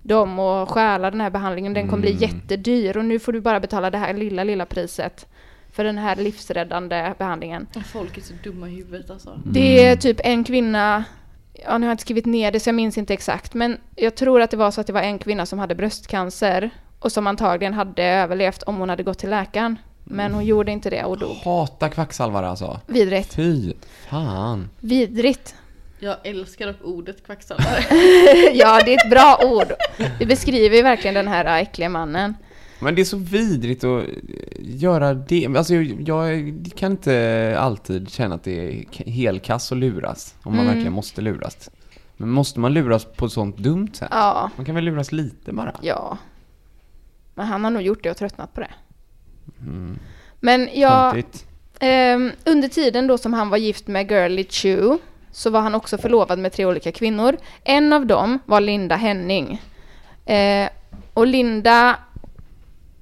de 0.02 0.38
att 0.38 0.68
stjäla 0.68 1.10
den 1.10 1.20
här 1.20 1.30
behandlingen, 1.30 1.74
den 1.74 1.88
kommer 1.88 2.00
bli 2.00 2.12
jättedyr 2.12 2.96
och 2.96 3.04
nu 3.04 3.18
får 3.18 3.32
du 3.32 3.40
bara 3.40 3.60
betala 3.60 3.90
det 3.90 3.98
här 3.98 4.14
lilla, 4.14 4.44
lilla 4.44 4.66
priset 4.66 5.26
för 5.78 5.84
den 5.84 5.98
här 5.98 6.16
livsräddande 6.16 7.14
behandlingen. 7.18 7.66
Folk 7.92 8.16
är 8.16 8.20
så 8.20 8.34
dumma 8.44 8.68
i 8.68 8.74
huvudet 8.74 9.10
alltså. 9.10 9.40
Det 9.44 9.86
är 9.86 9.96
typ 9.96 10.20
en 10.24 10.44
kvinna, 10.44 11.04
ja 11.52 11.78
nu 11.78 11.86
har 11.86 11.90
jag 11.90 11.94
inte 11.94 12.02
skrivit 12.02 12.26
ner 12.26 12.52
det 12.52 12.60
så 12.60 12.68
jag 12.68 12.74
minns 12.74 12.98
inte 12.98 13.14
exakt, 13.14 13.54
men 13.54 13.78
jag 13.96 14.14
tror 14.14 14.40
att 14.40 14.50
det 14.50 14.56
var 14.56 14.70
så 14.70 14.80
att 14.80 14.86
det 14.86 14.92
var 14.92 15.02
en 15.02 15.18
kvinna 15.18 15.46
som 15.46 15.58
hade 15.58 15.74
bröstcancer 15.74 16.70
och 16.98 17.12
som 17.12 17.26
antagligen 17.26 17.74
hade 17.74 18.02
överlevt 18.02 18.62
om 18.62 18.76
hon 18.76 18.88
hade 18.88 19.02
gått 19.02 19.18
till 19.18 19.30
läkaren. 19.30 19.78
Men 20.04 20.34
hon 20.34 20.44
gjorde 20.44 20.72
inte 20.72 20.90
det 20.90 21.04
och 21.04 21.18
dog. 21.18 21.36
Hata 21.44 21.88
kvacksalvare 21.88 22.48
alltså. 22.48 22.80
Vidrigt. 22.86 23.34
Fy 23.34 23.72
fan. 24.08 24.70
Vidrigt. 24.80 25.54
Jag 25.98 26.16
älskar 26.24 26.66
dock 26.66 26.82
ordet 26.82 27.26
kvacksalvare. 27.26 27.80
ja, 28.52 28.82
det 28.84 28.94
är 28.94 29.04
ett 29.04 29.10
bra 29.10 29.40
ord. 29.44 29.72
Det 30.18 30.26
beskriver 30.26 30.76
ju 30.76 30.82
verkligen 30.82 31.14
den 31.14 31.28
här 31.28 31.62
äckliga 31.62 31.88
mannen. 31.88 32.34
Men 32.80 32.94
det 32.94 33.00
är 33.02 33.04
så 33.04 33.16
vidrigt 33.16 33.84
att 33.84 34.04
göra 34.58 35.14
det. 35.14 35.46
Alltså 35.56 35.74
jag, 35.74 36.08
jag 36.08 36.54
kan 36.76 36.92
inte 36.92 37.56
alltid 37.58 38.10
känna 38.10 38.34
att 38.34 38.44
det 38.44 38.68
är 38.80 38.84
helkass 39.10 39.72
att 39.72 39.78
luras. 39.78 40.34
Om 40.42 40.52
man 40.52 40.60
Mm. 40.60 40.66
verkligen 40.74 40.92
måste 40.92 41.20
luras. 41.20 41.70
Men 42.16 42.28
måste 42.30 42.60
man 42.60 42.72
luras 42.74 43.04
på 43.04 43.26
ett 43.26 43.32
sånt 43.32 43.56
dumt 43.56 43.88
sätt? 43.92 44.08
Ja, 44.10 44.50
Man 44.56 44.66
kan 44.66 44.74
väl 44.74 44.84
luras 44.84 45.12
lite 45.12 45.52
bara? 45.52 45.74
ja. 45.82 46.18
Men 47.34 47.46
han 47.46 47.64
har 47.64 47.70
nog 47.70 47.82
gjort 47.82 48.02
det 48.02 48.10
och 48.10 48.16
tröttnat 48.16 48.54
på 48.54 48.60
det. 48.60 48.70
Men 50.40 50.68
jag. 50.74 51.22
Ehm, 51.80 52.30
under 52.46 52.68
tiden 52.68 53.06
då 53.06 53.18
som 53.18 53.32
han 53.34 53.48
var 53.48 53.56
gift 53.58 53.86
med 53.86 54.10
Girlie 54.10 54.44
Chu 54.50 54.98
så 55.32 55.50
var 55.50 55.60
han 55.60 55.74
också 55.74 55.98
förlovad 55.98 56.38
med 56.38 56.52
tre 56.52 56.66
olika 56.66 56.92
kvinnor. 56.92 57.36
En 57.64 57.92
av 57.92 58.06
dem 58.06 58.38
var 58.46 58.60
Linda 58.60 58.96
Henning. 58.96 59.62
Eh, 60.26 60.68
och 61.14 61.26
Linda, 61.26 61.96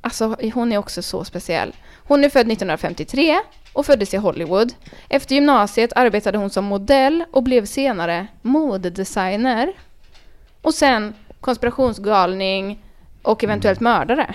alltså 0.06 0.36
hon 0.54 0.72
är 0.72 0.78
också 0.78 1.02
så 1.02 1.24
speciell. 1.24 1.74
Hon 2.04 2.24
är 2.24 2.28
född 2.28 2.52
1953 2.52 3.38
och 3.72 3.86
föddes 3.86 4.14
i 4.14 4.16
Hollywood. 4.16 4.72
Efter 5.08 5.34
gymnasiet 5.34 5.92
arbetade 5.96 6.38
hon 6.38 6.50
som 6.50 6.64
modell 6.64 7.24
och 7.30 7.42
blev 7.42 7.66
senare 7.66 8.26
modedesigner. 8.42 9.72
Och 10.62 10.74
sen 10.74 11.14
konspirationsgalning 11.40 12.84
och 13.22 13.44
eventuellt 13.44 13.80
mördare. 13.80 14.34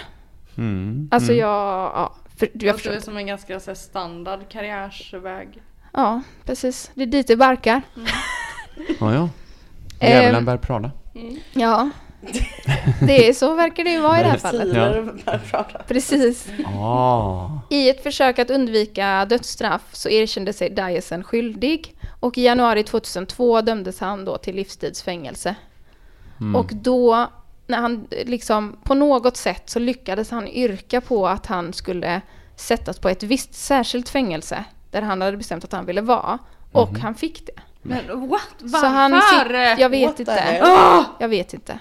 Mm. 0.58 1.10
Alltså 1.12 1.34
jag, 1.34 1.92
ja, 1.96 2.16
för, 2.38 2.50
jag 2.54 2.76
förstår 2.76 2.92
det 2.92 3.02
som 3.02 3.18
en 3.18 3.28
ganska 3.28 3.60
så 3.60 3.70
här, 3.70 3.76
standard 3.76 4.50
karriärsväg. 4.50 5.62
Ja, 5.94 6.22
precis. 6.46 6.92
Det 6.94 7.04
är 7.04 7.08
dit 7.08 7.28
det 7.28 7.36
barkar. 7.36 7.82
Ja, 9.00 9.14
ja. 9.14 9.30
Ehm. 10.00 10.22
Djävulen 10.22 10.46
bär 10.46 10.58
Prada. 10.58 10.92
Ja. 11.54 11.90
Det 13.08 13.30
är 13.30 13.34
så 13.34 13.54
verkar 13.54 13.84
det 13.84 13.90
ju 13.90 14.00
vara 14.02 14.20
i 14.20 14.24
det 14.24 14.30
här 14.30 14.38
fallet. 14.38 14.74
Prada. 15.52 15.84
Precis. 15.88 16.48
Ah. 16.66 17.50
I 17.70 17.90
ett 17.90 18.04
försök 18.04 18.40
att 18.40 18.50
undvika 18.50 19.26
dödsstraff 19.26 19.82
så 19.92 20.10
erkände 20.10 20.54
sig 20.54 20.70
Dyson 20.70 21.24
skyldig 21.24 21.96
och 22.20 22.38
i 22.38 22.42
januari 22.44 22.84
2002 22.84 23.62
dömdes 23.62 24.00
han 24.00 24.26
då 24.26 24.38
till 24.38 24.56
livstidsfängelse. 24.56 25.56
Och 26.56 26.70
då, 26.74 27.28
när 27.68 27.78
han 27.78 28.08
liksom 28.26 28.78
på 28.84 28.94
något 28.94 29.38
sätt 29.38 29.70
så 29.70 29.80
lyckades 29.80 30.32
han 30.32 30.48
yrka 30.48 31.02
på 31.02 31.28
att 31.28 31.46
han 31.46 31.74
skulle 31.74 32.22
sättas 32.56 33.00
på 33.00 33.10
ett 33.10 33.24
visst 33.24 33.54
särskilt 33.54 34.10
fängelse 34.10 34.64
där 34.92 35.02
han 35.02 35.22
hade 35.22 35.38
bestämt 35.38 35.64
att 35.64 35.72
han 35.72 35.86
ville 35.86 36.02
vara. 36.02 36.40
Och 36.72 37.00
han 37.00 37.16
fick 37.16 37.46
det. 37.46 37.62
Men 37.82 38.30
what? 38.30 38.42
Varför? 38.60 38.88
Så 38.88 38.94
han 38.94 39.12
jag 39.80 39.90
vet 39.90 40.10
What 40.10 40.20
inte. 40.20 40.32
Jag 41.20 41.28
vet 41.28 41.54
inte. 41.54 41.80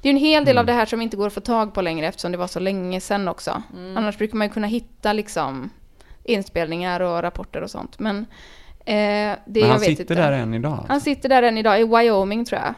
Det 0.00 0.08
är 0.08 0.12
ju 0.12 0.16
en 0.16 0.24
hel 0.24 0.44
del 0.44 0.58
av 0.58 0.66
det 0.66 0.72
här 0.72 0.86
som 0.86 1.02
inte 1.02 1.16
går 1.16 1.26
att 1.26 1.32
få 1.32 1.40
tag 1.40 1.74
på 1.74 1.82
längre 1.82 2.06
eftersom 2.06 2.32
det 2.32 2.38
var 2.38 2.46
så 2.46 2.60
länge 2.60 3.00
sedan 3.00 3.28
också. 3.28 3.62
Annars 3.96 4.18
brukar 4.18 4.36
man 4.36 4.46
ju 4.46 4.52
kunna 4.52 4.66
hitta 4.66 5.12
liksom 5.12 5.70
inspelningar 6.24 7.00
och 7.00 7.22
rapporter 7.22 7.62
och 7.62 7.70
sånt. 7.70 7.98
Men, 7.98 8.18
eh, 8.18 8.24
det 8.84 9.38
Men 9.46 9.60
jag 9.60 9.68
han 9.68 9.80
sitter 9.80 10.02
inte. 10.02 10.14
där 10.14 10.32
än 10.32 10.54
idag. 10.54 10.84
Han 10.88 11.00
sitter 11.00 11.28
där 11.28 11.42
än 11.42 11.58
idag, 11.58 11.80
i 11.80 11.84
Wyoming 11.84 12.44
tror 12.44 12.60
jag. 12.60 12.74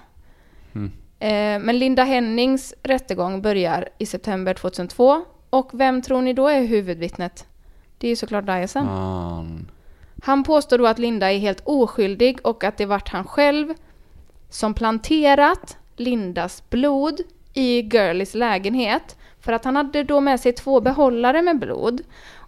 Mm. 0.75 0.93
Eh, 1.19 1.65
men 1.67 1.79
Linda 1.79 2.05
Hennings 2.05 2.75
rättegång 2.83 3.43
börjar 3.43 3.89
i 3.99 4.07
september 4.07 4.55
2002. 4.55 5.25
Och 5.51 5.71
vem 5.73 6.03
tror 6.03 6.23
ni 6.23 6.33
då 6.33 6.49
är 6.49 6.63
huvudvittnet? 6.63 7.47
Det 7.99 8.07
är 8.07 8.09
ju 8.09 8.17
såklart 8.17 8.47
Dyson. 8.47 8.87
Fan. 8.87 9.71
Han 10.23 10.45
påstår 10.45 10.79
då 10.79 10.87
att 10.87 10.99
Linda 10.99 11.33
är 11.33 11.39
helt 11.39 11.63
oskyldig 11.65 12.39
och 12.45 12.65
att 12.65 12.77
det 12.77 12.87
vart 12.87 13.09
han 13.09 13.25
själv 13.25 13.75
som 14.51 14.75
planterat 14.75 15.79
Lindas 15.97 16.71
blod 16.71 17.21
i 17.55 17.83
Girlies 17.83 18.35
lägenhet. 18.35 19.17
För 19.41 19.53
att 19.53 19.65
han 19.65 19.77
hade 19.77 20.03
då 20.03 20.21
med 20.21 20.41
sig 20.41 20.53
två 20.53 20.81
behållare 20.81 21.43
med 21.43 21.59
blod. 21.59 22.03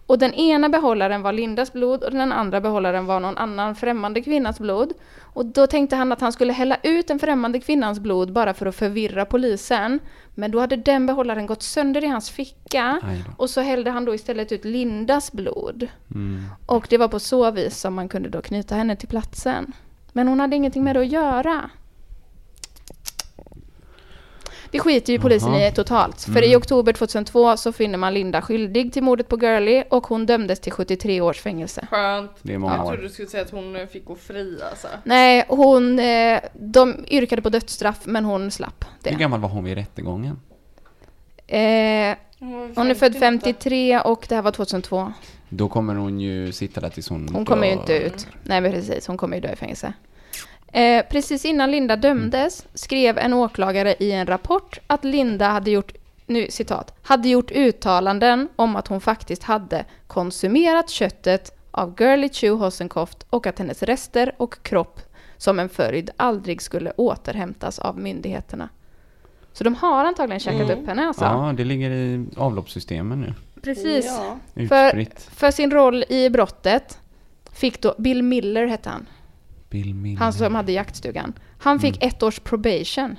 Och 0.07 0.19
den 0.19 0.33
ena 0.33 0.69
behållaren 0.69 1.21
var 1.21 1.33
Lindas 1.33 1.73
blod 1.73 2.03
och 2.03 2.11
den 2.11 2.31
andra 2.31 2.61
behållaren 2.61 3.05
var 3.05 3.19
någon 3.19 3.37
annan 3.37 3.75
främmande 3.75 4.21
kvinnas 4.21 4.59
blod. 4.59 4.93
Och 5.33 5.45
då 5.45 5.67
tänkte 5.67 5.95
han 5.95 6.11
att 6.11 6.21
han 6.21 6.33
skulle 6.33 6.53
hälla 6.53 6.77
ut 6.83 7.07
den 7.07 7.19
främmande 7.19 7.59
kvinnans 7.59 7.99
blod 7.99 8.31
bara 8.31 8.53
för 8.53 8.65
att 8.65 8.75
förvirra 8.75 9.25
polisen. 9.25 9.99
Men 10.35 10.51
då 10.51 10.59
hade 10.59 10.75
den 10.75 11.05
behållaren 11.05 11.45
gått 11.45 11.63
sönder 11.63 12.03
i 12.03 12.07
hans 12.07 12.29
ficka. 12.29 12.99
Och 13.37 13.49
så 13.49 13.61
hällde 13.61 13.91
han 13.91 14.05
då 14.05 14.15
istället 14.15 14.51
ut 14.51 14.65
Lindas 14.65 15.31
blod. 15.31 15.87
Mm. 16.13 16.43
Och 16.65 16.87
det 16.89 16.97
var 16.97 17.07
på 17.07 17.19
så 17.19 17.51
vis 17.51 17.77
som 17.77 17.93
man 17.93 18.09
kunde 18.09 18.29
då 18.29 18.41
knyta 18.41 18.75
henne 18.75 18.95
till 18.95 19.07
platsen. 19.09 19.71
Men 20.13 20.27
hon 20.27 20.39
hade 20.39 20.55
ingenting 20.55 20.83
med 20.83 20.95
det 20.95 21.01
att 21.01 21.11
göra. 21.11 21.69
Det 24.75 24.79
skiter 24.79 25.13
ju 25.13 25.19
polisen 25.19 25.53
Jaha. 25.53 25.67
i 25.67 25.71
totalt. 25.71 26.21
För 26.23 26.43
i 26.43 26.55
oktober 26.55 26.93
2002 26.93 27.57
så 27.57 27.71
finner 27.71 27.97
man 27.97 28.13
Linda 28.13 28.41
skyldig 28.41 28.93
till 28.93 29.03
mordet 29.03 29.27
på 29.27 29.37
Girlie 29.39 29.83
och 29.89 30.07
hon 30.07 30.25
dömdes 30.25 30.59
till 30.59 30.71
73 30.71 31.21
års 31.21 31.39
fängelse. 31.41 31.87
Skönt. 31.91 32.31
Det 32.41 32.53
är 32.53 32.57
många 32.57 32.75
Jag 32.75 32.85
år. 32.85 32.91
trodde 32.91 33.03
du 33.07 33.09
skulle 33.09 33.27
säga 33.27 33.43
att 33.43 33.51
hon 33.51 33.87
fick 33.91 34.05
gå 34.05 34.15
fri 34.15 34.59
alltså. 34.69 34.87
Nej, 35.03 35.45
hon... 35.47 35.99
Eh, 35.99 36.39
de 36.53 37.05
yrkade 37.07 37.41
på 37.41 37.49
dödsstraff 37.49 37.99
men 38.05 38.25
hon 38.25 38.51
slapp 38.51 38.85
Hur 39.03 39.11
det. 39.11 39.17
gammal 39.17 39.39
var 39.39 39.49
hon 39.49 39.63
vid 39.63 39.75
rättegången? 39.75 40.39
Eh, 41.47 42.15
Hon, 42.75 42.91
är 42.91 42.93
född 42.95 43.15
53 43.15 43.99
och 43.99 44.25
det 44.29 44.35
här 44.35 44.41
var 44.41 44.51
2002. 44.51 45.13
Då 45.49 45.69
kommer 45.69 45.95
hon 45.95 46.19
ju 46.19 46.51
sitta 46.51 46.81
där 46.81 46.89
tills 46.89 47.09
hon 47.09 47.29
Hon 47.33 47.45
kommer 47.45 47.67
ju 47.67 47.73
dör. 47.73 47.79
inte 47.81 47.93
ut. 47.97 48.27
Nej 48.43 48.61
men 48.61 48.71
precis, 48.71 49.07
hon 49.07 49.17
kommer 49.17 49.35
ju 49.37 49.41
dö 49.41 49.51
i 49.53 49.55
fängelse. 49.55 49.93
Eh, 50.75 51.05
precis 51.09 51.45
innan 51.45 51.71
Linda 51.71 51.95
dömdes 51.95 52.67
skrev 52.73 53.17
en 53.17 53.33
åklagare 53.33 53.95
i 53.99 54.11
en 54.11 54.27
rapport 54.27 54.79
att 54.87 55.03
Linda 55.03 55.47
hade 55.47 55.71
gjort, 55.71 55.93
nu 56.25 56.47
citat, 56.49 56.93
hade 57.01 57.29
gjort 57.29 57.51
uttalanden 57.51 58.49
om 58.55 58.75
att 58.75 58.87
hon 58.87 59.01
faktiskt 59.01 59.43
hade 59.43 59.85
konsumerat 60.07 60.89
köttet 60.89 61.51
av 61.71 61.95
Girlie 61.99 62.29
Chu 62.29 62.49
Hossenkoft 62.49 63.25
och 63.29 63.47
att 63.47 63.59
hennes 63.59 63.83
rester 63.83 64.35
och 64.37 64.63
kropp 64.63 64.99
som 65.37 65.59
en 65.59 65.69
följd 65.69 66.09
aldrig 66.17 66.61
skulle 66.61 66.91
återhämtas 66.91 67.79
av 67.79 67.99
myndigheterna. 67.99 68.69
Så 69.53 69.63
de 69.63 69.75
har 69.75 70.05
antagligen 70.05 70.39
käkat 70.39 70.69
upp 70.69 70.87
henne 70.87 71.07
alltså. 71.07 71.25
Ja, 71.25 71.53
det 71.57 71.63
ligger 71.63 71.91
i 71.91 72.25
avloppssystemen 72.37 73.21
nu. 73.21 73.33
Precis. 73.61 74.05
Ja. 74.05 74.39
För, 74.67 75.05
för 75.35 75.51
sin 75.51 75.71
roll 75.71 76.03
i 76.09 76.29
brottet 76.29 76.99
fick 77.53 77.81
då 77.81 77.95
Bill 77.97 78.23
Miller 78.23 78.67
hette 78.67 78.89
han. 78.89 79.07
Han 80.19 80.33
som 80.33 80.55
hade 80.55 80.71
jaktstugan. 80.71 81.33
Han 81.59 81.79
fick 81.79 82.03
ett 82.03 82.23
års 82.23 82.39
probation. 82.39 83.17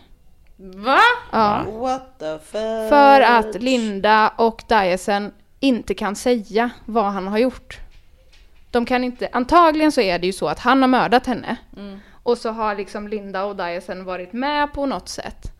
Va? 0.56 1.00
Ja. 1.32 1.64
What 1.68 2.18
the 2.18 2.38
fuck? 2.38 2.88
För 2.88 3.20
att 3.20 3.62
Linda 3.62 4.28
och 4.28 4.62
Dyson 4.68 5.32
inte 5.60 5.94
kan 5.94 6.16
säga 6.16 6.70
vad 6.84 7.04
han 7.04 7.28
har 7.28 7.38
gjort. 7.38 7.78
De 8.70 8.84
kan 8.86 9.04
inte, 9.04 9.28
antagligen 9.32 9.92
så 9.92 10.00
är 10.00 10.18
det 10.18 10.26
ju 10.26 10.32
så 10.32 10.48
att 10.48 10.58
han 10.58 10.80
har 10.80 10.88
mördat 10.88 11.26
henne. 11.26 11.56
Och 12.22 12.38
så 12.38 12.50
har 12.50 12.74
liksom 12.74 13.08
Linda 13.08 13.44
och 13.44 13.56
Dyson 13.56 14.04
varit 14.04 14.32
med 14.32 14.72
på 14.72 14.86
något 14.86 15.08
sätt. 15.08 15.52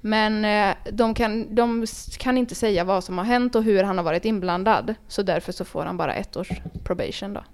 Men 0.00 0.44
eh, 0.44 0.76
de 0.92 1.14
kan, 1.14 1.54
de 1.54 1.86
kan 2.18 2.38
inte 2.38 2.54
säga 2.54 2.84
vad 2.84 3.04
som 3.04 3.18
har 3.18 3.24
hänt 3.24 3.54
och 3.54 3.62
hur 3.62 3.82
han 3.82 3.98
har 3.98 4.04
varit 4.04 4.24
inblandad. 4.24 4.94
Så 5.08 5.22
därför 5.22 5.52
så 5.52 5.64
får 5.64 5.84
han 5.84 5.96
bara 5.96 6.14
ett 6.14 6.36
års 6.36 6.50
probation 6.84 7.34
då. 7.34 7.44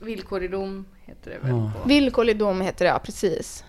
Villkorlig 0.00 0.50
dom 0.50 0.84
heter 1.04 1.30
det 1.30 1.38
väl? 1.38 1.50
Ja. 1.50 1.72
på- 1.82 1.88
Villkorlig 1.88 2.38
dom 2.38 2.60
heter 2.60 2.84
det, 2.84 2.90
ja 2.90 2.98
precis. 2.98 3.64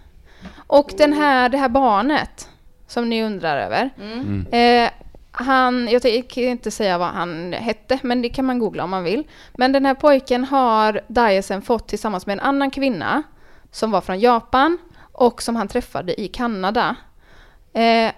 Och 0.67 0.91
den 0.97 1.13
här, 1.13 1.49
det 1.49 1.57
här 1.57 1.69
barnet 1.69 2.49
som 2.87 3.09
ni 3.09 3.23
undrar 3.23 3.57
över. 3.57 3.89
Mm. 4.01 4.45
Eh, 4.51 4.89
han, 5.31 5.87
jag 5.91 6.01
tänker 6.01 6.41
inte 6.47 6.71
säga 6.71 6.97
vad 6.97 7.07
han 7.07 7.53
hette, 7.53 7.99
men 8.03 8.21
det 8.21 8.29
kan 8.29 8.45
man 8.45 8.59
googla 8.59 8.83
om 8.83 8.89
man 8.89 9.03
vill. 9.03 9.23
Men 9.53 9.71
den 9.71 9.85
här 9.85 9.93
pojken 9.93 10.43
har 10.43 11.01
Dyson 11.07 11.61
fått 11.61 11.87
tillsammans 11.87 12.25
med 12.25 12.33
en 12.33 12.39
annan 12.39 12.71
kvinna 12.71 13.23
som 13.71 13.91
var 13.91 14.01
från 14.01 14.19
Japan 14.19 14.77
och 15.11 15.41
som 15.41 15.55
han 15.55 15.67
träffade 15.67 16.21
i 16.21 16.27
Kanada. 16.27 16.95
Eh, 17.73 18.11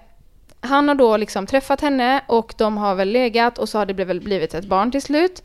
han 0.61 0.87
har 0.87 0.95
då 0.95 1.17
liksom 1.17 1.45
träffat 1.47 1.81
henne 1.81 2.21
och 2.27 2.53
de 2.57 2.77
har 2.77 2.95
väl 2.95 3.09
legat 3.09 3.57
och 3.57 3.69
så 3.69 3.77
har 3.77 3.85
det 3.85 4.05
väl 4.05 4.21
blivit 4.21 4.53
ett 4.53 4.65
barn 4.65 4.91
till 4.91 5.01
slut. 5.01 5.43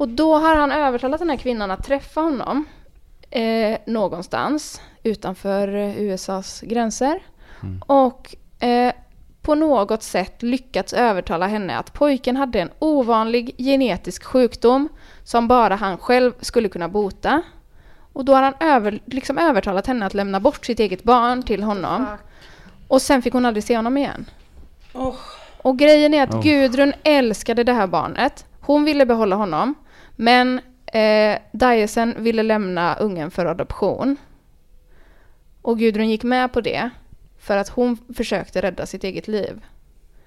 Och 0.00 0.08
då 0.08 0.38
har 0.38 0.56
han 0.56 0.72
övertalat 0.72 1.20
den 1.20 1.30
här 1.30 1.36
kvinnan 1.36 1.70
att 1.70 1.84
träffa 1.84 2.20
honom 2.20 2.64
eh, 3.30 3.78
någonstans 3.86 4.80
utanför 5.02 5.68
USAs 5.98 6.60
gränser. 6.60 7.20
Och 7.86 8.36
eh, 8.64 8.92
på 9.42 9.54
något 9.54 10.02
sätt 10.02 10.42
lyckats 10.42 10.92
övertala 10.92 11.46
henne 11.46 11.78
att 11.78 11.92
pojken 11.92 12.36
hade 12.36 12.60
en 12.60 12.70
ovanlig 12.78 13.54
genetisk 13.58 14.24
sjukdom 14.24 14.88
som 15.24 15.48
bara 15.48 15.74
han 15.74 15.98
själv 15.98 16.32
skulle 16.40 16.68
kunna 16.68 16.88
bota. 16.88 17.42
Och 18.12 18.24
då 18.24 18.34
har 18.34 18.42
han 18.42 18.54
över, 18.60 19.00
liksom 19.04 19.38
övertalat 19.38 19.86
henne 19.86 20.06
att 20.06 20.14
lämna 20.14 20.40
bort 20.40 20.66
sitt 20.66 20.80
eget 20.80 21.02
barn 21.02 21.42
till 21.42 21.62
honom. 21.62 22.06
Och 22.88 23.02
sen 23.02 23.22
fick 23.22 23.32
hon 23.32 23.46
aldrig 23.46 23.64
se 23.64 23.76
honom 23.76 23.96
igen. 23.96 24.24
Åh, 24.92 25.14
Och 25.58 25.78
grejen 25.78 26.14
är 26.14 26.22
att 26.22 26.34
Oh. 26.34 26.42
Gudrun 26.42 26.92
älskade 27.02 27.64
det 27.64 27.72
här 27.72 27.86
barnet. 27.86 28.46
Hon 28.60 28.84
ville 28.84 29.06
behålla 29.06 29.36
honom. 29.36 29.74
Men 30.20 30.60
eh, 30.86 31.38
Dyson 31.52 32.14
ville 32.18 32.42
lämna 32.42 32.94
ungen 32.94 33.30
för 33.30 33.46
adoption. 33.46 34.16
Och 35.62 35.78
Gudrun 35.78 36.10
gick 36.10 36.22
med 36.22 36.52
på 36.52 36.60
det. 36.60 36.90
För 37.38 37.56
att 37.56 37.68
hon 37.68 37.98
försökte 38.14 38.62
rädda 38.62 38.86
sitt 38.86 39.04
eget 39.04 39.28
liv. 39.28 39.64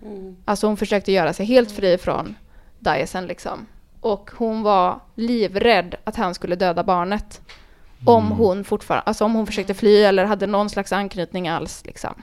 Mm. 0.02 0.36
Alltså 0.46 0.68
hon 0.68 0.78
försökte 0.78 1.12
göra 1.12 1.34
sig 1.34 1.46
helt 1.46 1.72
fri 1.72 1.98
från 1.98 2.36
Dyson 2.80 3.26
liksom. 3.26 3.66
Och 4.00 4.32
hon 4.38 4.64
var 4.64 5.00
livrädd 5.16 5.96
att 6.04 6.16
han 6.16 6.34
skulle 6.34 6.56
döda 6.56 6.84
barnet. 6.84 7.42
Om 8.06 8.32
hon 8.32 8.64
fortfarande, 8.64 9.04
alltså 9.04 9.26
om 9.26 9.34
hon 9.34 9.48
försökte 9.48 9.74
fly 9.74 10.04
eller 10.04 10.26
hade 10.26 10.48
någon 10.48 10.70
slags 10.70 10.94
anknytning 10.94 11.48
alls 11.48 11.86
liksom. 11.86 12.14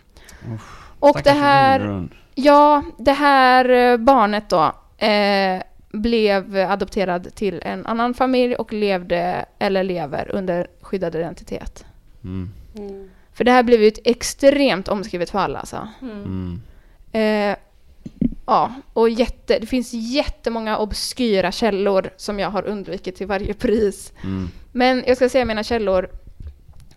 Och 1.01 1.21
det 1.25 1.31
här, 1.31 2.09
ja, 2.35 2.83
det 2.99 3.13
här 3.13 3.69
eh, 3.69 3.97
barnet 3.97 4.49
då 4.49 4.73
eh, 5.07 5.63
blev 5.93 6.57
adopterad 6.57 7.35
till 7.35 7.63
en 7.65 7.87
annan 7.87 8.15
familj 8.15 8.55
och 8.55 8.73
levde, 8.73 9.45
eller 9.59 9.85
lever, 9.85 10.31
under 10.35 10.67
skyddad 10.81 11.15
identitet. 11.15 11.85
Mm. 12.25 12.51
Mm. 12.77 13.11
För 13.33 13.45
det 13.45 13.51
här 13.51 13.63
blev 13.63 13.83
ju 13.83 13.89
ett 13.89 13.99
extremt 14.05 14.89
omskrivet 14.89 15.31
fall 15.31 15.57
alltså. 15.57 15.89
Mm. 16.03 16.61
Eh, 17.13 17.57
ja, 18.47 18.75
och 18.93 19.11
jätte, 19.11 19.59
det 19.59 19.67
finns 19.67 19.93
jättemånga 19.93 20.79
obskyra 20.79 21.53
källor 21.53 22.11
som 22.17 22.39
jag 22.39 22.51
har 22.51 22.63
undvikit 22.67 23.17
till 23.17 23.27
varje 23.27 23.55
pris. 23.55 24.13
Mm. 24.25 24.49
Men 24.73 25.05
jag 25.07 25.17
ska 25.17 25.29
säga 25.29 25.45
mina 25.45 25.63
källor. 25.63 26.11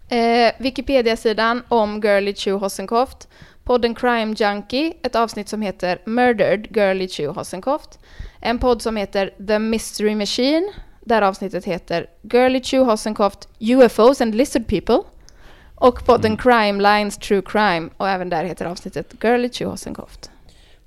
Eh, 0.10 0.52
Wikipedia-sidan 0.60 1.64
om 1.68 2.02
Girlie 2.02 2.34
Chu 2.34 2.52
Hossenkoft. 2.52 3.28
Podden 3.64 3.96
Crime 3.96 4.34
Junkie, 4.38 4.94
ett 5.02 5.16
avsnitt 5.16 5.50
som 5.50 5.62
heter 5.62 6.02
Murdered 6.06 6.68
Girlie 6.76 7.08
Chu 7.08 7.28
Hossenkoft. 7.28 8.00
En 8.40 8.60
podd 8.60 8.82
som 8.82 8.96
heter 8.98 9.34
The 9.48 9.60
Mystery 9.60 10.16
Machine, 10.16 10.72
där 11.02 11.22
avsnittet 11.22 11.66
heter 11.66 12.10
Girlie 12.22 12.64
Chu 12.64 12.78
Hossenkoft, 12.80 13.48
UFOs 13.60 14.22
and 14.22 14.36
Lizard 14.36 14.68
People. 14.68 15.00
Och 15.76 16.06
podden 16.06 16.38
Crime 16.38 16.82
Lines 16.84 17.18
True 17.18 17.42
Crime, 17.46 17.90
och 17.98 18.10
även 18.10 18.30
där 18.30 18.44
heter 18.44 18.66
avsnittet 18.66 19.14
Girlie 19.24 19.50
Chu 19.50 19.66
Hossenkoft. 19.66 20.32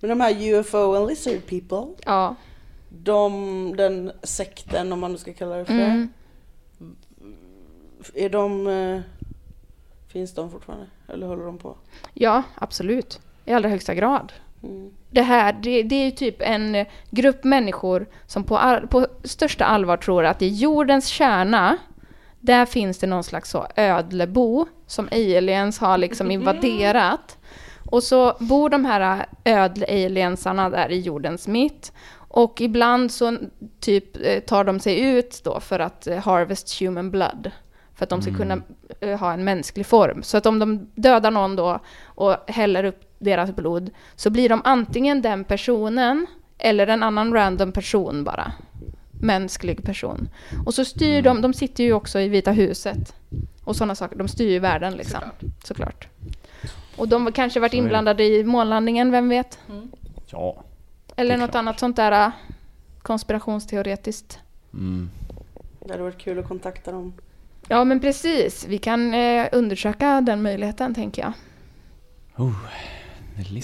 Men 0.00 0.10
de 0.10 0.20
här 0.20 0.52
UFO 0.54 0.94
and 0.94 1.08
lizard 1.08 1.46
people, 1.46 1.94
Ja. 2.04 2.34
de, 2.88 3.74
den 3.76 4.12
sekten 4.22 4.92
om 4.92 5.00
man 5.00 5.12
nu 5.12 5.18
ska 5.18 5.32
kalla 5.32 5.56
det 5.56 5.64
för 5.64 5.72
Mm. 5.72 6.08
Är 8.14 8.28
de, 8.28 8.66
eh, 8.66 9.00
finns 10.08 10.34
de 10.34 10.50
fortfarande? 10.50 10.86
Eller 11.08 11.26
håller 11.26 11.44
de 11.44 11.58
på? 11.58 11.76
Ja, 12.14 12.42
absolut. 12.54 13.20
I 13.44 13.52
allra 13.52 13.68
högsta 13.68 13.94
grad. 13.94 14.32
Mm. 14.62 14.90
Det 15.10 15.22
här, 15.22 15.52
det, 15.52 15.82
det 15.82 15.94
är 15.94 16.04
ju 16.04 16.10
typ 16.10 16.36
en 16.38 16.84
grupp 17.10 17.44
människor 17.44 18.06
som 18.26 18.44
på, 18.44 18.58
all, 18.58 18.86
på 18.86 19.06
största 19.24 19.64
allvar 19.64 19.96
tror 19.96 20.24
att 20.24 20.42
i 20.42 20.48
jordens 20.48 21.06
kärna, 21.06 21.76
där 22.40 22.66
finns 22.66 22.98
det 22.98 23.06
någon 23.06 23.24
slags 23.24 23.50
så 23.50 23.66
ödlebo 23.76 24.66
som 24.86 25.08
aliens 25.12 25.78
har 25.78 25.98
liksom 25.98 26.30
invaderat. 26.30 27.38
Och 27.90 28.02
så 28.02 28.36
bor 28.38 28.70
de 28.70 28.84
här 28.84 29.26
ödle-aliensarna 29.44 30.70
där 30.70 30.92
i 30.92 31.00
jordens 31.00 31.48
mitt. 31.48 31.92
Och 32.28 32.60
ibland 32.60 33.12
så 33.12 33.36
typ 33.80 34.16
eh, 34.26 34.40
tar 34.40 34.64
de 34.64 34.80
sig 34.80 35.00
ut 35.00 35.40
då 35.44 35.60
för 35.60 35.78
att 35.78 36.06
eh, 36.06 36.18
harvest 36.18 36.80
human 36.80 37.10
blood. 37.10 37.50
För 37.96 38.04
att 38.04 38.10
de 38.10 38.22
ska 38.22 38.34
kunna 38.34 38.62
eh, 39.00 39.18
ha 39.18 39.32
en 39.32 39.44
mänsklig 39.44 39.86
form. 39.86 40.22
Så 40.22 40.36
att 40.36 40.46
om 40.46 40.58
de 40.58 40.90
dödar 40.94 41.30
någon 41.30 41.56
då 41.56 41.80
och 42.04 42.36
häller 42.46 42.84
upp 42.84 43.02
deras 43.18 43.56
blod 43.56 43.90
så 44.16 44.30
blir 44.30 44.48
de 44.48 44.62
antingen 44.64 45.22
den 45.22 45.44
personen 45.44 46.26
eller 46.58 46.86
en 46.86 47.02
annan 47.02 47.32
random 47.32 47.72
person 47.72 48.24
bara. 48.24 48.52
Mänsklig 49.20 49.84
person. 49.84 50.28
Och 50.66 50.74
så 50.74 50.84
styr 50.84 51.22
de, 51.22 51.40
de 51.40 51.54
sitter 51.54 51.84
ju 51.84 51.92
också 51.92 52.20
i 52.20 52.28
Vita 52.28 52.52
huset. 52.52 53.14
Och 53.64 53.76
sådana 53.76 53.94
saker, 53.94 54.16
de 54.16 54.28
styr 54.28 54.50
ju 54.50 54.58
världen 54.58 54.94
liksom. 54.94 55.20
Såklart. 55.64 56.08
Och 56.96 57.08
de 57.08 57.24
har 57.24 57.32
kanske 57.32 57.60
varit 57.60 57.74
inblandade 57.74 58.24
i 58.24 58.44
månlandningen, 58.44 59.10
vem 59.10 59.28
vet? 59.28 59.58
Ja. 60.26 60.64
Eller 61.16 61.36
något 61.36 61.50
klart. 61.50 61.60
annat 61.60 61.80
sånt 61.80 61.96
där 61.96 62.26
äh, 62.26 62.32
konspirationsteoretiskt. 63.02 64.38
Mm. 64.72 65.10
Det 65.80 65.92
hade 65.92 66.02
varit 66.02 66.18
kul 66.18 66.38
att 66.38 66.48
kontakta 66.48 66.92
dem. 66.92 67.12
Ja 67.68 67.84
men 67.84 68.00
precis, 68.00 68.66
vi 68.68 68.78
kan 68.78 69.14
eh, 69.14 69.48
undersöka 69.52 70.20
den 70.20 70.42
möjligheten 70.42 70.94
tänker 70.94 71.22
jag. 71.22 71.32
Oh, 72.36 72.52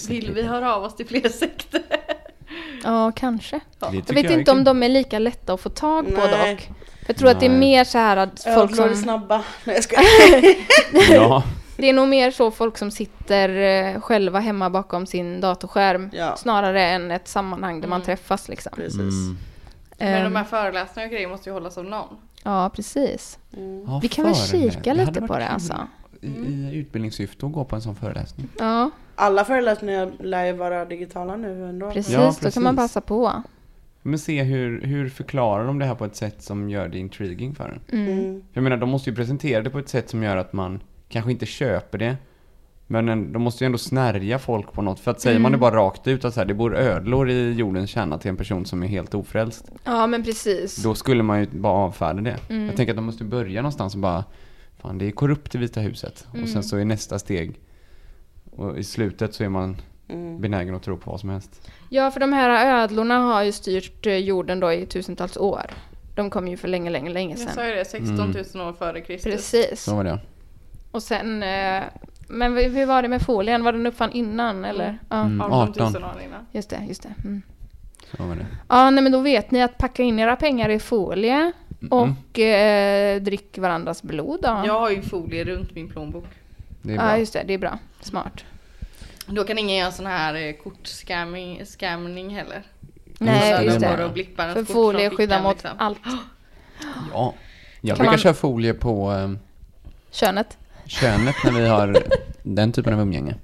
Vill 0.09 0.33
vi 0.35 0.43
höra 0.43 0.75
av 0.75 0.85
oss 0.85 0.97
till 0.97 1.07
fler 1.07 1.29
sekter? 1.29 1.83
Ja, 2.85 3.13
kanske. 3.17 3.57
Det 3.79 3.87
Jag 3.87 3.93
vet 4.15 4.31
är 4.31 4.39
inte 4.39 4.51
om 4.51 4.57
kul. 4.57 4.65
de 4.65 4.83
är 4.83 4.89
lika 4.89 5.19
lätta 5.19 5.53
att 5.53 5.61
få 5.61 5.69
tag 5.69 6.15
på 6.15 6.21
Nej. 6.27 6.55
dock. 6.55 6.71
Jag 7.07 7.17
tror 7.17 7.31
att 7.31 7.41
det 7.41 7.47
är 7.47 7.51
Nej. 7.51 7.59
mer 7.59 7.85
så 7.85 7.99
här 7.99 8.17
att 8.17 8.45
folk 8.45 8.71
Ödlor 8.71 8.87
är 8.89 8.95
som... 8.95 9.03
snabba. 9.03 9.37
Nej 9.65 9.75
jag 9.77 9.85
skojar. 9.85 10.05
Ja. 11.15 11.43
Det 11.77 11.89
är 11.89 11.93
nog 11.93 12.09
mer 12.09 12.31
så 12.31 12.51
folk 12.51 12.79
som 12.79 12.91
sitter 12.91 13.49
eh, 13.95 14.01
själva 14.01 14.41
hemma 14.41 14.71
bakom 14.71 15.07
sin 15.07 15.41
datorskärm. 15.41 16.11
Ja. 16.13 16.37
Snarare 16.37 16.87
än 16.87 17.11
ett 17.11 17.29
sammanhang 17.29 17.81
där 17.81 17.89
man 17.89 18.03
träffas 18.03 18.49
liksom. 18.49 18.73
Precis. 18.77 18.99
Mm. 19.01 19.37
Men 19.99 20.13
de 20.23 20.27
Ehm, 20.27 20.37
här 20.37 20.45
föreläsningarna 20.45 21.09
och 21.09 21.13
grejer 21.13 21.29
måste 21.29 21.49
ju 21.49 21.53
hållas 21.55 21.79
av 21.79 21.85
någon. 21.85 22.17
Ja, 22.43 22.71
precis. 22.75 23.39
Ja, 23.87 23.99
Vi 24.03 24.09
kan 24.09 24.25
väl 24.25 24.35
kika 24.35 24.93
lite 24.95 25.21
på 25.23 25.39
det 25.39 25.49
alltså. 25.49 25.87
I, 26.21 26.27
I 26.27 26.75
utbildningssyfte 26.77 27.47
att 27.47 27.53
gå 27.53 27.65
på 27.65 27.77
en 27.77 27.83
sån 27.83 27.95
föreläsning. 27.97 28.49
Ja, 28.59 28.91
Alla 29.15 29.45
föreläsningsningar 29.45 30.13
lär 30.25 30.45
ju 30.47 30.53
vara 30.53 30.85
digitala 30.85 31.37
nu 31.37 31.69
ändå. 31.69 31.91
precis. 31.91 32.13
Ja, 32.13 32.35
Då 32.43 32.51
kan 32.51 32.63
man 32.63 32.77
precis. 32.77 32.95
passa 32.95 33.01
på. 33.01 33.43
Men 34.03 34.19
se 34.19 34.43
hur, 34.43 34.81
hur 34.83 35.09
förklarar 35.09 35.67
de 35.67 35.79
det 35.79 35.85
här 35.85 35.95
på 35.95 36.05
ett 36.05 36.17
sätt 36.17 36.43
som 36.43 36.71
gör 36.71 36.89
det 36.89 36.99
intriguing 36.99 37.55
för 37.55 37.65
en. 37.69 37.99
Mm. 38.01 38.41
För 38.41 38.43
jag 38.53 38.63
menar, 38.63 38.77
de 38.77 38.89
måste 38.89 39.11
ju 39.11 39.17
presentera 39.17 39.63
det 39.63 39.71
på 39.71 39.79
ett 39.79 39.89
sätt 39.89 40.11
som 40.11 40.23
gör 40.23 40.37
att 40.37 40.53
man 40.53 40.81
kanske 41.09 41.31
inte 41.33 41.47
köper 41.47 41.99
det. 41.99 42.17
Men 42.93 43.09
en- 43.09 43.33
de 43.33 43.43
måste 43.43 43.65
ju 43.65 43.67
ändå 43.67 43.79
snärja 43.79 44.39
folk 44.39 44.73
på 44.73 44.83
något. 44.83 45.01
För 45.01 45.11
att 45.11 45.21
säger 45.21 45.39
man 45.39 45.53
det 45.53 45.59
bara 45.59 45.77
rakt 45.77 46.07
ut 46.07 46.25
att 46.25 46.35
så 46.35 46.41
här, 46.41 46.47
det 46.47 46.55
bor 46.55 46.77
ödlor 46.77 47.31
i 47.31 47.53
jordens 47.53 47.91
kärna 47.91 48.19
till 48.19 48.29
en 48.29 48.37
person 48.37 48.67
som 48.67 48.83
är 48.83 48.87
helt 48.87 49.15
ofrälst. 49.15 49.71
Ja, 49.85 50.07
men 50.07 50.23
precis. 50.25 50.77
Då 50.83 50.95
skulle 50.95 51.23
man 51.23 51.41
ju 51.41 51.47
bara 51.47 51.73
avfärda 51.73 52.21
det. 52.21 52.37
Jag 52.49 52.77
tänker 52.77 52.93
att 52.93 52.97
de 52.97 53.05
måste 53.05 53.25
börja 53.25 53.63
någonstans 53.63 53.95
och 53.95 54.01
bara 54.01 54.25
Fan 54.79 54.99
det 54.99 55.07
är 55.07 55.11
korrupt 55.11 55.55
i 55.55 55.59
Vita 55.59 55.81
huset. 55.81 56.27
Och 56.43 56.49
sen 56.49 56.63
så 56.63 56.77
är 56.77 56.85
nästa 56.85 57.19
steg 57.19 57.61
Och 58.57 58.79
i 58.79 58.85
slutet 58.85 59.35
så 59.35 59.45
är 59.45 59.49
man 59.49 59.77
Mm. 60.09 60.41
benägen 60.41 60.75
att 60.75 60.83
tro 60.83 60.97
på 60.97 61.11
vad 61.11 61.21
som 61.21 61.29
helst. 61.31 61.69
Ja, 61.89 62.11
för 62.11 62.21
de 62.21 62.33
här 62.33 62.67
ödlorna 62.83 63.19
har 63.19 63.43
ju 63.43 63.53
styrt 63.53 64.07
eh, 64.07 64.17
jorden 64.17 64.61
då 64.61 64.73
i 64.73 64.87
tusentals 64.87 65.37
år. 65.37 65.63
De 66.15 66.31
kom 66.31 66.49
ju 66.49 66.57
för 66.57 66.69
länge, 66.69 66.91
länge, 66.91 67.11
länge 67.11 67.31
Jag 67.39 67.49
sa 67.49 67.55
sedan. 67.55 67.69
ju 67.69 67.75
det, 67.75 67.85
16 67.85 68.17
000 68.55 68.69
år 68.69 68.73
före 68.73 69.01
Kristus. 69.01 69.33
Precis. 69.33 69.83
Så 69.83 69.95
var 69.97 70.05
det 70.05 70.19
Och 70.91 71.03
sen... 71.03 71.43
Eh, 71.43 71.83
men 72.33 72.57
hur 72.57 72.87
var 72.87 73.03
det 73.03 73.09
med 73.09 73.23
folien? 73.23 73.65
Var 73.65 73.73
den 73.73 73.87
uppfann 73.87 74.11
innan 74.13 74.65
eller? 74.65 74.99
Ja, 75.09 75.21
Mm, 75.21 75.41
18 75.41 75.75
000 75.79 75.89
18. 75.89 76.05
år 76.05 76.21
innan. 76.27 76.47
just 76.53 76.71
det, 76.71 76.85
just 76.89 77.03
det. 77.03 77.15
Mm. 77.25 77.43
Så 78.17 78.23
var 78.23 78.37
det. 78.37 78.47
Ja, 78.69 78.91
nej 78.91 79.03
men 79.03 79.13
då 79.13 79.21
vet 79.21 79.51
ni 79.51 79.63
att 79.63 79.79
packa 79.79 80.03
in 80.03 80.19
era 80.19 80.37
pengar 80.37 80.69
i 80.69 80.79
folie 80.79 81.53
och 81.91 82.39
eh, 82.39 83.23
drick 83.23 83.59
varandras 83.59 84.03
blod 84.03 84.39
då. 84.43 84.63
Jag 84.67 84.81
har 84.81 84.91
ju 84.91 85.03
folie 85.03 85.45
runt 85.45 85.75
min 85.75 85.89
plånbok. 85.89 86.25
Det 86.83 86.93
är 86.93 86.97
Ja, 86.97 87.03
bra. 87.03 87.19
just 87.19 87.33
det. 87.33 87.43
Det 87.47 87.55
är 87.55 87.59
bra. 87.59 87.79
Smart. 88.01 88.45
Då 89.27 89.45
kan 89.45 89.59
ingen 89.59 89.77
göra 89.77 89.91
sån 89.91 90.07
här 90.07 90.35
eh, 90.35 90.53
kortscamming 90.53 91.67
scamming 91.67 92.35
heller. 92.35 92.63
Nej, 93.19 93.65
just 93.65 93.81
det. 93.81 94.05
Och 94.05 94.13
blippar 94.13 94.53
För 94.53 94.65
folie 94.65 95.11
skyddar 95.11 95.43
mot 95.43 95.53
liksom. 95.53 95.71
allt. 95.79 95.99
Ja. 97.13 97.35
Jag 97.81 97.97
Kan 97.97 98.03
brukar 98.05 98.13
man- 98.13 98.19
köra 98.19 98.35
folie 98.35 98.75
på 98.75 99.13
eh, 99.13 99.31
Könet. 100.11 100.59
Könet 100.87 101.35
när 101.45 101.53
vi 101.53 101.67
har 101.69 102.03
den 102.43 102.73
typen 102.73 102.95
av 102.95 103.01
umgänge. 103.01 103.35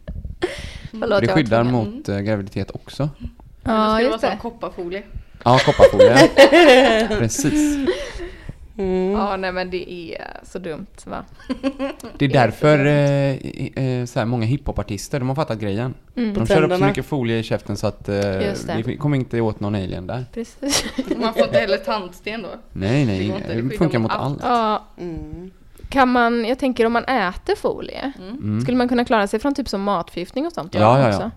Förlåt, 0.91 1.21
Det 1.21 1.29
skyddar 1.29 1.65
mot 1.65 2.09
eh, 2.09 2.19
graviditet 2.19 2.71
också. 2.71 3.09
Ja, 3.19 3.29
Ja, 3.65 3.95
det 3.97 4.03
just 4.03 4.19
ska 4.19 4.27
vara 4.27 4.35
det. 4.37 4.41
sån 4.43 4.51
kopparfolie. 4.51 5.03
Ja, 5.45 5.59
kopparfolie. 5.65 6.29
Precis. 7.19 7.89
Ja, 9.13 9.37
nej 9.37 9.53
men 9.53 9.71
det 9.71 9.93
är 9.93 10.23
så 10.43 10.59
dumt 10.59 10.87
va? 11.07 11.25
Det 12.19 12.25
är 12.25 12.29
därför 12.29 12.87
eh, 12.87 13.85
eh, 13.85 14.05
så 14.07 14.19
här, 14.19 14.27
många 14.27 14.47
hiphopartister, 14.47 15.19
de 15.19 15.29
har 15.29 15.37
fattat 15.37 15.59
grejen. 15.59 15.95
De 16.15 16.47
kör 16.47 16.63
upp 16.63 16.79
så 16.79 16.85
mycket 16.85 17.07
folie 17.07 17.39
i 17.39 17.43
käften 17.43 17.77
så 17.77 17.87
att 17.87 18.09
eh, 18.09 18.47
Just 18.47 18.67
det. 18.67 18.83
det 18.87 18.97
kommer 18.97 19.17
inte 19.17 19.41
åt 19.41 19.61
någon 19.61 19.75
alien 19.75 20.07
där. 20.07 20.25
Precis. 20.35 20.85
Man 21.17 21.35
får 21.35 21.43
inte 21.45 21.59
heller 21.59 21.77
tandsten 21.77 22.43
då. 22.43 22.49
Nej, 22.73 23.05
Det 23.05 23.13
nej, 23.13 23.27
inte, 23.27 23.39
det 23.39 23.55
det 23.55 23.63
skyddar 23.63 23.77
funkar 23.79 23.99
mot 23.99 24.13
mot 24.13 24.21
allt. 24.21 24.43
allt. 24.45 24.85
Ja, 24.99 25.03
Mm. 25.05 25.51
Kan 25.89 26.09
man, 26.09 26.45
jag 26.45 26.59
tänker 26.59 26.87
om 26.87 26.93
man 26.93 27.05
äter 27.05 27.57
folie, 27.57 28.13
Mm. 28.19 28.61
skulle 28.61 28.77
man 28.77 28.89
kunna 28.89 29.05
klara 29.05 29.27
sig 29.27 29.41
från 29.41 29.55
typ 29.55 29.69
som 29.69 29.83
matförgiftning 29.83 30.47
och 30.47 30.53
sånt? 30.53 30.75
Ja, 30.75 30.81
ja, 30.81 31.03
ja. 31.03 31.09
också? 31.09 31.31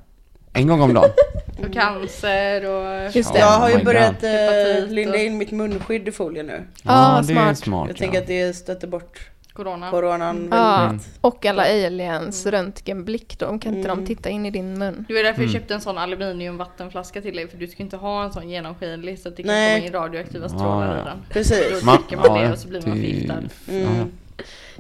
En 0.54 0.68
gång 0.68 0.82
om 0.82 0.94
dagen. 0.94 1.10
Och 1.68 1.74
cancer 1.74 2.66
och... 2.66 3.16
Just 3.16 3.34
det. 3.34 3.40
Jag 3.40 3.46
har 3.48 3.68
Oh 3.68 3.72
ju 3.72 3.78
my 3.78 3.84
börjat 3.84 4.24
eh, 4.24 4.88
linda 4.90 5.18
in 5.18 5.38
mitt 5.38 5.52
munskydd 5.52 6.08
i 6.08 6.12
folie 6.12 6.44
nu. 6.44 6.64
Ja, 6.84 7.22
det 7.28 7.34
är 7.34 7.36
smart. 7.36 7.58
smart. 7.58 7.88
Jag 7.90 7.96
ja. 7.96 8.00
tänker 8.00 8.22
att 8.22 8.28
det 8.28 8.54
stöter 8.56 8.88
bort 8.88 9.20
Corona. 9.54 9.90
coronan 9.92 10.48
Ja, 10.52 10.88
väldigt. 10.88 11.10
och 11.22 11.46
alla 11.46 11.64
aliens 11.64 12.46
röntgenblick 12.46 13.40
då, 13.40 13.46
kan 13.46 13.58
inte 13.76 13.90
Mm. 13.90 14.00
de 14.00 14.06
titta 14.06 14.30
in 14.30 14.46
i 14.46 14.52
din 14.52 14.78
mun? 14.80 15.06
Det 15.08 15.14
var 15.14 15.24
därför 15.24 15.40
Mm. 15.42 15.52
jag 15.52 15.62
köpte 15.62 15.74
en 15.74 15.82
sån 15.82 15.98
aluminiumvattenflaska 15.98 17.22
till 17.22 17.36
dig. 17.36 17.48
För 17.48 17.58
du 17.58 17.68
ska 17.68 17.84
inte 17.84 17.98
ha 17.98 18.24
en 18.24 18.32
sån 18.34 18.50
genomskinlig 18.50 19.20
så 19.20 19.30
att 19.30 19.38
det 19.38 19.44
kan 19.44 19.52
Nej. 19.52 19.76
komma 19.80 19.88
in 19.88 19.94
radioaktiva 19.94 20.50
strålar 20.50 20.96
Ja, 20.96 21.02
i 21.02 21.06
den. 21.06 21.18
Precis. 21.30 21.82
Då 21.86 21.92
dricker 21.92 22.18
man 22.18 22.26
ja, 22.42 22.48
det 22.48 22.52
och 22.54 22.60
så 22.60 22.68
blir 22.68 22.82
man 22.88 22.92
förgiftad. 22.98 23.42
Ja, 23.66 23.74
Mm. 23.74 24.12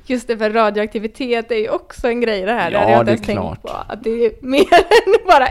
Just 0.06 0.28
det, 0.28 0.38
för 0.38 0.50
radioaktivitet 0.50 1.52
är 1.52 1.56
ju 1.56 1.70
också 1.70 2.08
en 2.08 2.22
grej 2.22 2.42
det 2.42 2.54
här. 2.54 2.72
Ja, 2.72 2.86
det 2.86 2.92
jag 2.92 3.06
det 3.06 3.12
är 3.12 3.16
klart. 3.18 3.26
tänkt 3.26 3.62
på. 3.62 3.70
Att 3.94 4.04
det 4.04 4.10
är 4.10 4.32
mer 4.42 4.60
än 4.74 5.28
bara 5.28 5.48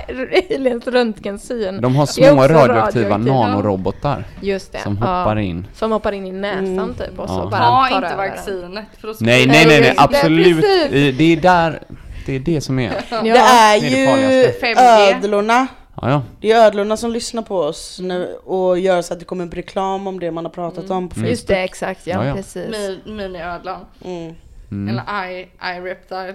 aliens 0.56 0.86
röntgensyn. 0.86 1.80
De 1.80 1.96
har 1.96 2.06
Det 2.06 2.12
små 2.12 2.24
radioaktiva 2.42 2.68
radioaktivt, 2.68 3.26
ja. 3.28 3.46
nanorobotar 3.46 4.24
Just 4.40 4.72
det. 4.72 4.78
som 4.78 4.98
ja. 5.00 5.18
hoppar 5.18 5.38
in. 5.38 5.66
Som 5.74 5.92
hoppar 5.92 6.12
in 6.12 6.26
i 6.26 6.32
näsan 6.32 6.68
Mm. 6.78 6.94
typ 6.94 7.18
och 7.18 7.24
Ja. 7.30 7.42
så 7.42 7.48
bara 7.48 7.88
tar 7.88 7.96
inte 8.04 8.16
vaccinet. 8.16 8.84
För 9.00 9.08
då 9.08 9.14
Nej, 9.20 9.46
nej, 9.46 9.46
nej, 9.46 9.64
det 9.64 9.80
nej, 9.80 9.94
det, 9.96 10.02
absolut. 10.02 10.64
Eh, 10.64 11.14
Det 11.18 11.32
är 11.32 11.36
där, 11.36 11.80
det 12.26 12.36
är 12.36 12.40
det 12.40 12.60
som 12.60 12.78
är. 12.78 12.92
Ja. 13.10 13.20
Det 13.22 13.28
är 13.30 13.80
Det 13.80 13.88
det 13.88 14.42
ju. 14.42 14.52
5G. 14.74 15.14
ödlorna. 15.16 15.66
Ja, 16.02 16.10
ja. 16.10 16.22
Det 16.40 16.52
är 16.52 16.66
ödlorna 16.66 16.96
som 16.96 17.10
lyssnar 17.10 17.42
på 17.42 17.58
oss 17.58 17.98
nu 18.02 18.34
och 18.44 18.78
gör 18.78 19.02
så 19.02 19.12
att 19.12 19.18
det 19.18 19.24
kommer 19.24 19.46
upp 19.46 19.54
reklam 19.54 20.06
om 20.06 20.20
det 20.20 20.30
man 20.30 20.44
har 20.44 20.52
pratat 20.52 20.90
om 20.90 21.08
på 21.08 21.14
Facebook. 21.14 21.30
Just 21.30 21.48
det, 21.48 21.56
exakt. 21.62 22.06
Ja, 22.06 22.16
Ja, 22.16 22.24
ja. 22.28 22.34
precis. 22.34 22.66
Mi- 22.76 23.00
Miniödlan. 23.12 23.80
Mm. 24.04 24.34
Mm. 24.70 24.88
Eller 24.88 25.28
I, 25.30 25.40
I 25.42 25.80
reptile. 25.80 26.34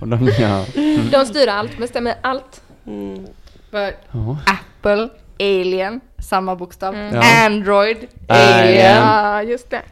Och 0.00 0.08
de, 0.08 0.30
ja. 0.38 0.64
De 1.12 1.26
styr 1.26 1.48
allt, 1.48 1.78
bestämmer 1.78 2.14
allt. 2.22 2.60
Mm. 2.86 3.26
För 3.70 3.94
Ja. 4.12 4.38
Apple, 4.46 5.08
alien, 5.40 6.00
samma 6.18 6.56
bokstav. 6.56 6.96
Ja. 6.96 7.22
Android, 7.46 7.96
Alien. 8.28 8.96
Ja, 8.96 9.42
just 9.42 9.70
det. 9.70 9.82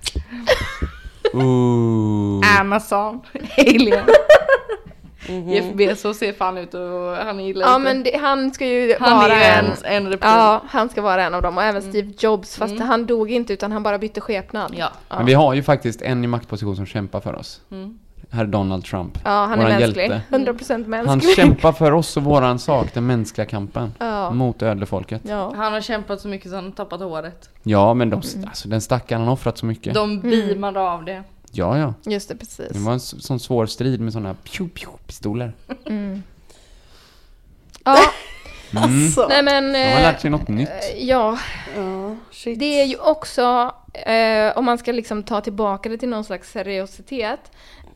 Ooh. 1.33 2.61
Amazon, 2.61 3.20
alien. 3.59 4.05
Jeff 5.29 5.75
Bezos 5.75 6.18
ser 6.18 6.33
fan 6.33 6.59
ut 6.59 6.75
och 6.75 7.16
han 7.27 7.45
gillar 7.45 7.66
Ja, 7.66 7.77
inte. 7.77 7.85
men 7.85 8.03
det, 8.03 8.16
han 8.22 8.55
ska 8.55 8.66
ju 8.66 8.95
han 9.01 9.18
vara 9.18 9.33
är 9.33 9.75
en... 9.85 10.07
en. 10.07 10.18
Ja, 10.22 10.62
han 10.68 10.89
ska 10.89 11.03
vara 11.03 11.22
en 11.25 11.35
av 11.35 11.43
dem. 11.43 11.57
Och 11.59 11.62
även 11.64 11.83
Steve 11.83 12.12
Jobs, 12.18 12.57
fast 12.57 12.81
han 12.81 13.07
dog 13.07 13.31
inte 13.31 13.53
utan 13.53 13.72
han 13.72 13.83
bara 13.83 13.99
bytte 13.99 14.20
skepnad. 14.20 14.75
Ja. 14.77 14.89
Men 15.09 15.27
vi 15.27 15.35
har 15.35 15.55
ju 15.55 15.62
faktiskt 15.62 16.03
en 16.03 16.25
i 16.25 16.27
maktposition 16.27 16.77
som 16.77 16.87
kämpar 16.87 17.20
för 17.20 17.35
oss. 17.35 17.61
Herr 18.31 18.45
Donald 18.47 18.85
Trump. 18.85 19.18
Ja, 19.25 19.31
han 19.31 19.61
är 19.61 19.79
mänsklig. 19.79 20.03
hjälte. 20.03 20.22
100% 20.31 20.70
Han 20.70 21.07
mänsklig. 21.07 21.37
kämpar 21.37 21.72
för 21.72 21.93
oss 21.93 22.16
och 22.16 22.22
våran 22.22 22.59
sak, 22.59 22.95
den 22.95 23.07
mänskliga 23.07 23.47
kampen. 23.47 23.93
Ja. 23.99 24.31
Mot 24.31 24.62
ödlefolket. 24.62 25.22
Ja. 25.25 25.53
Han 25.57 25.72
har 25.72 25.81
kämpat 25.81 26.20
så 26.20 26.29
mycket 26.29 26.51
så 26.51 26.55
han 26.57 26.64
har 26.64 26.70
tappat 26.72 27.01
håret. 27.01 27.51
Ja, 27.62 27.95
men 27.95 28.11
de, 28.11 28.16
alltså, 28.47 28.68
den 28.68 28.81
stackaren 28.81 29.20
han 29.20 29.27
har 29.29 29.33
offrat 29.35 29.59
så 29.59 29.66
mycket. 29.66 29.95
De 29.95 30.20
beamade 30.20 30.81
av 30.81 31.05
det. 31.05 31.22
Ja, 31.57 31.78
ja. 31.78 31.94
Just 32.12 32.28
det, 32.28 32.36
precis. 32.36 32.68
Det 32.68 32.78
var 32.78 32.92
en 32.92 33.00
sån 33.00 33.40
svår 33.40 33.66
strid 33.66 34.00
med 34.00 34.12
såna 34.12 34.34
pew 34.34 34.70
pew 34.74 34.98
pistoler. 35.07 35.52
Ja, 37.84 37.98
Alltså. 38.76 39.28
nej 39.28 39.42
men... 39.42 39.72
De 39.72 39.78
har 39.84 39.96
eh, 39.96 40.02
lärt 40.02 40.20
sig 40.20 40.30
något 40.30 40.48
nytt. 40.48 40.68
Ja, 40.96 41.38
Ja, 41.76 42.16
shit. 42.30 42.59
det 42.59 42.80
är 42.80 42.84
ju 42.84 42.96
också, 42.96 43.74
eh, 43.92 44.59
om 44.59 44.64
man 44.64 44.78
ska 44.78 44.92
liksom 44.92 45.22
ta 45.22 45.40
tillbaka 45.40 45.88
det 45.88 45.98
till 45.98 46.09
någon 46.09 46.24
slags 46.24 46.50
seriositet, 46.50 47.40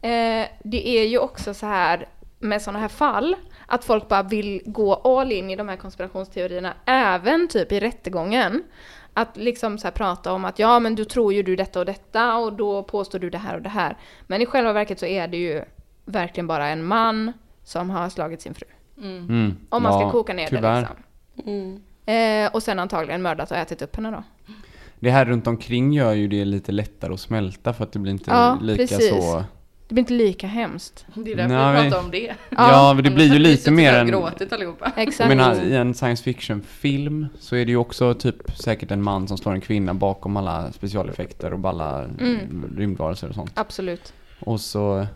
eh, 0.02 0.46
det 0.62 0.88
är 0.88 1.04
ju 1.04 1.18
också 1.18 1.54
så 1.54 1.66
här 1.66 2.08
med 2.38 2.62
sådana 2.62 2.78
här 2.78 2.88
fall, 2.88 3.36
att 3.66 3.84
folk 3.84 4.08
bara 4.08 4.22
vill 4.22 4.62
gå 4.66 4.94
all 4.94 5.32
in 5.32 5.50
i 5.50 5.56
de 5.56 5.68
här 5.68 5.76
konspirationsteorierna, 5.76 6.74
även 6.84 7.48
typ 7.48 7.72
i 7.72 7.80
rättegången. 7.80 8.62
Att 9.18 9.36
liksom 9.36 9.78
så 9.78 9.86
här 9.86 9.92
prata 9.92 10.32
om 10.32 10.44
att 10.44 10.58
ja 10.58 10.78
men 10.80 10.94
du 10.94 11.04
tror 11.04 11.32
ju 11.32 11.42
du 11.42 11.56
detta 11.56 11.78
och 11.80 11.86
detta 11.86 12.36
och 12.36 12.52
då 12.52 12.82
påstår 12.82 13.18
du 13.18 13.30
det 13.30 13.38
här 13.38 13.54
och 13.56 13.62
det 13.62 13.68
här. 13.68 13.96
Men 14.26 14.42
i 14.42 14.46
själva 14.46 14.72
verket 14.72 14.98
så 15.00 15.06
är 15.06 15.28
det 15.28 15.36
ju 15.36 15.62
verkligen 16.04 16.46
bara 16.46 16.68
en 16.68 16.84
man 16.84 17.32
som 17.64 17.90
har 17.90 18.08
slagit 18.08 18.42
sin 18.42 18.54
fru. 18.54 18.66
Mm. 19.02 19.56
Om 19.68 19.82
man 19.82 19.92
ska 19.92 20.02
Ja, 20.02 20.10
koka 20.10 20.32
ner 20.34 20.46
tyvärr. 20.48 20.74
det 20.74 20.80
liksom. 20.80 20.96
Mm. 21.52 22.46
Eh, 22.46 22.52
och 22.54 22.62
sen 22.62 22.78
antagligen 22.78 23.22
mördat 23.22 23.50
och 23.50 23.56
ätit 23.56 23.82
upp 23.82 23.96
henne 23.96 24.10
då. 24.10 24.22
Det 25.00 25.10
här 25.10 25.24
runt 25.24 25.46
omkring 25.46 25.92
gör 25.92 26.12
ju 26.12 26.28
det 26.28 26.44
lite 26.44 26.72
lättare 26.72 27.12
att 27.14 27.20
smälta 27.20 27.72
för 27.72 27.84
att 27.84 27.92
det 27.92 27.98
blir 27.98 28.12
inte 28.12 28.30
Ja, 28.30 28.58
lika 28.62 28.78
precis. 28.96 29.08
så... 29.10 29.44
Det 29.88 29.94
blir 29.94 30.02
inte 30.02 30.12
lika 30.12 30.46
hemskt. 30.46 31.06
Det 31.14 31.32
är 31.32 31.36
därför 31.36 31.54
Nej. 31.54 31.84
vi 31.84 31.90
pratar 31.90 32.04
om 32.04 32.10
det. 32.10 32.34
Ja, 32.50 32.92
men 32.94 33.04
det 33.04 33.10
blir 33.10 33.32
ju 33.32 33.38
lite 33.48 33.70
mer 33.70 33.92
än... 33.92 34.06
gråtit 34.06 34.52
allihopa. 34.52 34.92
Jag 34.96 35.08
Exakt. 35.08 35.28
menar, 35.28 35.54
i 35.62 35.76
en 35.76 35.94
science 35.94 36.22
fiction-film 36.22 37.26
så 37.40 37.56
är 37.56 37.64
det 37.64 37.70
ju 37.70 37.76
också 37.76 38.14
typ 38.14 38.50
säkert 38.60 38.90
en 38.90 39.02
man 39.02 39.28
som 39.28 39.38
slår 39.38 39.52
en 39.52 39.60
kvinna 39.60 39.94
bakom 39.94 40.36
alla 40.36 40.72
specialeffekter 40.72 41.52
och 41.52 41.68
alla 41.68 42.04
Mm. 42.04 42.74
rymdvarelser 42.78 43.28
och 43.28 43.34
sånt. 43.34 43.50
Absolut. 43.54 44.12
Och 44.40 44.60
så... 44.60 45.06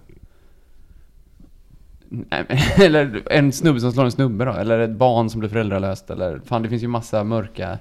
Eller 2.78 3.22
en 3.30 3.52
snubbe 3.52 3.80
som 3.80 3.92
slår 3.92 4.04
en 4.04 4.12
snubbe 4.12 4.44
då, 4.44 4.52
eller 4.52 4.78
ett 4.78 4.90
barn 4.90 5.30
som 5.30 5.40
blir 5.40 5.50
föräldralöst 5.50 6.10
eller... 6.10 6.40
Fan, 6.44 6.62
det 6.62 6.68
finns 6.68 6.82
ju 6.82 6.88
massa 6.88 7.24
mörka 7.24 7.78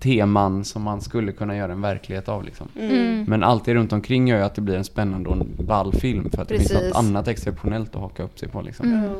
teman 0.00 0.64
som 0.64 0.82
man 0.82 1.00
skulle 1.00 1.32
kunna 1.32 1.56
göra 1.56 1.72
en 1.72 1.80
verklighet 1.80 2.28
av 2.28 2.44
liksom. 2.44 2.68
Mm. 2.80 3.24
Men 3.28 3.42
allt 3.42 3.64
det 3.64 3.74
runt 3.74 3.92
omkring 3.92 4.28
gör 4.28 4.38
ju 4.38 4.44
att 4.44 4.54
det 4.54 4.60
blir 4.60 4.76
en 4.76 4.84
spännande 4.84 5.28
och 5.28 5.36
en 5.36 5.66
ball 5.66 5.92
film 5.92 6.30
för 6.30 6.42
att 6.42 6.48
det 6.48 6.58
finns 6.58 6.68
Precis. 6.68 6.88
något 6.88 6.96
annat 6.96 7.28
exceptionellt 7.28 7.94
att 7.94 8.00
haka 8.00 8.22
upp 8.22 8.38
sig 8.38 8.48
på 8.48 8.62
liksom. 8.62 8.92
Mm. 8.92 9.10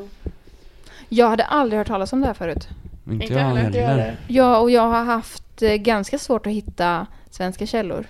Jag 1.09 1.29
hade 1.29 1.43
aldrig 1.43 1.77
hört 1.77 1.87
talas 1.87 2.13
om 2.13 2.21
det 2.21 2.27
här 2.27 2.33
förut. 2.33 2.69
Inte 3.09 3.23
Inte 3.23 3.33
jag 3.33 3.41
heller, 3.41 3.65
inte 3.65 3.77
jag 3.77 3.87
heller. 3.87 4.17
Ja, 4.27 4.57
och 4.57 4.71
jag 4.71 4.89
har 4.89 5.03
haft 5.03 5.61
eh, 5.61 5.73
ganska 5.75 6.17
svårt 6.17 6.47
att 6.47 6.53
hitta 6.53 7.07
svenska 7.29 7.65
källor. 7.65 8.05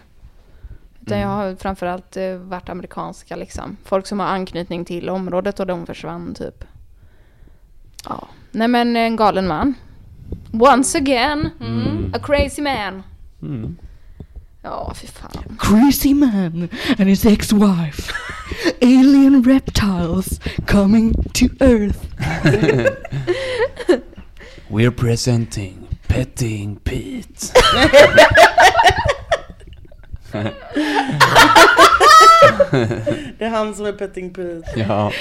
Utan 1.02 1.20
jag 1.20 1.28
har 1.28 1.56
framförallt 1.56 2.18
eh, 2.18 2.36
varit 2.36 2.70
amerikanska 2.70 3.36
liksom. 3.36 3.78
Folk 3.84 4.08
som 4.08 4.20
har 4.20 4.28
anknytning 4.28 4.86
till 4.86 5.10
området 5.10 5.60
och 5.60 5.68
de 5.68 5.86
försvann 5.86 6.34
typ. 6.34 6.64
Ja. 8.10 8.28
Nej 8.52 8.68
men 8.68 8.96
en 8.96 9.16
galen 9.16 9.48
man. 9.48 9.74
Once 10.54 10.98
again, 10.98 11.50
a 12.14 12.20
crazy 12.24 12.62
man. 12.62 13.04
Mm. 13.42 13.78
Ja, 14.64 14.94
fy 14.96 15.08
fan. 15.08 15.58
crazy 15.60 16.14
man 16.14 16.70
and 17.00 17.10
his 17.10 17.26
ex-wife. 17.26 18.14
Alien 18.82 19.44
reptiles 19.44 20.40
coming 20.68 21.14
to 21.34 21.46
Earth. 21.60 22.00
We're 24.70 24.92
presenting 24.92 25.88
Petting 26.08 26.76
Pete. 26.84 27.54
Det 33.38 33.46
är 33.46 33.50
han 33.50 33.76
som 33.76 33.86
är 33.86 33.92
Petting 33.92 34.34
Pete. 34.34 34.62
ja. 34.76 35.12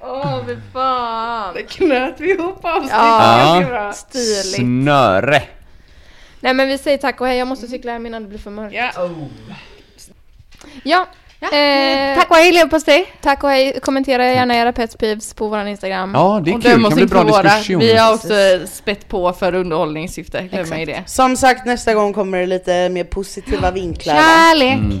Åh, 0.00 0.40
fy 0.46 0.56
fan. 0.72 1.54
Det 1.54 1.62
knöt 1.62 2.14
vi 2.20 2.30
ihop 2.30 2.64
avsnittet 2.64 2.96
Ja. 2.98 3.64
bra. 3.68 3.92
Stiligt. 3.92 4.56
Snöre. 4.56 5.42
Nej 6.40 6.54
men 6.54 6.68
vi 6.68 6.78
säger 6.78 6.98
tack 6.98 7.20
och 7.20 7.26
hej, 7.26 7.38
jag 7.38 7.48
måste 7.48 7.66
cykla 7.66 7.92
hem 7.92 8.06
innan 8.06 8.22
det 8.22 8.28
blir 8.28 8.38
för 8.38 8.50
mörkt. 8.50 8.74
Ja. 8.74 8.90
Ja. 10.82 11.06
Eh, 11.52 12.14
Tack 12.18 12.30
och 12.30 12.36
hej 12.36 12.52
leverpastej. 12.52 13.06
tack 13.22 13.44
och 13.44 13.50
hej. 13.50 13.80
Kommentera 13.82 14.26
gärna 14.26 14.54
era 14.56 14.72
peeves 14.72 15.34
på 15.34 15.48
vår 15.48 15.66
Instagram. 15.66 16.12
Ja, 16.14 16.40
det 16.44 16.50
är 16.50 16.54
Och 16.56 16.62
kul. 16.62 16.82
Det 16.82 16.88
kan 16.88 16.94
bli 16.96 17.06
bra 17.06 17.22
våra. 17.22 17.42
diskussion. 17.42 17.78
Vi 17.80 17.96
har 17.96 18.14
också 18.14 18.32
spett 18.72 19.08
på 19.08 19.32
för 19.32 19.54
underhållningssyfte. 19.54 20.42
Glöm 20.52 20.68
mig 20.68 20.86
det. 20.86 21.02
Som 21.06 21.36
sagt 21.36 21.66
nästa 21.66 21.94
gång 21.94 22.12
kommer 22.14 22.38
det 22.38 22.46
lite 22.46 22.88
mer 22.88 23.04
positiva 23.04 23.70
vinklar. 23.70 24.14
Kärlek! 24.14 24.74
Mm. 24.74 25.00